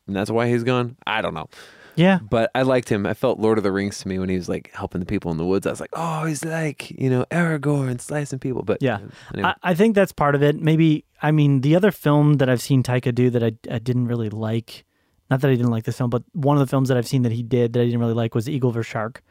and 0.06 0.14
that's 0.14 0.30
why 0.30 0.48
he's 0.48 0.62
gone. 0.64 0.96
I 1.06 1.22
don't 1.22 1.34
know, 1.34 1.48
Yeah, 1.96 2.18
but 2.20 2.50
I 2.54 2.62
liked 2.62 2.88
him. 2.88 3.06
I 3.06 3.14
felt 3.14 3.38
Lord 3.38 3.58
of 3.58 3.64
the 3.64 3.72
Rings 3.72 3.98
to 4.00 4.08
me 4.08 4.18
when 4.18 4.28
he 4.28 4.36
was 4.36 4.48
like 4.48 4.70
helping 4.72 5.00
the 5.00 5.06
people 5.06 5.30
in 5.30 5.38
the 5.38 5.44
woods. 5.44 5.66
I 5.66 5.70
was 5.70 5.80
like, 5.80 5.90
oh, 5.94 6.24
he's 6.26 6.44
like 6.44 6.90
you 6.90 7.10
know 7.10 7.24
Aragorn 7.30 8.00
slicing 8.00 8.38
people. 8.38 8.62
But 8.62 8.82
Yeah. 8.82 8.96
Uh, 8.96 9.08
anyway. 9.34 9.48
I, 9.62 9.70
I 9.70 9.74
think 9.74 9.94
that's 9.94 10.12
part 10.12 10.34
of 10.34 10.42
it. 10.42 10.56
Maybe 10.60 11.04
I 11.22 11.30
mean 11.30 11.62
the 11.62 11.74
other 11.74 11.90
film 11.90 12.34
that 12.34 12.48
I've 12.48 12.62
seen 12.62 12.82
Taika 12.82 13.14
do 13.14 13.30
that 13.30 13.42
I, 13.42 13.52
I 13.70 13.78
didn't 13.78 14.06
really 14.06 14.30
like. 14.30 14.84
Not 15.28 15.40
that 15.40 15.50
I 15.50 15.54
didn't 15.54 15.72
like 15.72 15.84
this 15.84 15.98
film, 15.98 16.10
but 16.10 16.22
one 16.34 16.56
of 16.56 16.60
the 16.60 16.70
films 16.70 16.88
that 16.88 16.96
I've 16.96 17.08
seen 17.08 17.22
that 17.22 17.32
he 17.32 17.42
did 17.42 17.72
that 17.72 17.80
I 17.80 17.84
didn't 17.86 17.98
really 17.98 18.14
like 18.14 18.34
was 18.34 18.48
Eagle 18.48 18.70
vs 18.70 18.86
Shark, 18.86 19.22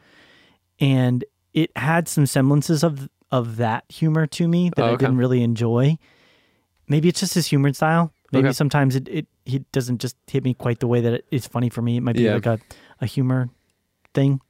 and 0.79 1.23
it 1.53 1.71
had 1.77 2.07
some 2.07 2.25
semblances 2.25 2.83
of 2.83 3.07
of 3.31 3.57
that 3.57 3.85
humor 3.89 4.27
to 4.27 4.47
me 4.47 4.71
that 4.75 4.83
Oh, 4.83 4.93
I 4.93 4.95
didn't 4.97 5.17
really 5.17 5.41
enjoy. 5.41 5.97
Maybe 6.87 7.09
it's 7.09 7.19
just 7.19 7.33
his 7.33 7.47
humor 7.47 7.73
style. 7.73 8.11
Maybe 8.31 8.47
Okay. 8.47 8.53
sometimes 8.53 8.95
it, 8.95 9.07
it 9.07 9.27
he 9.45 9.59
doesn't 9.71 9.99
just 10.01 10.15
hit 10.27 10.43
me 10.43 10.53
quite 10.53 10.79
the 10.79 10.87
way 10.87 11.01
that 11.01 11.13
it, 11.13 11.25
it's 11.31 11.47
funny 11.47 11.69
for 11.69 11.81
me. 11.81 11.97
It 11.97 12.01
might 12.01 12.15
be 12.15 12.23
Yeah. 12.23 12.33
like 12.35 12.45
a, 12.45 12.59
a 13.01 13.05
humor 13.05 13.49
thing. 14.13 14.41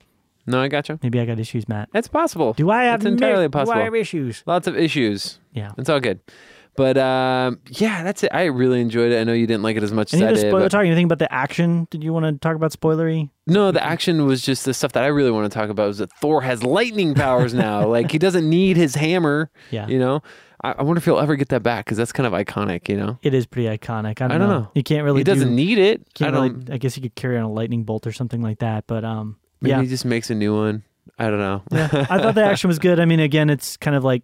no, 0.48 0.62
I 0.62 0.68
gotcha. 0.68 1.00
Maybe 1.04 1.20
I 1.20 1.26
got 1.26 1.40
issues, 1.40 1.68
Matt. 1.68 1.90
It's 1.94 2.08
possible. 2.08 2.54
Do 2.54 2.70
I 2.70 2.84
have 2.86 3.02
It's 3.02 3.06
entirely 3.08 3.48
mi- 3.48 3.50
Do. 3.66 3.72
I 3.72 3.80
have 3.84 3.96
issues? 3.96 4.44
Lots 4.46 4.68
of 4.68 4.78
issues. 4.78 5.40
Yeah. 5.54 5.72
It's 5.78 5.90
all 5.90 6.00
good. 6.00 6.20
But 6.78 6.98
um, 6.98 7.62
yeah, 7.70 8.04
that's 8.04 8.22
it. 8.24 8.32
I 8.34 8.44
really 8.46 8.82
enjoyed 8.82 9.14
it. 9.14 9.20
I 9.22 9.24
know 9.24 9.32
you 9.32 9.48
didn't 9.48 9.64
like 9.64 9.78
it 9.78 9.84
as 9.84 9.94
much 9.94 10.14
as 10.14 10.22
I 10.22 10.32
did. 10.34 10.40
spoiler 10.40 10.60
but- 10.66 10.72
talk? 10.72 10.86
Anything 10.86 11.06
about 11.06 11.20
the 11.20 11.34
action? 11.34 11.88
Did 11.90 12.04
you 12.04 12.12
want 12.12 12.26
to 12.26 12.34
talk 12.38 12.56
about 12.58 12.72
spoilery? 12.74 13.30
no, 13.48 13.72
the 13.72 13.82
action 13.84 14.26
was 14.26 14.42
just 14.42 14.66
the 14.66 14.74
stuff 14.74 14.92
that 14.94 15.04
I 15.04 15.08
really 15.08 15.32
want 15.32 15.50
to 15.52 15.58
talk 15.58 15.70
about. 15.70 15.90
Is 15.90 16.00
that 16.00 16.12
Thor 16.20 16.42
has 16.42 16.64
lightning 16.64 17.14
powers 17.16 17.54
now? 17.54 17.88
like 17.98 18.12
he 18.12 18.18
doesn't 18.20 18.48
need 18.50 18.76
his 18.76 18.96
hammer. 18.96 19.50
Yeah. 19.72 19.88
You 19.88 20.00
know, 20.00 20.22
I, 20.66 20.76
I 20.80 20.84
wonder 20.84 20.98
if 20.98 21.06
he'll 21.06 21.20
ever 21.20 21.36
get 21.36 21.50
that 21.50 21.64
back 21.64 21.86
because 21.86 21.98
that's 21.98 22.12
kind 22.12 22.28
of 22.28 22.34
iconic. 22.34 22.90
You 22.90 22.98
know, 22.98 23.20
It 23.22 23.34
is 23.34 23.46
pretty 23.46 23.68
iconic. 23.68 24.22
I 24.22 24.28
don't, 24.28 24.32
I 24.34 24.38
don't 24.38 24.50
know. 24.50 24.72
You 24.74 24.84
can't 24.84 25.04
really. 25.04 25.20
he 25.20 25.24
doesn't 25.24 25.50
do, 25.50 25.54
need 25.56 25.78
it. 25.78 26.06
I 26.22 26.32
don't. 26.32 26.54
really. 26.60 26.74
I 26.74 26.78
guess 26.78 26.96
he 26.96 27.02
could 27.02 27.16
carry 27.16 27.38
on 27.38 27.44
a 27.44 27.52
lightning 27.52 27.84
bolt 27.84 28.06
or 28.08 28.12
something 28.12 28.42
like 28.42 28.60
that. 28.60 28.86
But 28.88 29.04
um, 29.04 29.38
maybe 29.62 29.72
yeah, 29.72 29.82
he 29.82 29.88
just 29.88 30.06
makes 30.06 30.30
a 30.30 30.36
new 30.36 30.56
one. 30.56 30.84
I 31.20 31.30
don't 31.30 31.40
know. 31.40 31.62
yeah. 31.72 32.08
I 32.10 32.18
thought 32.20 32.36
the 32.36 32.44
action 32.52 32.68
was 32.68 32.80
good. 32.80 33.00
I 33.00 33.06
mean, 33.06 33.20
again, 33.20 33.50
it's 33.50 33.78
kind 33.78 33.96
of 33.96 34.04
like 34.04 34.24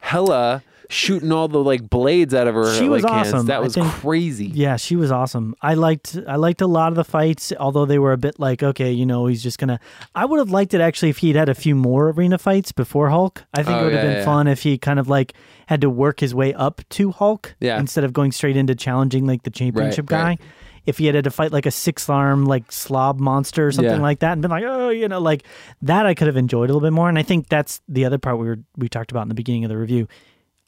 Hela 0.00 0.62
shooting 0.88 1.30
all 1.30 1.46
the 1.46 1.62
like 1.62 1.88
blades 1.88 2.34
out 2.34 2.48
of 2.48 2.54
her. 2.54 2.74
She 2.74 2.88
was 2.88 3.04
like, 3.04 3.12
hands. 3.12 3.32
awesome. 3.32 3.46
That 3.46 3.62
was 3.62 3.74
think- 3.74 3.86
crazy. 3.86 4.46
Yeah, 4.46 4.76
she 4.76 4.96
was 4.96 5.12
awesome. 5.12 5.54
I 5.62 5.74
liked 5.74 6.18
I 6.26 6.36
liked 6.36 6.60
a 6.62 6.66
lot 6.66 6.88
of 6.88 6.96
the 6.96 7.04
fights, 7.04 7.52
although 7.60 7.84
they 7.86 7.98
were 7.98 8.12
a 8.12 8.18
bit 8.18 8.40
like, 8.40 8.62
okay, 8.62 8.90
you 8.90 9.06
know, 9.06 9.26
he's 9.26 9.42
just 9.42 9.58
gonna. 9.58 9.78
I 10.14 10.24
would 10.24 10.38
have 10.38 10.50
liked 10.50 10.74
it 10.74 10.80
actually 10.80 11.10
if 11.10 11.18
he'd 11.18 11.36
had 11.36 11.48
a 11.48 11.54
few 11.54 11.74
more 11.76 12.10
arena 12.10 12.38
fights 12.38 12.72
before 12.72 13.08
Hulk. 13.10 13.44
I 13.54 13.62
think 13.62 13.76
Oh, 13.76 13.80
it 13.80 13.84
would 13.84 13.92
have 13.92 14.02
yeah, 14.04 14.10
been 14.10 14.18
yeah. 14.18 14.24
fun 14.24 14.46
if 14.48 14.62
he 14.62 14.78
kind 14.78 14.98
of 14.98 15.08
like 15.08 15.34
had 15.70 15.80
to 15.82 15.88
work 15.88 16.18
his 16.18 16.34
way 16.34 16.52
up 16.52 16.80
to 16.90 17.12
Hulk, 17.12 17.54
Yeah. 17.60 17.78
instead 17.78 18.02
of 18.02 18.12
going 18.12 18.32
straight 18.32 18.56
into 18.56 18.74
challenging 18.74 19.24
like 19.24 19.44
the 19.44 19.50
championship 19.50 20.04
guy. 20.06 20.22
right. 20.24 20.40
If 20.84 20.98
he 20.98 21.06
had 21.06 21.22
to 21.22 21.30
fight 21.30 21.52
like 21.52 21.64
a 21.64 21.70
six 21.70 22.08
arm 22.08 22.44
like 22.44 22.72
slob 22.72 23.20
monster 23.20 23.68
or 23.68 23.70
something 23.70 23.94
Yeah. 23.94 24.00
like 24.02 24.18
that, 24.18 24.32
and 24.32 24.42
been 24.42 24.50
like, 24.50 24.64
oh, 24.66 24.88
you 24.88 25.06
know, 25.06 25.20
like 25.20 25.44
that, 25.82 26.06
I 26.06 26.14
could 26.14 26.26
have 26.26 26.36
enjoyed 26.36 26.70
a 26.70 26.72
little 26.72 26.80
bit 26.84 26.92
more. 26.92 27.08
And 27.08 27.16
I 27.16 27.22
think 27.22 27.48
that's 27.48 27.80
the 27.88 28.04
other 28.04 28.18
part 28.18 28.38
we 28.40 28.46
were 28.48 28.58
we 28.76 28.88
talked 28.88 29.12
about 29.12 29.22
in 29.22 29.28
the 29.28 29.34
beginning 29.36 29.64
of 29.64 29.68
the 29.68 29.78
review. 29.78 30.08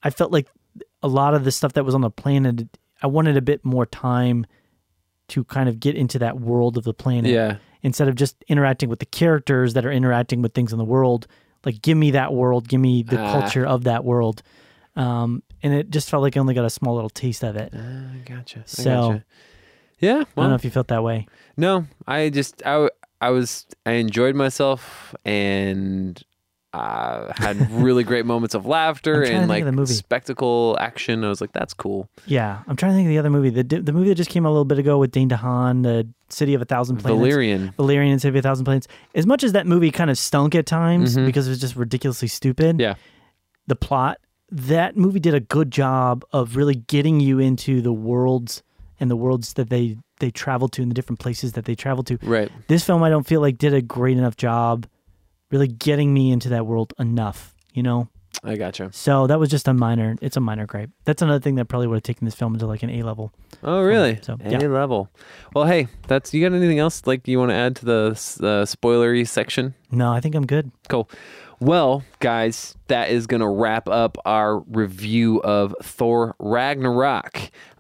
I 0.05 0.11
felt 0.11 0.31
like 0.31 0.47
a 1.03 1.09
lot 1.09 1.35
of 1.35 1.43
the 1.43 1.51
stuff 1.51 1.73
that 1.73 1.85
was 1.85 1.97
on 1.97 2.01
the 2.03 2.11
planet, 2.11 2.69
I 3.03 3.09
wanted 3.09 3.37
a 3.37 3.43
bit 3.43 3.65
more 3.65 3.87
time 3.87 4.47
to 5.29 5.43
kind 5.43 5.69
of 5.69 5.81
get 5.81 5.97
into 5.97 6.21
that 6.21 6.39
world 6.39 6.77
of 6.77 6.85
the 6.85 6.95
planet 6.95 7.33
Yeah. 7.33 7.57
instead 7.83 8.07
of 8.07 8.15
just 8.15 8.37
interacting 8.47 8.89
with 8.89 9.01
the 9.01 9.07
characters 9.07 9.75
that 9.75 9.85
are 9.85 9.91
interacting 9.91 10.43
with 10.43 10.55
things 10.55 10.71
in 10.73 10.79
the 10.79 10.85
world. 10.85 11.27
Like, 11.65 11.83
give 11.83 11.97
me 11.99 12.13
that 12.13 12.33
world, 12.33 12.69
give 12.69 12.81
me 12.81 13.03
the 13.03 13.19
Ah. 13.21 13.33
culture 13.41 13.67
of 13.67 13.83
that 13.85 14.05
world. 14.05 14.43
Um, 14.97 15.43
and 15.62 15.72
it 15.72 15.90
just 15.90 16.11
felt 16.11 16.22
like 16.22 16.36
I 16.36 16.40
only 16.40 16.55
got 16.55 16.64
a 16.64 16.70
small 16.70 16.95
little 16.95 17.11
taste 17.11 17.43
of 17.43 17.57
it. 17.57 17.72
I 17.74 18.18
gotcha. 18.26 18.62
So- 18.66 18.84
gotcha. 18.84 19.24
Yeah. 19.99 20.24
I 20.36 20.40
don't 20.40 20.49
know 20.51 20.55
if 20.57 20.64
you 20.64 20.70
felt 20.70 20.88
that 20.88 21.03
way. 21.05 21.26
no, 21.57 21.86
I 22.09 22.28
just 22.30 22.61
I 22.66 22.88
I 23.20 23.30
was 23.30 23.66
I 23.86 23.93
enjoyed 23.93 24.34
myself 24.34 25.14
and 25.24 26.20
uh, 26.72 27.32
had 27.36 27.70
really 27.70 28.03
great 28.03 28.26
moments 28.26 28.55
of 28.57 28.66
laughter 28.66 29.22
I'm 29.22 29.28
trying 29.28 29.49
to 29.49 29.55
and 29.68 29.78
like 29.78 29.86
spectacle 29.88 30.76
action. 30.80 31.22
I 31.22 31.28
was 31.28 31.40
like, 31.40 31.53
that's 31.53 31.72
cool. 31.74 32.09
Yeah, 32.26 32.62
I'm 32.66 32.74
trying 32.76 32.93
to 32.93 32.97
think 32.97 33.07
of 33.07 33.11
the 33.11 33.18
other 33.18 33.30
movie. 33.30 33.51
The 33.51 33.62
the 33.62 33.93
movie 33.93 34.09
that 34.09 34.16
just 34.16 34.30
came 34.30 34.45
out 34.45 34.49
a 34.49 34.55
little 34.55 34.64
bit 34.64 34.78
ago 34.80 34.99
with 34.99 35.12
Dane 35.12 35.28
DeHaan, 35.28 35.84
the 35.84 36.09
City 36.30 36.55
of 36.55 36.62
a 36.62 36.64
Thousand 36.64 36.97
Planets. 36.97 37.18
Valerian. 37.20 37.72
Valerian 37.76 38.11
and 38.12 38.20
City 38.20 38.30
of 38.36 38.45
a 38.45 38.49
Thousand 38.49 38.64
Planets. 38.64 38.88
As 39.14 39.24
much 39.26 39.45
as 39.45 39.53
that 39.53 39.66
movie 39.68 39.90
kind 39.93 40.11
of 40.11 40.18
stunk 40.18 40.55
at 40.57 40.66
times 40.66 41.16
Mhm. 41.16 41.26
because 41.26 41.47
it 41.47 41.51
was 41.51 41.61
just 41.61 41.76
ridiculously 41.76 42.26
stupid, 42.28 42.80
Yeah. 42.80 42.95
the 43.68 43.76
plot, 43.76 44.18
that 44.53 44.97
movie 44.97 45.19
did 45.19 45.35
a 45.35 45.41
good 45.41 45.71
job 45.71 46.25
of 46.31 46.57
really 46.57 46.75
getting 46.75 47.19
you 47.21 47.39
into 47.39 47.81
the 47.81 47.93
worlds 47.93 48.63
and 49.01 49.11
the 49.11 49.17
worlds 49.17 49.55
that 49.55 49.71
they 49.71 49.97
they 50.21 50.31
traveled 50.31 50.73
to 50.73 50.83
and 50.83 50.91
the 50.91 50.95
different 50.95 51.19
places 51.19 51.55
that 51.55 51.65
they 51.65 51.75
traveled 51.75 52.07
to. 52.07 52.19
Right. 52.23 52.53
This 52.69 52.85
film, 52.85 53.03
I 53.03 53.09
don't 53.09 53.27
feel 53.27 53.41
like 53.41 53.59
did 53.59 53.75
a 53.75 53.83
great 53.83 54.17
enough 54.17 54.37
job 54.37 54.87
really 55.51 55.67
getting 55.67 56.15
me 56.15 56.31
into 56.31 56.51
that 56.51 56.65
world 56.65 56.93
enough, 56.99 57.55
you 57.75 57.83
know? 57.83 58.09
I 58.45 58.57
gotcha. 58.57 58.91
So 58.93 59.27
that 59.27 59.39
was 59.39 59.51
just 59.51 59.67
a 59.69 59.75
minor, 59.75 60.17
it's 60.21 60.37
a 60.37 60.41
minor 60.41 60.67
gripe. 60.67 60.91
That's 61.05 61.23
another 61.23 61.41
thing 61.41 61.57
that 61.57 61.67
probably 61.67 61.87
would 61.89 61.97
have 61.97 62.03
taken 62.03 62.25
this 62.25 62.35
film 62.35 62.55
into 62.55 62.67
like 62.67 62.83
an 62.83 62.91
A 62.91 63.03
level. 63.03 63.33
Oh, 63.63 63.83
really? 63.83 64.19
So, 64.23 64.37
A 64.45 64.51
yeah. 64.51 64.59
level. 64.59 65.09
Well, 65.55 65.65
hey, 65.67 65.89
that's 66.07 66.33
you 66.33 66.49
got 66.49 66.55
anything 66.55 66.79
else 66.79 67.07
like 67.07 67.27
you 67.27 67.39
want 67.39 67.51
to 67.51 67.55
add 67.57 67.77
to 67.77 67.85
the 67.85 68.07
uh, 68.11 68.65
spoilery 68.65 69.27
section? 69.27 69.75
No, 69.91 70.13
I 70.13 70.21
think 70.21 70.35
I'm 70.35 70.47
good. 70.47 70.71
Cool. 70.89 71.09
Well, 71.63 72.03
guys, 72.19 72.75
that 72.89 73.11
is 73.11 73.29
going 73.29 73.41
to 73.41 73.47
wrap 73.47 73.89
up 73.89 74.19
our 74.25 74.59
review 74.59 75.41
of 75.43 75.77
Thor 75.81 76.35
Ragnarok. 76.41 77.39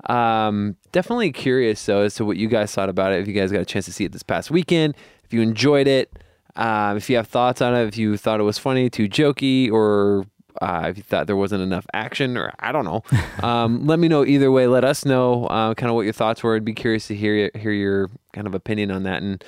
Um, 0.08 0.76
definitely 0.92 1.32
curious, 1.32 1.84
though, 1.84 2.02
as 2.02 2.14
to 2.14 2.24
what 2.24 2.36
you 2.36 2.46
guys 2.46 2.72
thought 2.72 2.88
about 2.88 3.10
it. 3.10 3.18
If 3.18 3.26
you 3.26 3.32
guys 3.32 3.50
got 3.50 3.60
a 3.60 3.64
chance 3.64 3.86
to 3.86 3.92
see 3.92 4.04
it 4.04 4.12
this 4.12 4.22
past 4.22 4.52
weekend, 4.52 4.94
if 5.24 5.34
you 5.34 5.42
enjoyed 5.42 5.88
it, 5.88 6.12
um, 6.54 6.96
if 6.96 7.10
you 7.10 7.16
have 7.16 7.26
thoughts 7.26 7.60
on 7.60 7.74
it, 7.74 7.88
if 7.88 7.96
you 7.96 8.16
thought 8.16 8.38
it 8.38 8.44
was 8.44 8.56
funny, 8.56 8.88
too 8.88 9.08
jokey, 9.08 9.68
or 9.68 10.26
uh, 10.60 10.84
if 10.88 10.96
you 10.96 11.02
thought 11.02 11.26
there 11.26 11.34
wasn't 11.34 11.60
enough 11.60 11.84
action, 11.92 12.36
or 12.36 12.52
I 12.60 12.70
don't 12.70 12.84
know, 12.84 13.02
um, 13.42 13.84
let 13.88 13.98
me 13.98 14.06
know 14.06 14.24
either 14.24 14.52
way. 14.52 14.68
Let 14.68 14.84
us 14.84 15.04
know 15.04 15.46
uh, 15.46 15.74
kind 15.74 15.90
of 15.90 15.96
what 15.96 16.02
your 16.02 16.12
thoughts 16.12 16.44
were. 16.44 16.54
I'd 16.54 16.64
be 16.64 16.72
curious 16.72 17.08
to 17.08 17.16
hear 17.16 17.50
hear 17.56 17.72
your 17.72 18.10
kind 18.32 18.46
of 18.46 18.54
opinion 18.54 18.92
on 18.92 19.02
that. 19.02 19.24
And 19.24 19.42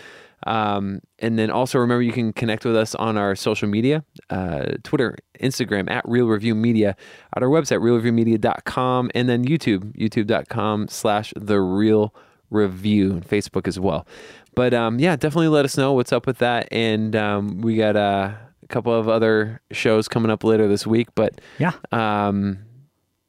um, 0.47 1.01
and 1.19 1.39
then 1.39 1.51
also 1.51 1.79
remember 1.79 2.03
you 2.03 2.13
can 2.13 2.33
connect 2.33 2.65
with 2.65 2.77
us 2.77 2.95
on 2.95 3.17
our 3.17 3.35
social 3.35 3.69
media, 3.69 4.05
uh, 4.31 4.67
Twitter, 4.83 5.17
Instagram 5.41 5.91
at 5.91 6.07
Reel 6.09 6.27
Review 6.27 6.55
Media, 6.55 6.97
at 7.37 7.43
our 7.43 7.49
website 7.49 7.81
reelreviewmedia.com, 7.81 9.11
and 9.15 9.29
then 9.29 9.45
YouTube, 9.45 9.97
youtube.com 9.97 10.89
slash 10.89 11.33
the 11.37 11.61
Real 11.61 12.15
Review, 12.51 13.13
and 13.13 13.27
Facebook 13.27 13.67
as 13.67 13.81
well. 13.81 14.07
But 14.55 14.73
um, 14.75 14.99
yeah, 15.01 15.17
definitely 15.17 15.49
let 15.49 15.65
us 15.65 15.77
know 15.77 15.93
what's 15.95 16.13
up 16.13 16.27
with 16.27 16.39
that. 16.39 16.69
And 16.71 17.17
um, 17.17 17.61
we 17.61 17.77
got 17.77 17.97
uh, 17.97 18.33
a 18.63 18.67
couple 18.69 18.93
of 18.95 19.09
other 19.09 19.61
shows 19.73 20.07
coming 20.07 20.31
up 20.31 20.45
later 20.45 20.69
this 20.69 20.87
week. 20.87 21.09
But 21.17 21.41
Yeah. 21.59 21.73
um, 21.91 22.59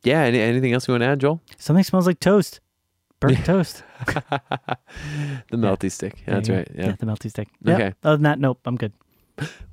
yeah, 0.03 0.19
any, 0.21 0.39
anything 0.39 0.73
else 0.73 0.87
you 0.87 0.93
want 0.93 1.01
to 1.01 1.07
add, 1.07 1.19
Joel? 1.19 1.41
Something 1.57 1.83
smells 1.83 2.05
like 2.05 2.19
toast. 2.19 2.59
Burnt 3.33 3.45
toast. 3.45 3.83
The 5.51 5.57
melty 5.57 5.91
stick. 5.91 6.23
That's 6.25 6.47
There 6.47 6.57
right. 6.57 6.71
Yeah. 6.75 6.91
the 6.99 7.05
melty 7.05 7.29
stick. 7.29 7.47
Yep. 7.63 7.75
Okay. 7.79 7.93
Other 8.03 8.15
than 8.17 8.23
that, 8.23 8.39
nope, 8.39 8.59
I'm 8.65 8.75
good. 8.75 8.93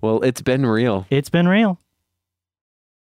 Well, 0.01 0.21
it's 0.23 0.43
been 0.43 0.67
real. 0.67 1.07
It's 1.11 1.29
been 1.31 1.47
real. 1.49 1.79